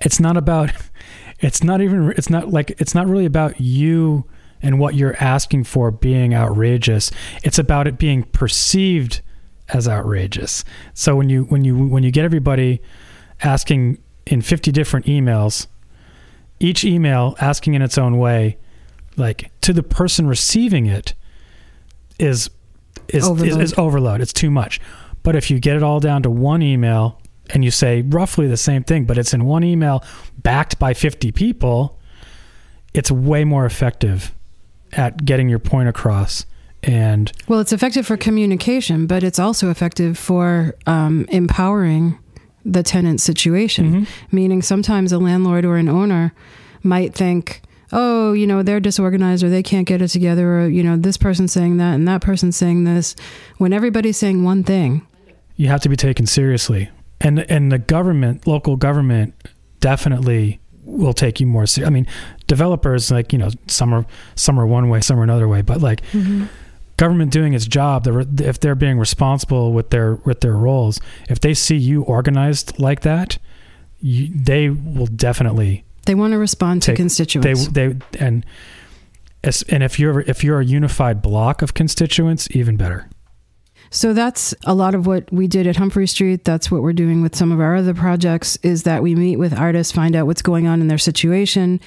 it's 0.00 0.18
not 0.18 0.36
about 0.36 0.70
it's 1.40 1.62
not 1.62 1.80
even 1.80 2.12
it's 2.16 2.30
not 2.30 2.50
like 2.50 2.70
it's 2.78 2.94
not 2.94 3.06
really 3.06 3.26
about 3.26 3.60
you 3.60 4.24
and 4.62 4.78
what 4.78 4.94
you're 4.94 5.16
asking 5.18 5.64
for 5.64 5.90
being 5.90 6.34
outrageous. 6.34 7.10
It's 7.42 7.58
about 7.58 7.88
it 7.88 7.98
being 7.98 8.22
perceived 8.22 9.20
as 9.68 9.88
outrageous. 9.88 10.64
So 10.94 11.16
when 11.16 11.28
you 11.28 11.44
when 11.44 11.64
you 11.64 11.86
when 11.86 12.02
you 12.02 12.10
get 12.10 12.24
everybody 12.24 12.80
asking 13.42 13.98
in 14.26 14.40
50 14.40 14.70
different 14.70 15.06
emails 15.06 15.66
each 16.60 16.84
email 16.84 17.34
asking 17.40 17.74
in 17.74 17.82
its 17.82 17.98
own 17.98 18.18
way 18.18 18.56
like 19.16 19.50
to 19.60 19.72
the 19.72 19.82
person 19.82 20.28
receiving 20.28 20.86
it 20.86 21.14
is 22.18 22.50
is, 23.12 23.24
is 23.24 23.28
Overload. 23.28 23.60
is 23.60 23.74
overload 23.78 24.20
it's 24.20 24.32
too 24.32 24.50
much 24.50 24.80
but 25.22 25.36
if 25.36 25.50
you 25.50 25.58
get 25.58 25.76
it 25.76 25.82
all 25.82 26.00
down 26.00 26.22
to 26.22 26.30
one 26.30 26.62
email 26.62 27.20
and 27.50 27.64
you 27.64 27.70
say 27.70 28.02
roughly 28.02 28.46
the 28.46 28.56
same 28.56 28.82
thing, 28.82 29.04
but 29.04 29.18
it's 29.18 29.32
in 29.32 29.44
one 29.44 29.64
email 29.64 30.04
backed 30.38 30.78
by 30.78 30.94
50 30.94 31.32
people, 31.32 31.98
it's 32.94 33.10
way 33.10 33.44
more 33.44 33.64
effective 33.66 34.32
at 34.92 35.24
getting 35.24 35.48
your 35.48 35.58
point 35.58 35.88
across. 35.88 36.46
And 36.82 37.30
Well, 37.46 37.60
it's 37.60 37.72
effective 37.72 38.06
for 38.06 38.16
communication, 38.16 39.06
but 39.06 39.22
it's 39.22 39.38
also 39.38 39.70
effective 39.70 40.18
for 40.18 40.74
um, 40.86 41.26
empowering 41.28 42.18
the 42.64 42.82
tenant 42.82 43.20
situation. 43.20 44.06
Meaning, 44.32 44.62
sometimes 44.62 45.12
a 45.12 45.18
landlord 45.18 45.64
or 45.64 45.76
an 45.76 45.88
owner 45.88 46.32
might 46.82 47.14
think, 47.14 47.62
oh, 47.92 48.32
you 48.32 48.46
know, 48.46 48.62
they're 48.62 48.80
disorganized 48.80 49.44
or 49.44 49.50
they 49.50 49.62
can't 49.62 49.86
get 49.86 50.02
it 50.02 50.08
together, 50.08 50.60
or, 50.60 50.68
you 50.68 50.82
know, 50.82 50.96
this 50.96 51.16
person's 51.16 51.52
saying 51.52 51.76
that 51.76 51.94
and 51.94 52.08
that 52.08 52.22
person's 52.22 52.56
saying 52.56 52.84
this. 52.84 53.14
When 53.58 53.72
everybody's 53.72 54.16
saying 54.16 54.44
one 54.44 54.64
thing, 54.64 55.06
you 55.56 55.68
have 55.68 55.80
to 55.82 55.88
be 55.88 55.96
taken 55.96 56.26
seriously. 56.26 56.90
And 57.20 57.40
and 57.50 57.70
the 57.70 57.78
government, 57.78 58.46
local 58.46 58.76
government, 58.76 59.34
definitely 59.80 60.60
will 60.84 61.12
take 61.12 61.40
you 61.40 61.46
more. 61.46 61.66
ser- 61.66 61.86
I 61.86 61.90
mean, 61.90 62.06
developers 62.46 63.10
like 63.10 63.32
you 63.32 63.38
know 63.38 63.50
some 63.68 63.94
are 63.94 64.06
some 64.34 64.58
are 64.58 64.66
one 64.66 64.88
way, 64.88 65.00
some 65.00 65.18
are 65.20 65.22
another 65.22 65.46
way, 65.46 65.62
but 65.62 65.80
like 65.80 66.02
mm-hmm. 66.12 66.46
government 66.96 67.30
doing 67.30 67.54
its 67.54 67.66
job, 67.66 68.06
if 68.40 68.58
they're 68.60 68.74
being 68.74 68.98
responsible 68.98 69.72
with 69.72 69.90
their 69.90 70.16
with 70.16 70.40
their 70.40 70.56
roles, 70.56 71.00
if 71.28 71.40
they 71.40 71.54
see 71.54 71.76
you 71.76 72.02
organized 72.02 72.78
like 72.80 73.02
that, 73.02 73.38
you, 74.00 74.28
they 74.34 74.68
will 74.70 75.06
definitely 75.06 75.84
they 76.06 76.14
want 76.14 76.32
to 76.32 76.38
respond 76.38 76.82
to 76.82 76.92
they 76.92 76.96
constituents. 76.96 77.68
they 77.68 77.96
and 78.18 78.44
as- 79.44 79.62
and 79.68 79.82
if 79.82 79.98
you're 79.98 80.20
if 80.20 80.42
you're 80.44 80.60
a 80.60 80.64
unified 80.64 81.22
block 81.22 81.62
of 81.62 81.74
constituents, 81.74 82.48
even 82.52 82.76
better. 82.76 83.08
So 83.90 84.14
that's 84.14 84.54
a 84.64 84.74
lot 84.74 84.94
of 84.94 85.06
what 85.06 85.30
we 85.30 85.46
did 85.46 85.66
at 85.66 85.76
Humphrey 85.76 86.06
Street. 86.06 86.44
That's 86.44 86.70
what 86.70 86.82
we're 86.82 86.94
doing 86.94 87.20
with 87.20 87.36
some 87.36 87.52
of 87.52 87.60
our 87.60 87.76
other 87.76 87.92
projects 87.92 88.56
is 88.62 88.84
that 88.84 89.02
we 89.02 89.14
meet 89.14 89.36
with 89.36 89.52
artists, 89.52 89.92
find 89.92 90.16
out 90.16 90.26
what's 90.26 90.40
going 90.40 90.66
on 90.66 90.80
in 90.80 90.88
their 90.88 90.96
situation, 90.96 91.78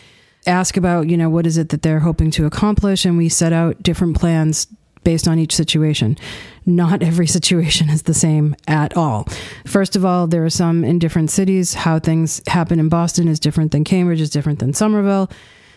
ask 0.46 0.78
about, 0.78 1.10
you 1.10 1.18
know, 1.18 1.32
what 1.32 1.48
is 1.48 1.58
it 1.58 1.70
that 1.70 1.82
they're 1.82 2.02
hoping 2.02 2.30
to 2.32 2.46
accomplish 2.46 3.06
and 3.06 3.18
we 3.18 3.28
set 3.28 3.52
out 3.54 3.82
different 3.82 4.16
plans 4.16 4.68
based 5.06 5.30
on 5.30 5.40
each 5.40 5.56
situation. 5.56 6.18
Not 6.66 7.02
every 7.02 7.28
situation 7.38 7.90
is 7.90 8.04
the 8.04 8.14
same 8.14 8.58
at 8.68 8.98
all. 8.98 9.26
First 9.66 9.96
of 9.96 10.04
all, 10.04 10.28
there 10.28 10.44
are 10.44 10.50
some 10.50 10.84
in 10.84 11.00
different 11.00 11.32
cities. 11.32 11.74
How 11.74 12.00
things 12.00 12.42
happen 12.48 12.78
in 12.78 12.90
Boston 12.90 13.30
is 13.30 13.40
different 13.40 13.72
than 13.72 13.86
Cambridge, 13.86 14.20
is 14.20 14.30
different 14.30 14.60
than 14.60 14.74
Somerville. 14.74 15.30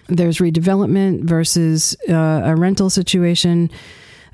There's 0.09 0.39
redevelopment 0.39 1.25
versus 1.25 1.97
uh, 2.09 2.41
a 2.45 2.57
rental 2.57 2.91
situation. 2.91 3.71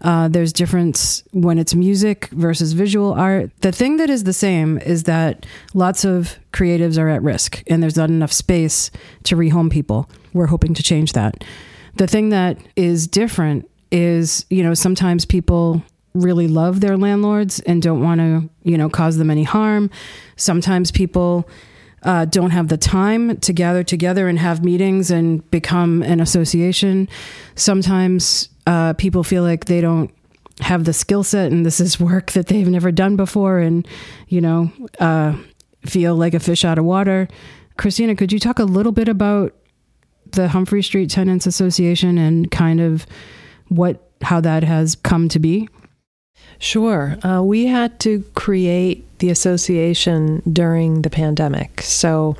Uh, 0.00 0.28
there's 0.28 0.52
difference 0.52 1.24
when 1.32 1.58
it's 1.58 1.74
music 1.74 2.26
versus 2.28 2.72
visual 2.72 3.12
art. 3.12 3.50
The 3.60 3.72
thing 3.72 3.96
that 3.96 4.10
is 4.10 4.24
the 4.24 4.32
same 4.32 4.78
is 4.78 5.04
that 5.04 5.46
lots 5.72 6.04
of 6.04 6.38
creatives 6.52 6.98
are 6.98 7.08
at 7.08 7.22
risk 7.22 7.62
and 7.66 7.82
there's 7.82 7.96
not 7.96 8.10
enough 8.10 8.32
space 8.32 8.90
to 9.24 9.36
rehome 9.36 9.70
people. 9.70 10.08
We're 10.32 10.46
hoping 10.46 10.74
to 10.74 10.82
change 10.82 11.14
that. 11.14 11.42
The 11.96 12.06
thing 12.06 12.28
that 12.28 12.58
is 12.76 13.06
different 13.06 13.68
is, 13.94 14.44
you 14.50 14.62
know, 14.64 14.74
sometimes 14.74 15.24
people 15.24 15.80
really 16.14 16.48
love 16.48 16.80
their 16.80 16.96
landlords 16.96 17.60
and 17.60 17.80
don't 17.80 18.02
want 18.02 18.20
to, 18.20 18.48
you 18.64 18.76
know, 18.76 18.88
cause 18.88 19.16
them 19.18 19.30
any 19.30 19.44
harm. 19.44 19.88
Sometimes 20.36 20.90
people 20.90 21.48
uh, 22.02 22.24
don't 22.24 22.50
have 22.50 22.68
the 22.68 22.76
time 22.76 23.38
to 23.38 23.52
gather 23.52 23.84
together 23.84 24.26
and 24.28 24.38
have 24.38 24.64
meetings 24.64 25.12
and 25.12 25.48
become 25.52 26.02
an 26.02 26.20
association. 26.20 27.08
Sometimes 27.54 28.48
uh, 28.66 28.94
people 28.94 29.22
feel 29.22 29.44
like 29.44 29.66
they 29.66 29.80
don't 29.80 30.12
have 30.60 30.84
the 30.84 30.92
skill 30.92 31.22
set 31.22 31.52
and 31.52 31.64
this 31.64 31.78
is 31.78 31.98
work 32.00 32.32
that 32.32 32.48
they've 32.48 32.68
never 32.68 32.90
done 32.90 33.14
before 33.14 33.60
and, 33.60 33.86
you 34.28 34.40
know, 34.40 34.72
uh, 34.98 35.36
feel 35.86 36.16
like 36.16 36.34
a 36.34 36.40
fish 36.40 36.64
out 36.64 36.78
of 36.78 36.84
water. 36.84 37.28
Cristina, 37.76 38.16
could 38.16 38.32
you 38.32 38.40
talk 38.40 38.58
a 38.58 38.64
little 38.64 38.92
bit 38.92 39.08
about 39.08 39.54
the 40.32 40.48
Humphrey 40.48 40.82
Street 40.82 41.10
Tenants 41.10 41.46
Association 41.46 42.18
and 42.18 42.50
kind 42.50 42.80
of 42.80 43.06
what 43.68 44.00
how 44.22 44.40
that 44.40 44.64
has 44.64 44.94
come 44.96 45.28
to 45.28 45.38
be? 45.38 45.68
Sure. 46.58 47.16
Uh, 47.22 47.42
we 47.42 47.66
had 47.66 47.98
to 48.00 48.22
create 48.34 49.06
the 49.18 49.30
association 49.30 50.42
during 50.50 51.02
the 51.02 51.10
pandemic. 51.10 51.82
So 51.82 52.36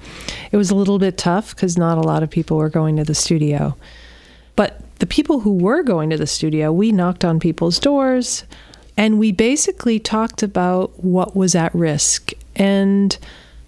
it 0.52 0.56
was 0.56 0.70
a 0.70 0.74
little 0.74 0.98
bit 0.98 1.18
tough 1.18 1.54
because 1.54 1.76
not 1.76 1.98
a 1.98 2.02
lot 2.02 2.22
of 2.22 2.30
people 2.30 2.56
were 2.56 2.68
going 2.68 2.96
to 2.96 3.04
the 3.04 3.14
studio. 3.14 3.76
But 4.56 4.80
the 4.98 5.06
people 5.06 5.40
who 5.40 5.52
were 5.52 5.82
going 5.82 6.10
to 6.10 6.16
the 6.16 6.26
studio, 6.26 6.72
we 6.72 6.92
knocked 6.92 7.24
on 7.24 7.40
people's 7.40 7.78
doors 7.78 8.44
and 8.96 9.18
we 9.18 9.32
basically 9.32 9.98
talked 9.98 10.42
about 10.42 11.02
what 11.02 11.34
was 11.34 11.54
at 11.54 11.74
risk. 11.74 12.32
And 12.54 13.16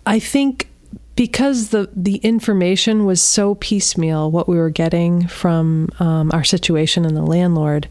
I 0.07 0.21
think 0.21 0.69
because 1.17 1.71
the, 1.71 1.89
the 1.95 2.17
information 2.17 3.07
was 3.07 3.23
so 3.23 3.55
piecemeal, 3.57 4.31
what 4.31 4.49
we 4.49 4.59
were 4.59 4.71
getting 4.71 5.27
from 5.27 5.89
um, 5.99 6.31
our 6.33 6.45
situation 6.45 7.07
and 7.07 7.17
the 7.17 7.23
landlord, 7.23 7.89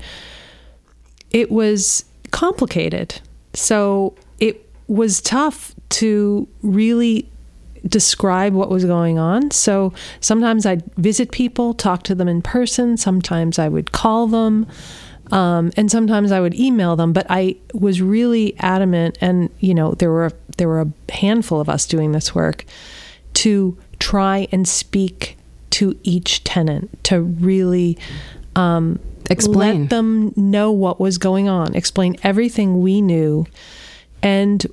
it 1.32 1.52
was 1.52 2.06
complicated. 2.32 3.20
So 3.54 4.16
it 4.40 4.70
was 4.88 5.22
tough 5.22 5.74
to 5.90 6.48
really 6.62 7.30
describe 7.88 8.54
what 8.54 8.70
was 8.70 8.86
going 8.86 9.18
on. 9.18 9.52
So 9.52 9.92
sometimes 10.20 10.66
I'd 10.66 10.84
visit 10.96 11.32
people, 11.32 11.74
talk 11.74 12.04
to 12.04 12.16
them 12.16 12.28
in 12.28 12.42
person. 12.42 12.96
Sometimes 12.96 13.58
I 13.58 13.70
would 13.70 13.92
call 13.92 14.28
them. 14.28 14.68
Um, 15.32 15.72
and 15.76 15.90
sometimes 15.90 16.32
I 16.32 16.40
would 16.40 16.54
email 16.54 16.96
them, 16.96 17.12
but 17.12 17.26
I 17.30 17.56
was 17.74 18.00
really 18.00 18.56
adamant, 18.60 19.18
and 19.22 19.50
you 19.60 19.74
know 19.74 19.94
there 19.94 20.12
were 20.12 20.32
there 20.58 20.68
were 20.68 20.82
a 20.82 21.12
handful 21.12 21.60
of 21.60 21.68
us 21.68 21.88
doing 21.88 22.12
this 22.12 22.36
work 22.36 22.64
to 23.36 23.78
try 24.00 24.48
and 24.52 24.68
speak 24.68 25.38
to 25.72 25.98
each 26.04 26.44
tenant 26.44 27.04
to 27.04 27.22
really 27.22 27.98
um, 28.56 29.00
Explain. 29.30 29.82
let 29.82 29.90
them 29.90 30.34
know 30.36 30.72
what 30.72 31.00
was 31.00 31.18
going 31.18 31.50
on, 31.50 31.76
explain 31.76 32.16
everything 32.24 32.82
we 32.82 33.02
knew, 33.02 33.46
and 34.22 34.66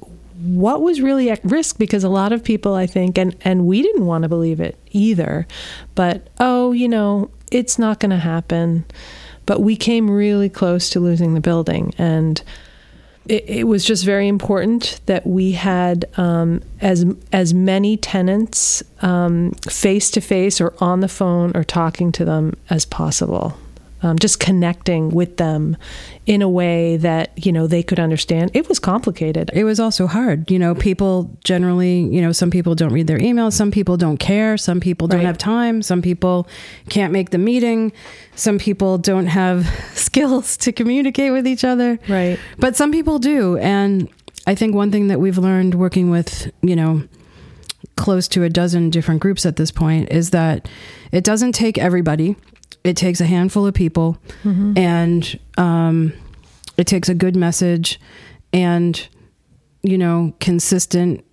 what 0.42 0.82
was 0.82 1.00
really 1.00 1.30
at 1.30 1.40
risk 1.44 1.78
because 1.78 2.02
a 2.02 2.08
lot 2.08 2.32
of 2.32 2.42
people 2.42 2.74
I 2.74 2.86
think 2.86 3.16
and 3.16 3.36
and 3.42 3.64
we 3.64 3.80
didn't 3.80 4.06
want 4.06 4.22
to 4.22 4.28
believe 4.28 4.60
it 4.60 4.76
either 4.90 5.46
but 5.94 6.26
oh 6.40 6.72
you 6.72 6.88
know 6.88 7.30
it's 7.52 7.78
not 7.78 8.00
going 8.00 8.10
to 8.10 8.16
happen 8.16 8.84
but 9.46 9.60
we 9.60 9.76
came 9.76 10.10
really 10.10 10.48
close 10.48 10.90
to 10.90 11.00
losing 11.00 11.34
the 11.34 11.40
building 11.40 11.94
and 11.96 12.42
it, 13.26 13.48
it 13.48 13.64
was 13.64 13.84
just 13.84 14.04
very 14.04 14.28
important 14.28 15.00
that 15.06 15.26
we 15.26 15.52
had 15.52 16.04
um, 16.16 16.62
as 16.80 17.04
as 17.32 17.54
many 17.54 17.96
tenants 17.96 18.82
face 19.68 20.10
to 20.10 20.20
face 20.20 20.60
or 20.60 20.74
on 20.78 21.00
the 21.00 21.08
phone 21.08 21.52
or 21.56 21.64
talking 21.64 22.12
to 22.12 22.24
them 22.24 22.56
as 22.70 22.84
possible 22.84 23.56
um, 24.02 24.18
just 24.18 24.40
connecting 24.40 25.10
with 25.10 25.36
them 25.36 25.76
in 26.26 26.42
a 26.42 26.48
way 26.48 26.96
that 26.96 27.30
you 27.44 27.52
know 27.52 27.66
they 27.66 27.82
could 27.82 27.98
understand 27.98 28.50
it 28.54 28.68
was 28.68 28.78
complicated 28.78 29.50
it 29.52 29.64
was 29.64 29.78
also 29.80 30.06
hard. 30.06 30.50
You 30.50 30.58
know, 30.58 30.74
people 30.74 31.30
generally, 31.44 32.00
you 32.00 32.20
know, 32.20 32.32
some 32.32 32.50
people 32.50 32.74
don't 32.74 32.92
read 32.92 33.06
their 33.06 33.18
emails, 33.18 33.52
some 33.54 33.70
people 33.70 33.96
don't 33.96 34.18
care, 34.18 34.56
some 34.56 34.80
people 34.80 35.08
don't 35.08 35.18
Right. 35.20 35.26
have 35.26 35.38
time, 35.38 35.82
some 35.82 36.02
people 36.02 36.46
can't 36.88 37.12
make 37.12 37.30
the 37.30 37.38
meeting, 37.38 37.92
some 38.34 38.58
people 38.58 38.98
don't 38.98 39.26
have 39.26 39.66
skills 39.94 40.56
to 40.58 40.72
communicate 40.72 41.32
with 41.32 41.46
each 41.46 41.64
other. 41.64 41.98
right 42.08 42.38
But 42.58 42.76
some 42.76 42.92
people 42.92 43.18
do. 43.18 43.56
And 43.58 44.08
I 44.46 44.54
think 44.54 44.74
one 44.74 44.90
thing 44.90 45.08
that 45.08 45.20
we've 45.20 45.38
learned 45.38 45.74
working 45.74 46.10
with, 46.10 46.50
you 46.62 46.74
know, 46.76 47.02
close 47.96 48.26
to 48.28 48.42
a 48.42 48.48
dozen 48.48 48.90
different 48.90 49.20
groups 49.20 49.44
at 49.46 49.56
this 49.56 49.70
point 49.70 50.10
is 50.10 50.30
that 50.30 50.68
it 51.12 51.24
doesn't 51.24 51.52
take 51.52 51.78
everybody. 51.78 52.36
It 52.84 52.96
takes 52.96 53.20
a 53.20 53.26
handful 53.26 53.66
of 53.66 53.74
people 53.74 54.18
and 54.76 55.38
um, 55.56 56.12
it 56.76 56.86
takes 56.86 57.08
a 57.08 57.14
good 57.14 57.36
message 57.36 58.00
and, 58.52 59.08
you 59.82 59.96
know, 59.96 60.34
consistent 60.40 61.24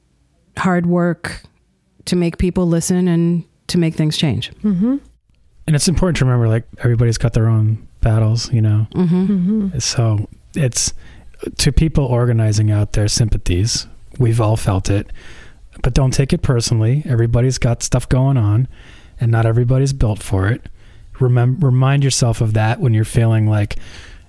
hard 0.58 0.86
work 0.86 1.42
to 2.06 2.16
make 2.16 2.38
people 2.38 2.68
listen 2.68 3.08
and 3.08 3.44
to 3.68 3.78
make 3.78 3.96
things 3.96 4.18
change. 4.18 4.52
And 5.68 5.76
it's 5.76 5.88
important 5.88 6.18
to 6.18 6.26
remember, 6.26 6.48
like 6.48 6.66
everybody's 6.80 7.18
got 7.18 7.34
their 7.34 7.48
own 7.48 7.88
battles, 8.02 8.52
you 8.52 8.62
know. 8.62 8.88
Mm-hmm. 8.94 9.80
So 9.80 10.28
it's 10.56 10.94
to 11.58 11.72
people 11.72 12.06
organizing 12.06 12.72
out 12.72 12.94
their 12.94 13.08
sympathies. 13.08 13.88
We've 14.18 14.42
all 14.42 14.58
felt 14.58 14.90
it, 14.90 15.12
but 15.84 15.94
don't 15.94 16.12
take 16.12 16.34
it 16.34 16.42
personally. 16.42 17.04
Everybody's 17.06 17.58
got 17.58 17.84
stuff 17.84 18.10
going 18.10 18.38
on, 18.38 18.68
and 19.20 19.32
not 19.32 19.46
everybody's 19.46 19.94
built 19.94 20.22
for 20.24 20.48
it. 20.48 20.68
Remember, 21.20 21.68
remind 21.68 22.04
yourself 22.04 22.42
of 22.42 22.54
that 22.54 22.80
when 22.80 22.94
you're 22.94 23.06
feeling 23.06 23.48
like 23.48 23.78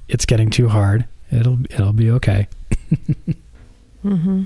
it's 0.09 0.27
getting 0.27 0.51
too 0.51 0.69
hard. 0.69 1.07
It'll 1.31 1.59
it'll 1.71 1.93
be 1.93 2.11
okay. 2.13 2.49
Mm-hmm. 4.03 4.45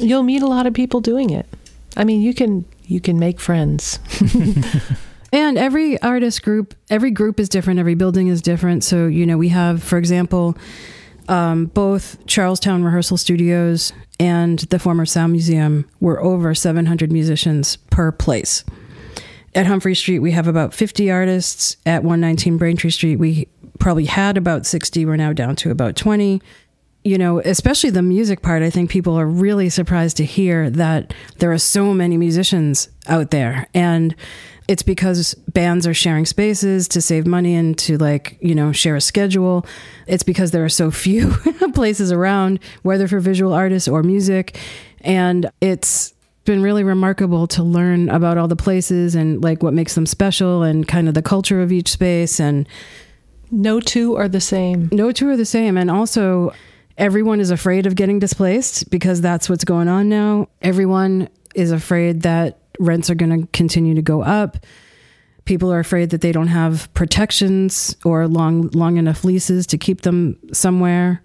you'll 0.00 0.24
meet 0.24 0.42
a 0.42 0.46
lot 0.48 0.66
of 0.66 0.74
people 0.74 1.00
doing 1.00 1.30
it 1.30 1.46
i 1.96 2.02
mean 2.02 2.22
you 2.22 2.34
can 2.34 2.64
you 2.86 3.00
can 3.00 3.20
make 3.20 3.38
friends 3.38 4.00
And 5.32 5.56
every 5.56 6.00
artist 6.02 6.42
group, 6.42 6.74
every 6.88 7.12
group 7.12 7.38
is 7.38 7.48
different. 7.48 7.78
Every 7.78 7.94
building 7.94 8.26
is 8.28 8.42
different. 8.42 8.82
So, 8.82 9.06
you 9.06 9.24
know, 9.24 9.38
we 9.38 9.48
have, 9.50 9.80
for 9.82 9.96
example, 9.96 10.56
um, 11.28 11.66
both 11.66 12.24
Charlestown 12.26 12.82
Rehearsal 12.82 13.16
Studios 13.16 13.92
and 14.18 14.58
the 14.58 14.80
former 14.80 15.06
Sound 15.06 15.32
Museum 15.32 15.88
were 16.00 16.20
over 16.20 16.52
700 16.52 17.12
musicians 17.12 17.76
per 17.76 18.10
place. 18.10 18.64
At 19.54 19.66
Humphrey 19.66 19.94
Street, 19.94 20.20
we 20.20 20.30
have 20.32 20.46
about 20.46 20.72
50 20.74 21.10
artists. 21.10 21.76
At 21.84 22.02
119 22.02 22.56
Braintree 22.56 22.90
Street, 22.90 23.16
we 23.16 23.48
probably 23.78 24.04
had 24.04 24.36
about 24.36 24.66
60. 24.66 25.04
We're 25.04 25.16
now 25.16 25.32
down 25.32 25.56
to 25.56 25.70
about 25.70 25.96
20 25.96 26.40
you 27.02 27.16
know, 27.16 27.40
especially 27.40 27.90
the 27.90 28.02
music 28.02 28.42
part, 28.42 28.62
I 28.62 28.70
think 28.70 28.90
people 28.90 29.18
are 29.18 29.26
really 29.26 29.70
surprised 29.70 30.18
to 30.18 30.24
hear 30.24 30.68
that 30.70 31.14
there 31.38 31.50
are 31.50 31.58
so 31.58 31.94
many 31.94 32.16
musicians 32.18 32.90
out 33.06 33.30
there. 33.30 33.66
And 33.72 34.14
it's 34.68 34.82
because 34.82 35.34
bands 35.48 35.86
are 35.86 35.94
sharing 35.94 36.26
spaces 36.26 36.86
to 36.88 37.00
save 37.00 37.26
money 37.26 37.54
and 37.54 37.76
to, 37.78 37.96
like, 37.96 38.36
you 38.40 38.54
know, 38.54 38.70
share 38.70 38.96
a 38.96 39.00
schedule. 39.00 39.66
It's 40.06 40.22
because 40.22 40.50
there 40.50 40.64
are 40.64 40.68
so 40.68 40.90
few 40.90 41.30
places 41.74 42.12
around, 42.12 42.60
whether 42.82 43.08
for 43.08 43.18
visual 43.18 43.52
artists 43.52 43.88
or 43.88 44.02
music. 44.02 44.58
And 45.00 45.50
it's 45.60 46.12
been 46.44 46.62
really 46.62 46.84
remarkable 46.84 47.46
to 47.48 47.62
learn 47.62 48.08
about 48.08 48.38
all 48.38 48.48
the 48.48 48.56
places 48.56 49.14
and, 49.14 49.42
like, 49.42 49.62
what 49.62 49.74
makes 49.74 49.94
them 49.94 50.06
special 50.06 50.62
and 50.62 50.88
kind 50.88 51.08
of 51.08 51.14
the 51.14 51.22
culture 51.22 51.60
of 51.60 51.70
each 51.70 51.88
space. 51.90 52.40
And 52.40 52.66
no 53.50 53.80
two 53.80 54.16
are 54.16 54.28
the 54.28 54.40
same 54.40 54.88
no 54.92 55.10
two 55.12 55.28
are 55.28 55.36
the 55.36 55.44
same. 55.44 55.76
And 55.76 55.90
also, 55.90 56.52
everyone 56.96 57.40
is 57.40 57.50
afraid 57.50 57.86
of 57.86 57.94
getting 57.94 58.18
displaced 58.18 58.90
because 58.90 59.20
that's 59.20 59.48
what's 59.48 59.64
going 59.64 59.88
on 59.88 60.08
now. 60.08 60.48
Everyone 60.62 61.28
is 61.54 61.72
afraid 61.72 62.22
that 62.22 62.58
rents 62.78 63.10
are 63.10 63.14
going 63.14 63.40
to 63.40 63.46
continue 63.52 63.94
to 63.94 64.02
go 64.02 64.22
up. 64.22 64.58
People 65.46 65.72
are 65.72 65.80
afraid 65.80 66.10
that 66.10 66.20
they 66.20 66.32
don't 66.32 66.48
have 66.48 66.92
protections 66.94 67.96
or 68.04 68.28
long 68.28 68.68
long 68.68 68.98
enough 68.98 69.24
leases 69.24 69.66
to 69.68 69.78
keep 69.78 70.02
them 70.02 70.38
somewhere. 70.52 71.22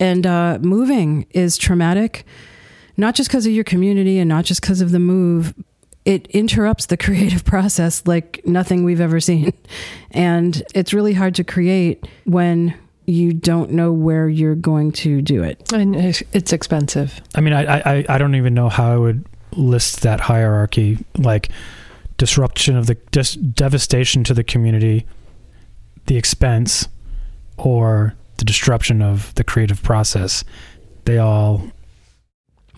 And 0.00 0.26
uh, 0.26 0.58
moving 0.60 1.26
is 1.30 1.56
traumatic, 1.56 2.24
not 2.98 3.14
just 3.14 3.30
because 3.30 3.46
of 3.46 3.52
your 3.52 3.64
community 3.64 4.18
and 4.18 4.28
not 4.28 4.44
just 4.44 4.60
because 4.60 4.82
of 4.82 4.90
the 4.90 4.98
move. 4.98 5.54
It 6.04 6.26
interrupts 6.28 6.86
the 6.86 6.96
creative 7.06 7.44
process 7.44 8.06
like 8.06 8.42
nothing 8.44 8.84
we've 8.84 9.00
ever 9.00 9.20
seen. 9.20 9.54
And 10.10 10.62
it's 10.74 10.92
really 10.92 11.14
hard 11.14 11.34
to 11.36 11.44
create 11.44 12.06
when 12.24 12.74
you 13.06 13.32
don't 13.32 13.70
know 13.70 13.92
where 13.92 14.28
you're 14.28 14.54
going 14.54 14.92
to 14.92 15.22
do 15.22 15.42
it. 15.42 15.72
and 15.72 15.96
it's 15.96 16.22
it's 16.34 16.52
expensive 16.52 17.22
I 17.34 17.40
mean, 17.40 17.54
I, 17.54 17.78
I 17.78 18.04
I 18.06 18.18
don't 18.18 18.34
even 18.34 18.52
know 18.52 18.68
how 18.68 18.92
I 18.92 18.96
would 18.98 19.24
list 19.52 20.02
that 20.02 20.20
hierarchy. 20.20 20.98
Like 21.16 21.50
disruption 22.18 22.76
of 22.76 22.86
the 22.86 22.98
just 23.12 23.54
devastation 23.54 24.24
to 24.24 24.34
the 24.34 24.44
community, 24.44 25.06
the 26.06 26.16
expense, 26.16 26.88
or 27.56 28.14
the 28.36 28.44
disruption 28.44 29.00
of 29.00 29.34
the 29.36 29.44
creative 29.44 29.82
process. 29.82 30.44
They 31.04 31.18
all 31.18 31.62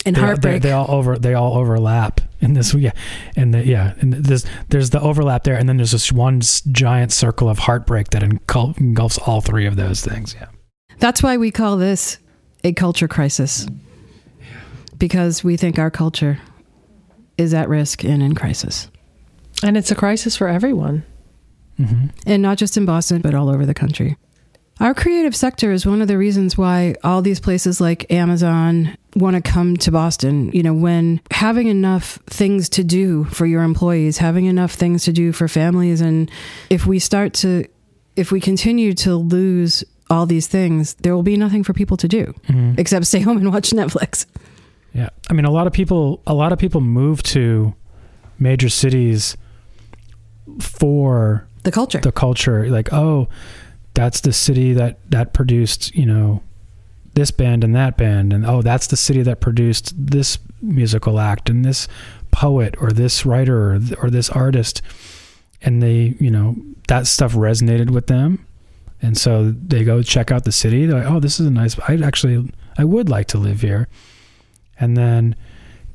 And 0.07 0.17
they, 0.17 0.21
heartbreak. 0.21 0.63
They, 0.63 0.69
they 0.69 0.73
all 0.73 0.91
over 0.91 1.19
they 1.19 1.35
all 1.35 1.57
overlap 1.59 2.23
in 2.41 2.55
this 2.55 2.73
yeah 2.73 2.93
and 3.37 3.53
the, 3.53 3.67
yeah 3.67 3.93
and 4.01 4.15
there's 4.15 4.47
there's 4.71 4.91
the 4.91 5.01
overlap 5.01 5.45
there 5.45 5.57
and 5.57 5.69
then 5.69 5.77
there's 5.77 5.91
this 5.93 6.11
one 6.11 6.41
giant 6.73 7.13
circle 7.13 7.51
of 7.51 7.59
heartbreak 7.59 8.09
that 8.11 8.23
engulfs 8.23 9.19
all 9.19 9.43
three 9.43 9.67
of 9.67 9.77
those 9.77 10.01
things 10.01 10.35
yeah 10.35 10.47
That's 11.01 11.23
why 11.23 11.37
we 11.37 11.51
call 11.51 11.77
this 11.77 12.19
a 12.65 12.73
culture 12.73 13.09
crisis. 13.09 13.67
Because 14.99 15.43
we 15.45 15.57
think 15.57 15.79
our 15.79 15.91
culture 15.91 16.39
is 17.39 17.55
at 17.55 17.69
risk 17.69 18.05
and 18.05 18.23
in 18.23 18.35
crisis. 18.35 18.91
and 19.63 19.77
it's 19.77 19.91
a 19.91 19.95
crisis 19.95 20.37
for 20.37 20.49
everyone 20.49 21.05
hmm 21.77 22.07
And 22.27 22.43
not 22.43 22.59
just 22.59 22.77
in 22.77 22.85
Boston, 22.87 23.21
but 23.23 23.35
all 23.35 23.49
over 23.49 23.65
the 23.67 23.75
country. 23.75 24.17
Our 24.81 24.95
creative 24.95 25.37
sector 25.37 25.73
is 25.73 25.85
one 25.85 26.01
of 26.01 26.09
the 26.09 26.17
reasons 26.17 26.57
why 26.57 26.95
all 27.05 27.21
these 27.21 27.39
places 27.39 27.81
like 27.83 28.11
Amazon 28.11 28.97
want 29.15 29.37
to 29.37 29.43
come 29.43 29.77
to 29.79 29.91
Boston. 29.91 30.51
You 30.53 30.63
know, 30.63 30.73
when 30.73 31.21
having 31.31 31.67
enough 31.67 32.19
things 32.27 32.71
to 32.71 32.83
do 32.85 33.25
for 33.25 33.45
your 33.45 33.63
employees, 33.63 34.17
having 34.19 34.47
enough 34.47 34.73
things 34.73 35.05
to 35.05 35.13
do 35.13 35.33
for 35.33 35.49
families, 35.49 36.01
and 36.01 36.31
if 36.71 36.87
we 36.87 36.99
start 36.99 37.35
to, 37.35 37.67
if 38.17 38.33
we 38.33 38.41
continue 38.41 38.95
to 38.95 39.17
lose 39.17 39.85
all 40.09 40.25
these 40.25 40.47
things, 40.47 40.95
there 40.95 41.15
will 41.15 41.23
be 41.23 41.37
nothing 41.37 41.63
for 41.63 41.73
people 41.75 41.97
to 41.99 42.09
do 42.09 42.35
hmm 42.47 42.73
except 42.79 43.07
stay 43.07 43.21
home 43.21 43.37
and 43.37 43.53
watch 43.53 43.71
Netflix. 43.83 44.25
Yeah, 44.95 45.11
I 45.29 45.35
mean, 45.35 45.45
a 45.45 45.51
lot 45.53 45.67
of 45.67 45.73
people, 45.75 46.23
a 46.27 46.35
lot 46.35 46.53
of 46.53 46.59
people 46.59 46.81
move 46.81 47.23
to 47.25 47.75
major 48.39 48.69
cities 48.71 49.37
for 50.59 51.47
The 51.65 51.71
culture. 51.71 52.01
the 52.01 52.13
culture. 52.13 52.69
Like, 52.71 52.93
oh, 52.93 53.29
that's 53.95 54.21
the 54.21 54.33
city 54.33 54.73
that 54.75 54.99
that 55.11 55.33
produced, 55.33 55.95
you 55.95 56.07
know, 56.07 56.43
this 57.15 57.31
band 57.31 57.65
and 57.65 57.75
that 57.75 57.97
band, 57.97 58.33
and 58.33 58.47
oh, 58.47 58.63
that's 58.63 58.87
the 58.87 58.97
city 58.97 59.23
that 59.23 59.41
produced 59.41 59.95
this 59.97 60.39
musical 60.63 61.19
act 61.19 61.51
and 61.51 61.65
this 61.65 61.89
poet 62.31 62.75
or 62.81 62.91
this 62.93 63.27
writer 63.27 63.73
or, 63.73 63.81
or 64.01 64.11
this 64.11 64.31
artist, 64.31 64.83
and 65.63 65.83
they, 65.83 66.15
you 66.21 66.31
know, 66.31 66.57
that 66.89 67.07
stuff 67.07 67.35
resonated 67.35 67.91
with 67.91 68.07
them, 68.07 68.47
and 69.03 69.19
so 69.19 69.51
they 69.51 69.85
go 69.85 70.03
check 70.03 70.31
out 70.31 70.45
the 70.45 70.53
city. 70.53 70.87
They're 70.87 71.03
like, 71.03 71.11
oh, 71.11 71.21
this 71.21 71.41
is 71.41 71.47
a 71.47 71.51
nice. 71.51 71.79
I 71.81 71.97
actually, 72.05 72.53
I 72.79 72.85
would 72.85 73.09
like 73.09 73.27
to 73.29 73.39
live 73.39 73.61
here, 73.61 73.89
and 74.79 74.97
then 74.97 75.35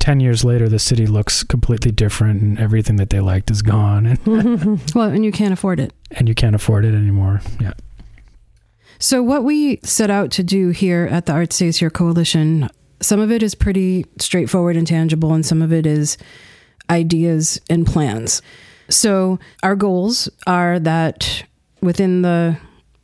10 0.06 0.20
years 0.20 0.46
later 0.46 0.70
the 0.70 0.78
city 0.78 1.08
looks 1.08 1.42
completely 1.42 1.90
different 1.90 2.40
and 2.40 2.60
everything 2.60 2.98
that 2.98 3.10
they 3.10 3.20
liked 3.20 3.50
is 3.50 3.64
gone 3.64 4.06
and, 4.06 4.80
well, 4.96 5.10
and 5.10 5.26
you 5.26 5.32
can't 5.32 5.52
afford 5.52 5.80
it. 5.80 5.94
and 6.12 6.30
you 6.30 6.36
can't 6.36 6.56
afford 6.56 6.86
it 6.86 6.94
anymore. 6.94 7.42
Yeah. 7.60 7.74
So, 9.00 9.24
what 9.24 9.44
we 9.44 9.80
set 9.82 10.12
out 10.12 10.30
to 10.34 10.44
do 10.44 10.70
here 10.70 11.08
at 11.10 11.26
the 11.26 11.34
Art 11.34 11.52
Stays 11.52 11.78
Here 11.78 11.90
Coalition, 11.90 12.70
some 13.02 13.20
of 13.20 13.32
it 13.32 13.42
is 13.42 13.56
pretty 13.56 14.06
straightforward 14.20 14.78
and 14.78 14.86
tangible, 14.86 15.34
and 15.34 15.44
some 15.44 15.64
of 15.64 15.74
it 15.74 15.88
is 15.88 16.18
ideas 16.88 17.60
and 17.68 17.84
plans. 17.86 18.44
So, 18.90 19.40
our 19.64 19.76
goals 19.76 20.30
are 20.46 20.78
that 20.82 21.46
within 21.82 22.22
the 22.22 22.58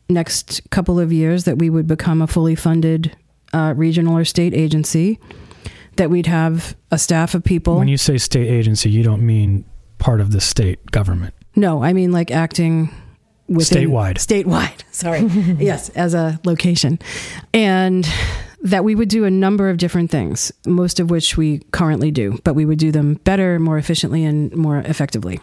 next 0.07 0.61
couple 0.69 0.99
of 0.99 1.11
years 1.11 1.45
that 1.45 1.57
we 1.57 1.71
would 1.71 1.87
become 1.87 2.21
a 2.21 2.27
fully 2.27 2.53
funded 2.55 3.17
uh, 3.53 3.73
regional 3.75 4.15
or 4.15 4.23
state 4.23 4.53
agency, 4.53 5.19
that 6.01 6.09
we'd 6.09 6.25
have 6.25 6.75
a 6.89 6.97
staff 6.97 7.35
of 7.35 7.43
people. 7.43 7.77
When 7.77 7.87
you 7.87 7.95
say 7.95 8.17
state 8.17 8.47
agency, 8.47 8.89
you 8.89 9.03
don't 9.03 9.21
mean 9.21 9.65
part 9.99 10.19
of 10.19 10.31
the 10.31 10.41
state 10.41 10.83
government. 10.89 11.35
no, 11.55 11.83
I 11.83 11.93
mean 11.93 12.11
like 12.11 12.31
acting 12.31 12.89
within 13.47 13.87
Statewide. 13.87 14.15
Statewide, 14.15 14.81
sorry. 14.91 15.21
yes, 15.63 15.89
as 15.89 16.15
a 16.15 16.39
location. 16.43 16.97
And 17.53 18.09
that 18.63 18.83
we 18.83 18.95
would 18.95 19.09
do 19.09 19.25
a 19.25 19.29
number 19.29 19.69
of 19.69 19.77
different 19.77 20.09
things, 20.09 20.51
most 20.65 20.99
of 20.99 21.11
which 21.11 21.37
we 21.37 21.59
currently 21.71 22.09
do, 22.09 22.39
but 22.43 22.55
we 22.55 22.65
would 22.65 22.79
do 22.79 22.91
them 22.91 23.13
better, 23.23 23.59
more 23.59 23.77
efficiently, 23.77 24.23
and 24.25 24.55
more 24.55 24.79
effectively. 24.79 25.39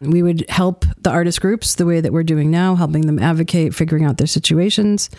We 0.00 0.22
would 0.22 0.48
help 0.48 0.84
the 0.98 1.10
artist 1.10 1.40
groups 1.40 1.74
the 1.74 1.86
way 1.86 2.00
that 2.00 2.12
we're 2.12 2.22
doing 2.22 2.52
now, 2.52 2.76
helping 2.76 3.06
them 3.06 3.18
advocate, 3.18 3.74
figuring 3.74 4.04
out 4.04 4.18
their 4.18 4.28
situations. 4.28 5.10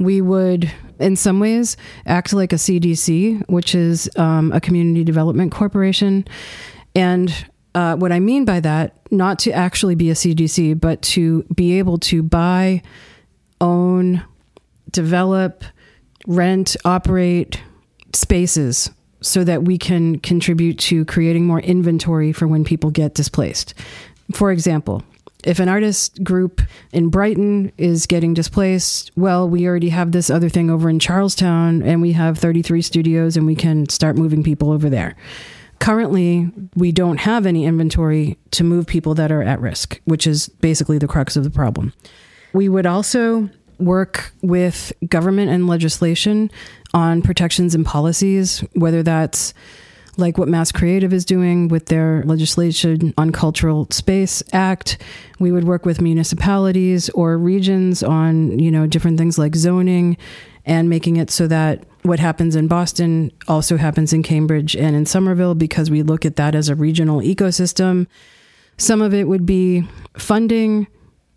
We 0.00 0.20
would, 0.20 0.72
in 0.98 1.14
some 1.14 1.38
ways, 1.38 1.76
act 2.06 2.32
like 2.32 2.52
a 2.52 2.56
CDC, 2.56 3.48
which 3.48 3.74
is 3.74 4.10
um, 4.16 4.50
a 4.50 4.60
community 4.60 5.04
development 5.04 5.52
corporation. 5.52 6.26
And 6.94 7.32
uh, 7.74 7.96
what 7.96 8.10
I 8.10 8.18
mean 8.18 8.44
by 8.44 8.60
that, 8.60 8.96
not 9.12 9.38
to 9.40 9.52
actually 9.52 9.94
be 9.94 10.10
a 10.10 10.14
CDC, 10.14 10.80
but 10.80 11.02
to 11.02 11.44
be 11.54 11.78
able 11.78 11.98
to 11.98 12.22
buy, 12.22 12.82
own, 13.60 14.24
develop, 14.90 15.64
rent, 16.26 16.76
operate 16.84 17.62
spaces 18.12 18.90
so 19.20 19.44
that 19.44 19.64
we 19.64 19.76
can 19.78 20.18
contribute 20.18 20.78
to 20.78 21.04
creating 21.04 21.46
more 21.46 21.60
inventory 21.60 22.32
for 22.32 22.48
when 22.48 22.64
people 22.64 22.90
get 22.90 23.14
displaced. 23.14 23.74
For 24.32 24.50
example, 24.50 25.02
if 25.44 25.58
an 25.58 25.68
artist 25.68 26.22
group 26.22 26.60
in 26.92 27.08
Brighton 27.08 27.72
is 27.78 28.06
getting 28.06 28.34
displaced, 28.34 29.10
well, 29.16 29.48
we 29.48 29.66
already 29.66 29.88
have 29.88 30.12
this 30.12 30.30
other 30.30 30.48
thing 30.48 30.70
over 30.70 30.88
in 30.88 30.98
Charlestown 30.98 31.82
and 31.82 32.02
we 32.02 32.12
have 32.12 32.38
33 32.38 32.82
studios 32.82 33.36
and 33.36 33.46
we 33.46 33.54
can 33.54 33.88
start 33.88 34.16
moving 34.16 34.42
people 34.42 34.70
over 34.70 34.90
there. 34.90 35.16
Currently, 35.78 36.50
we 36.76 36.92
don't 36.92 37.18
have 37.18 37.46
any 37.46 37.64
inventory 37.64 38.36
to 38.50 38.64
move 38.64 38.86
people 38.86 39.14
that 39.14 39.32
are 39.32 39.42
at 39.42 39.60
risk, 39.60 40.00
which 40.04 40.26
is 40.26 40.48
basically 40.48 40.98
the 40.98 41.08
crux 41.08 41.36
of 41.36 41.44
the 41.44 41.50
problem. 41.50 41.94
We 42.52 42.68
would 42.68 42.84
also 42.84 43.48
work 43.78 44.32
with 44.42 44.92
government 45.08 45.50
and 45.50 45.66
legislation 45.66 46.50
on 46.92 47.22
protections 47.22 47.74
and 47.74 47.86
policies, 47.86 48.60
whether 48.74 49.02
that's 49.02 49.54
like 50.16 50.38
what 50.38 50.48
Mass 50.48 50.72
Creative 50.72 51.12
is 51.12 51.24
doing 51.24 51.68
with 51.68 51.86
their 51.86 52.22
legislation 52.24 53.14
on 53.16 53.32
Cultural 53.32 53.86
Space 53.90 54.42
Act. 54.52 54.98
We 55.38 55.52
would 55.52 55.64
work 55.64 55.86
with 55.86 56.00
municipalities 56.00 57.08
or 57.10 57.38
regions 57.38 58.02
on, 58.02 58.58
you 58.58 58.70
know, 58.70 58.86
different 58.86 59.18
things 59.18 59.38
like 59.38 59.54
zoning 59.54 60.16
and 60.66 60.90
making 60.90 61.16
it 61.16 61.30
so 61.30 61.46
that 61.46 61.84
what 62.02 62.18
happens 62.18 62.56
in 62.56 62.68
Boston 62.68 63.30
also 63.48 63.76
happens 63.76 64.12
in 64.12 64.22
Cambridge 64.22 64.74
and 64.76 64.96
in 64.96 65.06
Somerville 65.06 65.54
because 65.54 65.90
we 65.90 66.02
look 66.02 66.24
at 66.24 66.36
that 66.36 66.54
as 66.54 66.68
a 66.68 66.74
regional 66.74 67.20
ecosystem. 67.20 68.06
Some 68.76 69.02
of 69.02 69.12
it 69.12 69.28
would 69.28 69.44
be 69.44 69.86
funding 70.16 70.86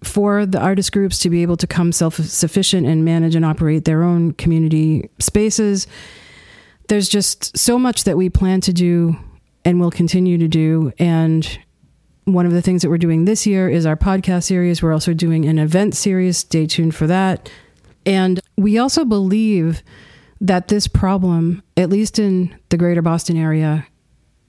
for 0.04 0.46
the 0.46 0.60
artist 0.60 0.92
groups 0.92 1.18
to 1.20 1.30
be 1.30 1.42
able 1.42 1.58
to 1.58 1.68
come 1.68 1.92
self 1.92 2.16
sufficient 2.16 2.88
and 2.88 3.06
manage 3.06 3.36
and 3.36 3.46
operate 3.46 3.86
their 3.86 4.04
own 4.04 4.34
community 4.34 5.10
spaces. 5.20 5.88
There's 6.88 7.10
just 7.10 7.58
so 7.58 7.80
much 7.80 8.04
that 8.04 8.18
we 8.18 8.30
plan 8.30 8.62
to 8.62 8.74
do 8.74 9.18
and 9.66 9.80
will 9.80 9.92
continue 9.92 10.38
to 10.38 10.48
do. 10.48 10.92
And 11.00 11.60
one 12.26 12.46
of 12.46 12.52
the 12.52 12.62
things 12.62 12.82
that 12.82 12.90
we're 12.90 12.98
doing 12.98 13.26
this 13.26 13.48
year 13.48 13.70
is 13.70 13.86
our 13.86 13.96
podcast 13.96 14.44
series. 14.44 14.82
We're 14.82 14.94
also 14.94 15.14
doing 15.14 15.46
an 15.46 15.60
event 15.60 15.96
series. 15.96 16.38
Stay 16.38 16.66
tuned 16.66 16.96
for 16.96 17.08
that. 17.08 17.50
And 18.06 18.40
we 18.58 18.78
also 18.78 19.06
believe 19.06 19.82
that 20.42 20.68
this 20.68 20.88
problem, 20.88 21.64
at 21.78 21.90
least 21.90 22.20
in 22.20 22.54
the 22.70 22.78
greater 22.78 23.02
Boston 23.02 23.38
area, 23.38 23.88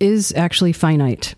is 0.01 0.33
actually 0.37 0.73
finite, 0.73 1.35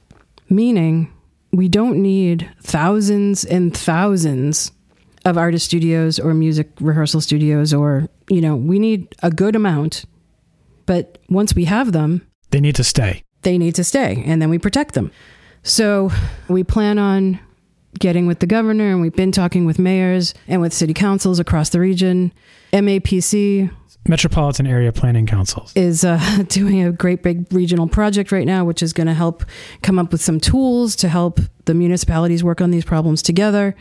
meaning 0.49 1.13
we 1.53 1.69
don't 1.69 2.01
need 2.01 2.51
thousands 2.63 3.45
and 3.45 3.77
thousands 3.77 4.73
of 5.25 5.37
artist 5.37 5.67
studios 5.67 6.19
or 6.19 6.35
music 6.35 6.71
rehearsal 6.81 7.21
studios 7.21 7.75
or 7.75 8.09
you 8.31 8.41
know 8.41 8.55
we 8.55 8.79
need 8.79 9.13
a 9.23 9.31
good 9.31 9.57
amount 9.57 10.05
but 10.87 11.19
once 11.29 11.55
we 11.55 11.65
have 11.67 11.93
them 11.93 12.27
They 12.51 12.61
need 12.61 12.77
to 12.77 12.85
stay. 12.85 13.23
they 13.43 13.59
need 13.59 13.75
to 13.75 13.85
stay 13.85 14.23
and 14.27 14.41
then 14.41 14.49
we 14.51 14.59
protect 14.59 14.95
them 14.95 15.11
so 15.63 16.11
we 16.49 16.63
plan 16.65 16.99
on 16.99 17.39
getting 17.99 18.27
with 18.27 18.39
the 18.41 18.47
governor 18.47 18.91
and 18.91 19.01
we've 19.01 19.15
been 19.17 19.33
talking 19.33 19.65
with 19.67 19.79
mayors 19.79 20.35
and 20.49 20.61
with 20.61 20.73
city 20.73 20.95
councils 20.95 21.39
across 21.41 21.71
the 21.71 21.81
region 21.81 22.33
mapc 22.73 23.71
Metropolitan 24.09 24.69
Area 24.69 24.93
Planning 24.93 25.27
Councils. 25.27 25.73
is 25.75 26.05
uh, 26.05 26.21
doing 26.49 26.81
a 26.85 26.93
great 26.93 27.25
big 27.25 27.53
regional 27.53 27.89
project 27.89 28.31
right 28.31 28.47
now, 28.47 28.65
which 28.65 28.81
is 28.81 28.93
going 28.93 29.09
to 29.09 29.15
help 29.15 29.45
come 29.83 29.99
up 29.99 30.13
with 30.13 30.21
some 30.23 30.39
tools 30.39 30.95
to 30.97 31.09
help 31.09 31.41
the 31.65 31.75
municipalities 31.75 32.45
work 32.45 32.61
on 32.61 32.71
these 32.71 32.85
problems 32.85 33.21
together. 33.21 33.75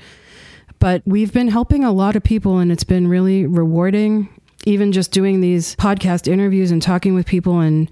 But 0.80 1.04
we've 1.06 1.32
been 1.32 1.50
helping 1.50 1.84
a 1.84 1.92
lot 1.92 2.16
of 2.16 2.24
people, 2.24 2.58
and 2.58 2.72
it's 2.72 2.84
been 2.84 3.08
really 3.08 3.46
rewarding. 3.46 4.30
Even 4.66 4.92
just 4.92 5.12
doing 5.12 5.42
these 5.42 5.76
podcast 5.76 6.28
interviews 6.32 6.72
and 6.72 6.82
talking 6.82 7.14
with 7.14 7.26
people, 7.26 7.60
and 7.60 7.90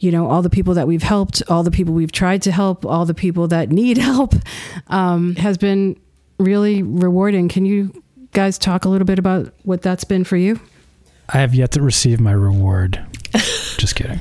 you 0.00 0.12
know, 0.12 0.28
all 0.28 0.42
the 0.42 0.50
people 0.50 0.74
that 0.74 0.86
we've 0.86 1.02
helped, 1.02 1.42
all 1.48 1.62
the 1.62 1.70
people 1.70 1.94
we've 1.94 2.12
tried 2.12 2.42
to 2.42 2.52
help, 2.52 2.84
all 2.84 3.06
the 3.06 3.14
people 3.14 3.48
that 3.48 3.70
need 3.70 3.98
help, 4.12 4.34
um, 4.88 5.34
has 5.36 5.56
been 5.58 5.98
really 6.38 6.82
rewarding. 6.82 7.48
Can 7.48 7.64
you 7.64 8.02
guys 8.32 8.58
talk 8.58 8.84
a 8.84 8.88
little 8.88 9.06
bit 9.06 9.18
about 9.18 9.52
what 9.62 9.82
that's 9.82 10.04
been 10.04 10.24
for 10.24 10.36
you? 10.36 10.60
I 11.28 11.38
have 11.38 11.54
yet 11.54 11.70
to 11.72 11.82
receive 11.82 12.20
my 12.20 12.32
reward. 12.32 13.04
Just 13.32 13.96
kidding. 13.96 14.20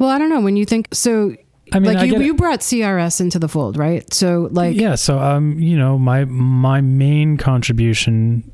Well, 0.00 0.08
I 0.08 0.18
don't 0.18 0.30
know. 0.30 0.40
When 0.40 0.56
you 0.56 0.64
think 0.64 0.88
so, 0.94 1.36
I 1.72 1.78
mean, 1.78 1.96
I 1.96 2.00
like 2.00 2.10
you, 2.10 2.20
you 2.20 2.34
brought 2.34 2.60
CRS 2.60 3.20
into 3.20 3.38
the 3.38 3.48
fold, 3.48 3.76
right? 3.76 4.12
So, 4.12 4.48
like, 4.52 4.76
yeah 4.76 4.94
so 4.94 5.18
um 5.18 5.58
you 5.58 5.76
know 5.76 5.98
my 5.98 6.24
my 6.24 6.80
main 6.80 7.36
contribution 7.36 8.50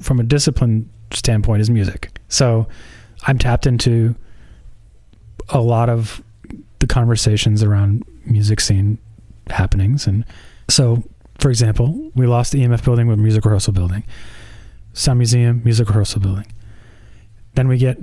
from 0.00 0.20
a 0.20 0.22
discipline 0.22 0.88
standpoint 1.12 1.60
is 1.60 1.70
music. 1.70 2.18
So 2.28 2.66
i'm 3.24 3.38
tapped 3.38 3.66
into 3.66 4.14
a 5.50 5.60
lot 5.60 5.88
of 5.88 6.22
the 6.78 6.86
conversations 6.86 7.62
around 7.62 8.04
music 8.24 8.60
scene 8.60 8.98
happenings. 9.48 10.06
And 10.06 10.24
so 10.68 11.02
for 11.38 11.50
example 11.50 12.10
we 12.14 12.26
lost 12.26 12.52
the 12.52 12.60
emf 12.60 12.84
building 12.84 13.06
with 13.06 13.18
music 13.18 13.44
rehearsal 13.44 13.72
building. 13.72 14.04
Sound 14.92 15.18
museum 15.18 15.62
music 15.64 15.88
rehearsal 15.88 16.20
building. 16.20 16.46
Then 17.54 17.68
we 17.68 17.78
get 17.78 17.98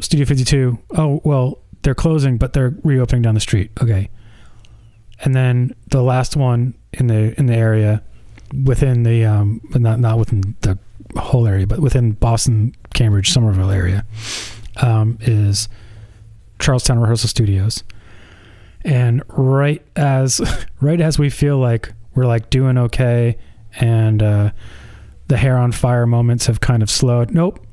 studio 0.00 0.24
52 0.26 0.78
oh 0.96 1.20
well 1.24 1.58
they're 1.82 1.94
closing 1.94 2.36
but 2.38 2.52
they're 2.52 2.74
reopening 2.82 3.22
down 3.22 3.34
the 3.34 3.40
street. 3.40 3.70
Okay. 3.82 4.10
And 5.22 5.34
then 5.34 5.74
the 5.88 6.02
last 6.02 6.36
one 6.36 6.74
in 6.92 7.06
the 7.08 7.38
in 7.38 7.46
the 7.46 7.54
area 7.54 8.02
within 8.64 9.02
the 9.02 9.24
um 9.24 9.60
but 9.70 9.80
not 9.80 10.00
not 10.00 10.18
within 10.18 10.56
the 10.60 10.78
whole 11.16 11.46
area 11.46 11.66
but 11.66 11.80
within 11.80 12.12
Boston 12.12 12.74
Cambridge 12.94 13.30
Somerville 13.30 13.70
area 13.70 14.04
um 14.76 15.18
is 15.20 15.68
Charlestown 16.58 16.98
Rehearsal 16.98 17.28
Studios. 17.28 17.82
And 18.82 19.22
right 19.28 19.82
as 19.96 20.40
right 20.80 21.00
as 21.00 21.18
we 21.18 21.30
feel 21.30 21.58
like 21.58 21.92
we're 22.14 22.26
like 22.26 22.50
doing 22.50 22.78
okay 22.78 23.36
and 23.80 24.22
uh 24.22 24.50
the 25.28 25.36
hair 25.36 25.56
on 25.56 25.72
fire 25.72 26.06
moments 26.06 26.46
have 26.46 26.60
kind 26.60 26.82
of 26.82 26.90
slowed 26.90 27.32
nope. 27.32 27.64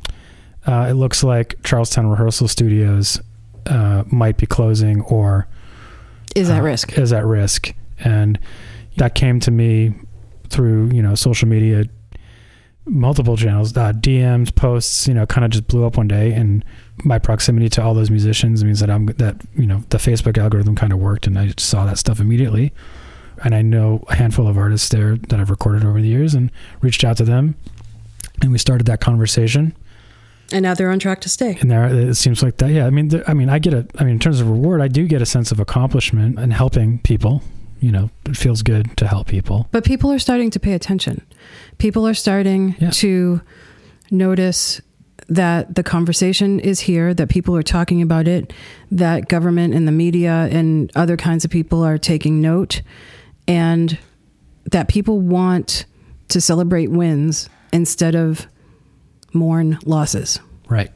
Uh, 0.65 0.87
it 0.89 0.93
looks 0.95 1.23
like 1.23 1.55
Charlestown 1.63 2.07
Rehearsal 2.07 2.49
Studios 2.49 3.21
uh, 3.67 4.03
might 4.11 4.35
be 4.35 4.45
closing 4.45 5.01
or 5.03 5.47
is 6.35 6.49
at 6.49 6.59
uh, 6.59 6.63
risk. 6.63 6.97
is 6.97 7.13
at 7.13 7.25
risk. 7.25 7.73
And 7.99 8.37
that 8.97 9.15
came 9.15 9.39
to 9.41 9.51
me 9.51 9.93
through 10.49 10.91
you 10.91 11.01
know 11.01 11.15
social 11.15 11.47
media 11.47 11.85
multiple 12.89 13.35
channels 13.37 13.75
uh, 13.75 13.91
dms 13.93 14.53
posts 14.55 15.07
you 15.07 15.13
know 15.13 15.25
kind 15.25 15.43
of 15.45 15.51
just 15.51 15.67
blew 15.67 15.85
up 15.85 15.97
one 15.97 16.07
day 16.07 16.31
and 16.33 16.63
my 17.03 17.19
proximity 17.19 17.69
to 17.69 17.81
all 17.83 17.93
those 17.93 18.09
musicians 18.09 18.63
means 18.63 18.79
that 18.79 18.89
i'm 18.89 19.05
that 19.05 19.35
you 19.55 19.65
know 19.65 19.83
the 19.89 19.97
facebook 19.97 20.37
algorithm 20.37 20.75
kind 20.75 20.93
of 20.93 20.99
worked 20.99 21.27
and 21.27 21.37
i 21.37 21.45
just 21.45 21.59
saw 21.61 21.85
that 21.85 21.97
stuff 21.97 22.19
immediately 22.19 22.71
and 23.43 23.53
i 23.53 23.61
know 23.61 24.03
a 24.07 24.15
handful 24.15 24.47
of 24.47 24.57
artists 24.57 24.89
there 24.89 25.17
that 25.17 25.39
i've 25.39 25.49
recorded 25.49 25.83
over 25.85 26.01
the 26.01 26.07
years 26.07 26.33
and 26.33 26.49
reached 26.81 27.03
out 27.03 27.17
to 27.17 27.23
them 27.23 27.55
and 28.41 28.51
we 28.51 28.57
started 28.57 28.85
that 28.87 28.99
conversation 29.01 29.73
And 30.51 30.63
now 30.63 30.73
they're 30.75 30.89
on 30.91 30.99
track 30.99 31.19
to 31.21 31.29
stay. 31.29 31.57
And 31.59 31.69
there, 31.69 31.87
it 31.87 32.15
seems 32.15 32.41
like 32.41 32.55
that. 32.57 32.71
Yeah, 32.71 32.87
I 32.87 32.89
mean, 32.89 33.11
I 33.27 33.33
mean, 33.33 33.49
I 33.49 33.59
get 33.59 33.73
a. 33.73 33.85
I 33.99 34.05
mean, 34.05 34.13
in 34.13 34.19
terms 34.19 34.39
of 34.39 34.49
reward, 34.49 34.79
I 34.79 34.87
do 34.87 35.05
get 35.05 35.21
a 35.21 35.25
sense 35.25 35.51
of 35.51 35.59
accomplishment 35.59 36.39
and 36.39 36.53
helping 36.53 36.99
people. 36.99 37.41
You 37.79 37.91
know, 37.91 38.09
it 38.25 38.35
feels 38.35 38.61
good 38.63 38.95
to 38.97 39.07
help 39.07 39.27
people. 39.27 39.67
But 39.71 39.83
people 39.85 40.11
are 40.11 40.19
starting 40.19 40.49
to 40.51 40.59
pay 40.59 40.73
attention. 40.73 41.21
People 41.77 42.07
are 42.07 42.13
starting 42.13 42.75
Yeah. 42.79 42.89
to 42.91 43.41
notice 44.09 44.81
that 45.29 45.75
the 45.75 45.83
conversation 45.83 46.59
is 46.59 46.79
here, 46.81 47.13
that 47.13 47.29
people 47.29 47.55
are 47.55 47.63
talking 47.63 48.01
about 48.01 48.27
it, 48.27 48.53
that 48.91 49.27
government 49.27 49.73
and 49.73 49.87
the 49.87 49.91
media 49.91 50.47
and 50.51 50.91
other 50.95 51.17
kinds 51.17 51.43
of 51.45 51.51
people 51.51 51.83
are 51.83 51.97
taking 51.97 52.41
note, 52.41 52.81
and 53.47 53.97
that 54.71 54.87
people 54.87 55.19
want 55.19 55.85
to 56.29 56.39
celebrate 56.41 56.89
wins 56.91 57.49
instead 57.73 58.15
of 58.15 58.47
mourn 59.33 59.77
losses. 59.85 60.39
Right. 60.69 60.89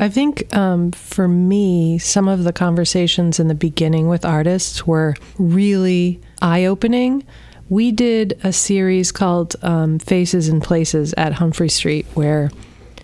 I 0.00 0.08
think 0.08 0.56
um, 0.56 0.92
for 0.92 1.28
me, 1.28 1.98
some 1.98 2.26
of 2.26 2.44
the 2.44 2.54
conversations 2.54 3.38
in 3.38 3.48
the 3.48 3.54
beginning 3.54 4.08
with 4.08 4.24
artists 4.24 4.86
were 4.86 5.14
really 5.36 6.22
eye 6.40 6.64
opening. 6.64 7.22
We 7.68 7.92
did 7.92 8.40
a 8.42 8.50
series 8.50 9.12
called 9.12 9.56
um, 9.60 9.98
Faces 9.98 10.48
and 10.48 10.62
Places 10.62 11.12
at 11.18 11.34
Humphrey 11.34 11.68
Street, 11.68 12.06
where 12.14 12.50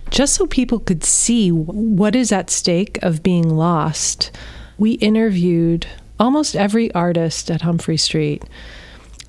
just 0.08 0.36
so 0.36 0.46
people 0.46 0.78
could 0.78 1.04
see 1.04 1.52
what 1.52 2.16
is 2.16 2.32
at 2.32 2.48
stake 2.48 2.98
of 3.02 3.22
being 3.22 3.46
lost, 3.46 4.30
we 4.78 4.92
interviewed 4.92 5.86
almost 6.18 6.56
every 6.56 6.90
artist 6.94 7.50
at 7.50 7.60
Humphrey 7.60 7.98
Street, 7.98 8.42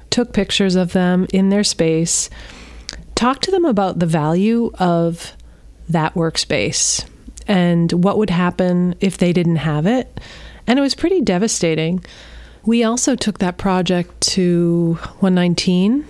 took 0.10 0.32
pictures 0.32 0.78
of 0.78 0.94
them 0.94 1.28
in 1.34 1.50
their 1.50 1.66
space, 1.66 2.30
talked 3.14 3.44
to 3.44 3.52
them 3.52 3.66
about 3.66 4.00
the 4.00 4.06
value 4.06 4.72
of 4.80 5.34
that 5.90 6.14
workspace 6.14 7.04
and 7.48 7.92
what 7.92 8.18
would 8.18 8.30
happen 8.30 8.96
if 9.00 9.18
they 9.18 9.34
didn't 9.34 9.58
have 9.58 9.86
it. 9.86 10.20
And 10.66 10.78
it 10.78 10.82
was 10.82 10.96
pretty 10.96 11.22
devastating. 11.22 12.04
We 12.66 12.84
also 12.84 13.16
took 13.16 13.40
that 13.40 13.58
project 13.58 14.20
to 14.34 14.96
119, 15.20 16.06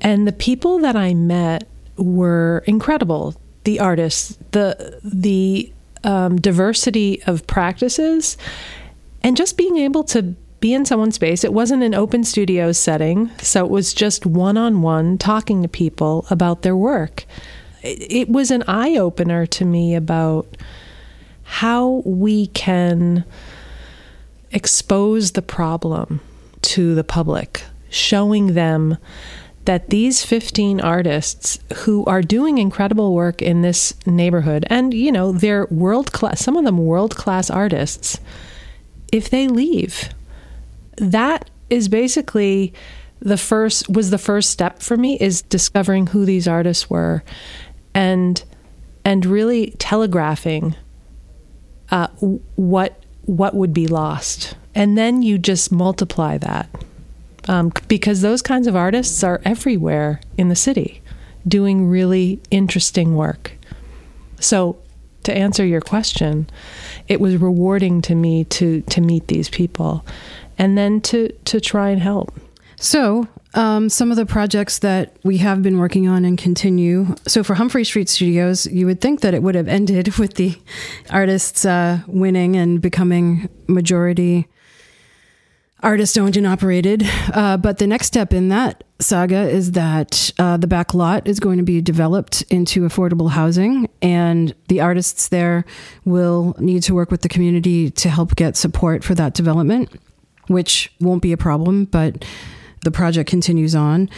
and 0.00 0.26
the 0.26 0.32
people 0.32 0.78
that 0.78 0.96
I 0.96 1.12
met 1.12 1.68
were 1.96 2.64
incredible. 2.66 3.34
The 3.64 3.80
artists, 3.80 4.38
the 4.52 4.98
the 5.04 5.70
um, 6.04 6.40
diversity 6.40 7.22
of 7.24 7.46
practices, 7.46 8.38
and 9.22 9.36
just 9.36 9.58
being 9.58 9.76
able 9.76 10.04
to 10.04 10.34
be 10.60 10.74
in 10.74 10.84
someone's 10.84 11.14
space. 11.16 11.44
It 11.44 11.52
wasn't 11.52 11.82
an 11.82 11.94
open 11.94 12.24
studio 12.24 12.72
setting, 12.72 13.30
so 13.38 13.64
it 13.64 13.70
was 13.70 13.94
just 13.94 14.26
one 14.26 14.56
on 14.56 14.82
one 14.82 15.18
talking 15.18 15.62
to 15.62 15.68
people 15.68 16.26
about 16.30 16.62
their 16.62 16.76
work. 16.76 17.26
It, 17.82 18.12
it 18.12 18.28
was 18.28 18.50
an 18.50 18.64
eye 18.66 18.96
opener 18.96 19.46
to 19.46 19.64
me 19.64 19.94
about 19.94 20.56
how 21.44 22.02
we 22.04 22.48
can 22.48 23.24
expose 24.50 25.32
the 25.32 25.42
problem 25.42 26.20
to 26.62 26.94
the 26.94 27.04
public, 27.04 27.62
showing 27.88 28.54
them 28.54 28.98
that 29.64 29.90
these 29.90 30.24
15 30.24 30.80
artists 30.80 31.58
who 31.84 32.04
are 32.06 32.22
doing 32.22 32.56
incredible 32.56 33.14
work 33.14 33.42
in 33.42 33.62
this 33.62 33.94
neighborhood, 34.06 34.66
and 34.70 34.94
you 34.94 35.12
know, 35.12 35.32
they're 35.32 35.66
world 35.70 36.12
class, 36.12 36.40
some 36.40 36.56
of 36.56 36.64
them 36.64 36.78
world 36.78 37.16
class 37.16 37.50
artists, 37.50 38.18
if 39.12 39.28
they 39.28 39.46
leave, 39.46 40.08
that 40.96 41.50
is 41.70 41.88
basically 41.88 42.72
the 43.20 43.36
first 43.36 43.88
was 43.88 44.10
the 44.10 44.18
first 44.18 44.50
step 44.50 44.80
for 44.80 44.96
me 44.96 45.16
is 45.18 45.42
discovering 45.42 46.06
who 46.06 46.24
these 46.24 46.46
artists 46.46 46.88
were 46.88 47.22
and 47.98 48.44
and 49.04 49.26
really 49.26 49.70
telegraphing 49.78 50.76
uh, 51.90 52.06
what 52.54 53.02
what 53.22 53.54
would 53.54 53.74
be 53.74 53.88
lost. 53.88 54.54
And 54.74 54.96
then 54.96 55.22
you 55.22 55.36
just 55.36 55.72
multiply 55.72 56.38
that 56.38 56.70
um, 57.48 57.72
because 57.88 58.20
those 58.20 58.40
kinds 58.40 58.68
of 58.68 58.76
artists 58.76 59.24
are 59.24 59.40
everywhere 59.44 60.20
in 60.36 60.48
the 60.48 60.54
city 60.54 61.02
doing 61.46 61.88
really 61.88 62.40
interesting 62.52 63.16
work. 63.16 63.52
So 64.38 64.78
to 65.24 65.36
answer 65.36 65.66
your 65.66 65.80
question 65.80 66.48
it 67.08 67.20
was 67.20 67.36
rewarding 67.36 68.00
to 68.02 68.14
me 68.14 68.44
to 68.44 68.82
to 68.82 69.00
meet 69.00 69.26
these 69.26 69.48
people 69.48 70.06
and 70.56 70.78
then 70.78 71.00
to 71.00 71.32
to 71.46 71.60
try 71.60 71.90
and 71.90 72.00
help. 72.00 72.32
So, 72.80 73.26
um, 73.58 73.88
some 73.88 74.12
of 74.12 74.16
the 74.16 74.24
projects 74.24 74.78
that 74.78 75.16
we 75.24 75.38
have 75.38 75.64
been 75.64 75.78
working 75.78 76.06
on 76.06 76.24
and 76.24 76.38
continue. 76.38 77.16
So, 77.26 77.42
for 77.42 77.54
Humphrey 77.54 77.84
Street 77.84 78.08
Studios, 78.08 78.66
you 78.68 78.86
would 78.86 79.00
think 79.00 79.20
that 79.22 79.34
it 79.34 79.42
would 79.42 79.56
have 79.56 79.66
ended 79.66 80.14
with 80.18 80.34
the 80.34 80.56
artists 81.10 81.64
uh, 81.64 81.98
winning 82.06 82.54
and 82.56 82.80
becoming 82.80 83.48
majority 83.66 84.46
artist 85.80 86.16
owned 86.18 86.36
and 86.36 86.46
operated. 86.46 87.04
Uh, 87.32 87.56
but 87.56 87.78
the 87.78 87.86
next 87.86 88.06
step 88.06 88.32
in 88.32 88.48
that 88.48 88.84
saga 89.00 89.48
is 89.48 89.72
that 89.72 90.32
uh, 90.38 90.56
the 90.56 90.66
back 90.66 90.94
lot 90.94 91.26
is 91.26 91.38
going 91.40 91.56
to 91.56 91.64
be 91.64 91.80
developed 91.80 92.42
into 92.50 92.82
affordable 92.82 93.30
housing, 93.30 93.88
and 94.00 94.54
the 94.68 94.80
artists 94.80 95.28
there 95.28 95.64
will 96.04 96.54
need 96.60 96.84
to 96.84 96.94
work 96.94 97.10
with 97.10 97.22
the 97.22 97.28
community 97.28 97.90
to 97.90 98.08
help 98.08 98.36
get 98.36 98.56
support 98.56 99.02
for 99.02 99.16
that 99.16 99.34
development, 99.34 99.90
which 100.46 100.92
won't 101.00 101.22
be 101.22 101.32
a 101.32 101.36
problem, 101.36 101.86
but 101.86 102.24
the 102.84 102.90
project 102.90 103.28
continues 103.28 103.74
on. 103.74 104.08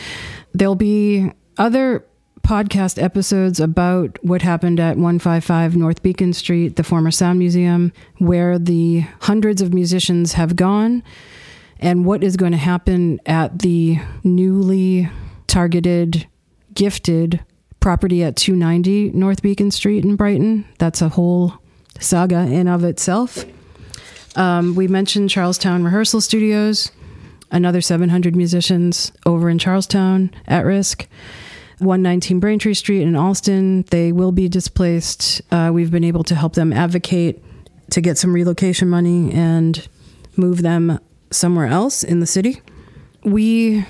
There'll 0.53 0.75
be 0.75 1.33
other 1.59 2.05
podcast 2.43 3.03
episodes 3.03 3.61
about 3.61 4.19
what 4.23 4.43
happened 4.43 4.81
at 4.81 4.97
155 4.97 5.77
North 5.77 6.03
Beacon 6.03 6.33
Street, 6.33 6.77
the 6.77 6.83
former 6.83 7.11
Sound 7.11 7.39
Museum, 7.39 7.93
where 8.19 8.59
the 8.59 9.07
hundreds 9.21 9.61
of 9.61 9.75
musicians 9.75 10.33
have 10.35 10.57
gone, 10.57 11.03
and 11.79 12.05
what 12.05 12.25
is 12.25 12.37
going 12.37 12.53
to 12.53 12.59
happen 12.59 13.21
at 13.27 13.61
the 13.61 13.99
newly 14.25 15.09
targeted, 15.47 16.27
gifted 16.75 17.45
property 17.81 18.23
at 18.23 18.37
290 18.37 19.11
North 19.11 19.43
Beacon 19.43 19.71
Street 19.71 20.05
in 20.05 20.17
Brighton. 20.17 20.67
That's 20.79 21.03
a 21.03 21.09
whole 21.09 21.55
saga 21.99 22.41
in 22.41 22.69
of 22.69 22.85
itself. 22.85 23.45
Um, 24.37 24.75
we 24.75 24.87
mentioned 24.87 25.31
Charlestown 25.31 25.83
Rehearsal 25.83 26.21
Studios 26.21 26.93
another 27.51 27.81
700 27.81 28.37
musicians 28.37 29.13
over 29.27 29.49
in 29.49 29.59
Charlestown 29.59 30.31
at 30.47 30.65
risk. 30.65 31.09
119 31.79 32.41
Braintree 32.41 32.75
Street 32.75 33.03
in 33.03 33.17
Allston, 33.17 33.85
they 33.91 34.13
will 34.13 34.33
be 34.33 34.49
displaced. 34.49 35.41
Uh, 35.51 35.71
we've 35.73 35.91
been 35.91 36.05
able 36.05 36.25
to 36.25 36.35
help 36.35 36.53
them 36.53 36.73
advocate 36.73 37.43
to 37.91 38.01
get 38.01 38.19
some 38.19 38.35
relocation 38.35 38.89
money 38.89 39.33
and 39.33 39.89
move 40.37 40.63
them 40.63 40.99
somewhere 41.31 41.67
else 41.67 42.05
in 42.05 42.21
the 42.21 42.27
city. 42.27 42.61
We 43.25 43.87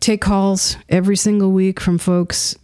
take 0.00 0.20
calls 0.20 0.76
every 0.88 1.16
single 1.16 1.50
week 1.52 1.80
from 1.80 1.98
folks 1.98 2.56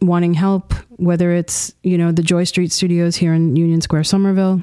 wanting 0.00 0.34
help, 0.34 0.72
whether 0.96 1.32
it's, 1.32 1.74
you 1.82 1.98
know, 1.98 2.12
the 2.12 2.22
Joy 2.22 2.44
Street 2.44 2.72
Studios 2.72 3.16
here 3.16 3.34
in 3.34 3.56
Union 3.56 3.80
Square, 3.80 4.04
Somerville, 4.04 4.62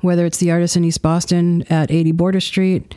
whether 0.00 0.24
it's 0.24 0.38
the 0.38 0.50
artists 0.50 0.76
in 0.76 0.84
East 0.84 1.02
Boston 1.02 1.64
at 1.70 1.90
80 1.90 2.12
Border 2.12 2.40
Street, 2.40 2.94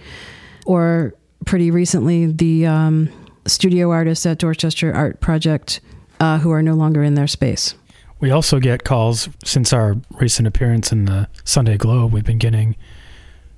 or 0.65 1.13
pretty 1.45 1.71
recently 1.71 2.25
the 2.27 2.65
um, 2.65 3.09
studio 3.45 3.91
artists 3.91 4.25
at 4.25 4.37
Dorchester 4.37 4.93
Art 4.93 5.19
Project 5.19 5.81
uh, 6.19 6.37
who 6.39 6.51
are 6.51 6.61
no 6.61 6.73
longer 6.73 7.03
in 7.03 7.15
their 7.15 7.27
space. 7.27 7.75
We 8.19 8.31
also 8.31 8.59
get 8.59 8.83
calls 8.85 9.27
since 9.43 9.73
our 9.73 9.97
recent 10.11 10.47
appearance 10.47 10.91
in 10.91 11.05
the 11.05 11.27
Sunday 11.43 11.77
Globe. 11.77 12.13
We've 12.13 12.23
been 12.23 12.37
getting 12.37 12.77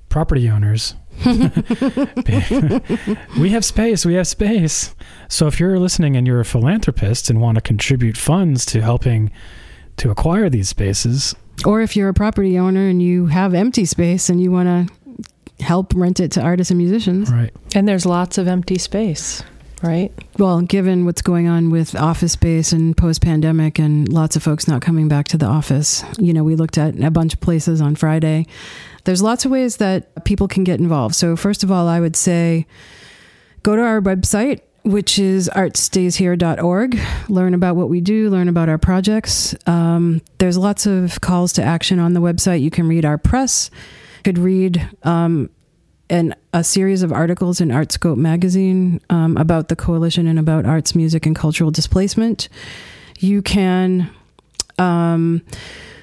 property 0.08 0.50
owners. 0.50 0.94
we 3.38 3.50
have 3.50 3.64
space. 3.64 4.04
We 4.04 4.14
have 4.14 4.26
space. 4.26 4.94
So 5.28 5.46
if 5.46 5.60
you're 5.60 5.78
listening 5.78 6.16
and 6.16 6.26
you're 6.26 6.40
a 6.40 6.44
philanthropist 6.44 7.30
and 7.30 7.40
want 7.40 7.54
to 7.56 7.60
contribute 7.60 8.16
funds 8.16 8.66
to 8.66 8.82
helping 8.82 9.30
to 9.98 10.10
acquire 10.10 10.50
these 10.50 10.68
spaces, 10.68 11.34
Or 11.64 11.80
if 11.80 11.96
you're 11.96 12.08
a 12.08 12.14
property 12.14 12.58
owner 12.58 12.88
and 12.88 13.00
you 13.00 13.26
have 13.26 13.54
empty 13.54 13.84
space 13.84 14.28
and 14.28 14.40
you 14.42 14.50
want 14.50 14.66
to 14.88 14.92
help 15.60 15.94
rent 15.94 16.20
it 16.20 16.32
to 16.32 16.40
artists 16.40 16.70
and 16.70 16.78
musicians. 16.78 17.30
right? 17.30 17.50
and 17.74 17.88
there's 17.88 18.04
lots 18.06 18.38
of 18.38 18.46
empty 18.48 18.78
space 18.78 19.42
right 19.82 20.12
Well, 20.38 20.60
given 20.62 21.04
what's 21.04 21.22
going 21.22 21.48
on 21.48 21.70
with 21.70 21.94
office 21.94 22.32
space 22.32 22.72
and 22.72 22.96
post 22.96 23.20
pandemic 23.22 23.78
and 23.78 24.08
lots 24.10 24.34
of 24.36 24.42
folks 24.42 24.66
not 24.66 24.80
coming 24.82 25.06
back 25.08 25.28
to 25.28 25.36
the 25.38 25.46
office, 25.46 26.02
you 26.18 26.32
know, 26.32 26.42
we 26.44 26.56
looked 26.56 26.78
at 26.78 26.98
a 26.98 27.10
bunch 27.10 27.34
of 27.34 27.40
places 27.40 27.80
on 27.80 27.94
Friday. 27.94 28.46
There's 29.04 29.20
lots 29.22 29.44
of 29.44 29.50
ways 29.50 29.76
that 29.76 30.24
people 30.24 30.48
can 30.48 30.64
get 30.64 30.80
involved. 30.80 31.14
So, 31.14 31.36
first 31.36 31.62
of 31.62 31.70
all, 31.70 31.88
I 31.88 32.00
would 32.00 32.16
say 32.16 32.66
go 33.62 33.76
to 33.76 33.82
our 33.82 34.00
website, 34.00 34.60
which 34.82 35.18
is 35.18 35.48
artstayshere.org. 35.54 36.98
Learn 37.28 37.54
about 37.54 37.76
what 37.76 37.88
we 37.88 38.00
do, 38.00 38.30
learn 38.30 38.48
about 38.48 38.68
our 38.68 38.78
projects. 38.78 39.54
Um, 39.66 40.22
there's 40.38 40.56
lots 40.56 40.86
of 40.86 41.20
calls 41.20 41.52
to 41.54 41.62
action 41.62 41.98
on 41.98 42.14
the 42.14 42.20
website. 42.20 42.60
You 42.62 42.70
can 42.70 42.88
read 42.88 43.04
our 43.04 43.18
press, 43.18 43.70
you 43.72 43.80
could 44.26 44.38
read 44.38 44.90
um, 45.04 45.48
an, 46.10 46.34
a 46.52 46.64
series 46.64 47.04
of 47.04 47.12
articles 47.12 47.60
in 47.60 47.68
Artscope 47.68 48.16
magazine 48.16 49.00
um, 49.08 49.36
about 49.36 49.68
the 49.68 49.76
coalition 49.76 50.26
and 50.26 50.36
about 50.36 50.66
arts, 50.66 50.96
music, 50.96 51.26
and 51.26 51.36
cultural 51.36 51.70
displacement. 51.70 52.48
You 53.20 53.40
can 53.40 54.10
Um, 54.78 55.42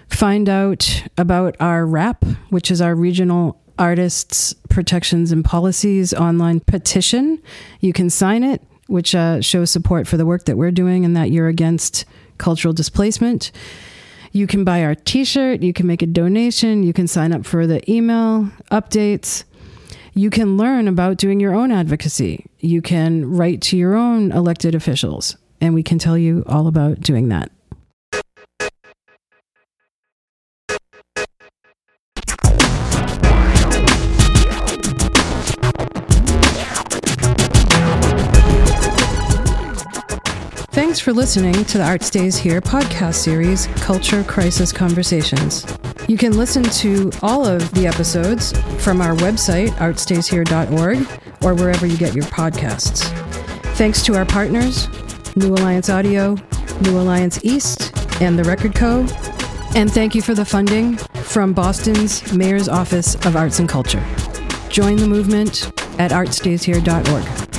find 0.07 0.47
out 0.49 1.03
about 1.17 1.55
our 1.59 1.85
RAP, 1.85 2.25
which 2.49 2.71
is 2.71 2.81
our 2.81 2.95
regional 2.95 3.61
artists 3.77 4.55
protections 4.69 5.31
and 5.31 5.43
policies 5.45 6.13
online 6.13 6.59
petition. 6.61 7.39
You 7.81 7.93
can 7.93 8.09
sign 8.09 8.43
it, 8.43 8.61
which 8.87 9.13
uh, 9.13 9.41
shows 9.41 9.69
support 9.69 10.07
for 10.07 10.17
the 10.17 10.25
work 10.25 10.45
that 10.45 10.57
we're 10.57 10.71
doing 10.71 11.05
and 11.05 11.15
that 11.15 11.29
you're 11.29 11.49
against 11.49 12.05
cultural 12.37 12.73
displacement. 12.73 13.51
You 14.35 14.47
can 14.47 14.63
buy 14.63 14.83
our 14.83 14.95
t 14.95 15.23
shirt, 15.23 15.61
you 15.61 15.73
can 15.73 15.85
make 15.85 16.01
a 16.01 16.07
donation, 16.07 16.81
you 16.81 16.91
can 16.91 17.07
sign 17.07 17.31
up 17.31 17.45
for 17.45 17.67
the 17.67 17.79
email 17.89 18.49
updates. 18.71 19.43
You 20.15 20.31
can 20.31 20.57
learn 20.57 20.87
about 20.87 21.17
doing 21.17 21.39
your 21.39 21.53
own 21.53 21.71
advocacy. 21.71 22.47
You 22.59 22.81
can 22.81 23.25
write 23.25 23.61
to 23.61 23.77
your 23.77 23.95
own 23.95 24.31
elected 24.31 24.73
officials, 24.73 25.37
and 25.61 25.75
we 25.75 25.83
can 25.83 25.99
tell 25.99 26.17
you 26.17 26.43
all 26.47 26.65
about 26.65 26.99
doing 26.99 27.29
that. 27.29 27.51
Thanks 40.93 41.01
for 41.01 41.11
listening 41.11 41.65
to 41.65 41.79
the 41.79 41.83
Art 41.83 42.03
Stays 42.03 42.37
Here 42.37 42.61
podcast 42.61 43.15
series, 43.15 43.65
Culture 43.77 44.23
Crisis 44.23 44.71
Conversations. 44.71 45.65
You 46.07 46.19
can 46.19 46.37
listen 46.37 46.61
to 46.61 47.11
all 47.23 47.47
of 47.47 47.71
the 47.71 47.87
episodes 47.87 48.51
from 48.77 49.01
our 49.01 49.15
website, 49.15 49.69
artstayshere.org, 49.77 51.07
or 51.41 51.55
wherever 51.55 51.87
you 51.87 51.97
get 51.97 52.13
your 52.13 52.25
podcasts. 52.25 53.05
Thanks 53.75 54.03
to 54.03 54.13
our 54.13 54.23
partners, 54.23 54.87
New 55.35 55.55
Alliance 55.55 55.89
Audio, 55.89 56.35
New 56.81 56.99
Alliance 56.99 57.43
East, 57.43 57.91
and 58.21 58.37
the 58.37 58.43
Record 58.43 58.75
Co. 58.75 58.99
And 59.73 59.91
thank 59.91 60.13
you 60.13 60.21
for 60.21 60.35
the 60.35 60.45
funding 60.45 60.97
from 61.23 61.53
Boston's 61.53 62.31
Mayor's 62.33 62.69
Office 62.69 63.15
of 63.25 63.35
Arts 63.35 63.57
and 63.57 63.67
Culture. 63.67 64.05
Join 64.69 64.97
the 64.97 65.07
movement 65.07 65.71
at 65.99 66.11
artstayshere.org. 66.11 67.52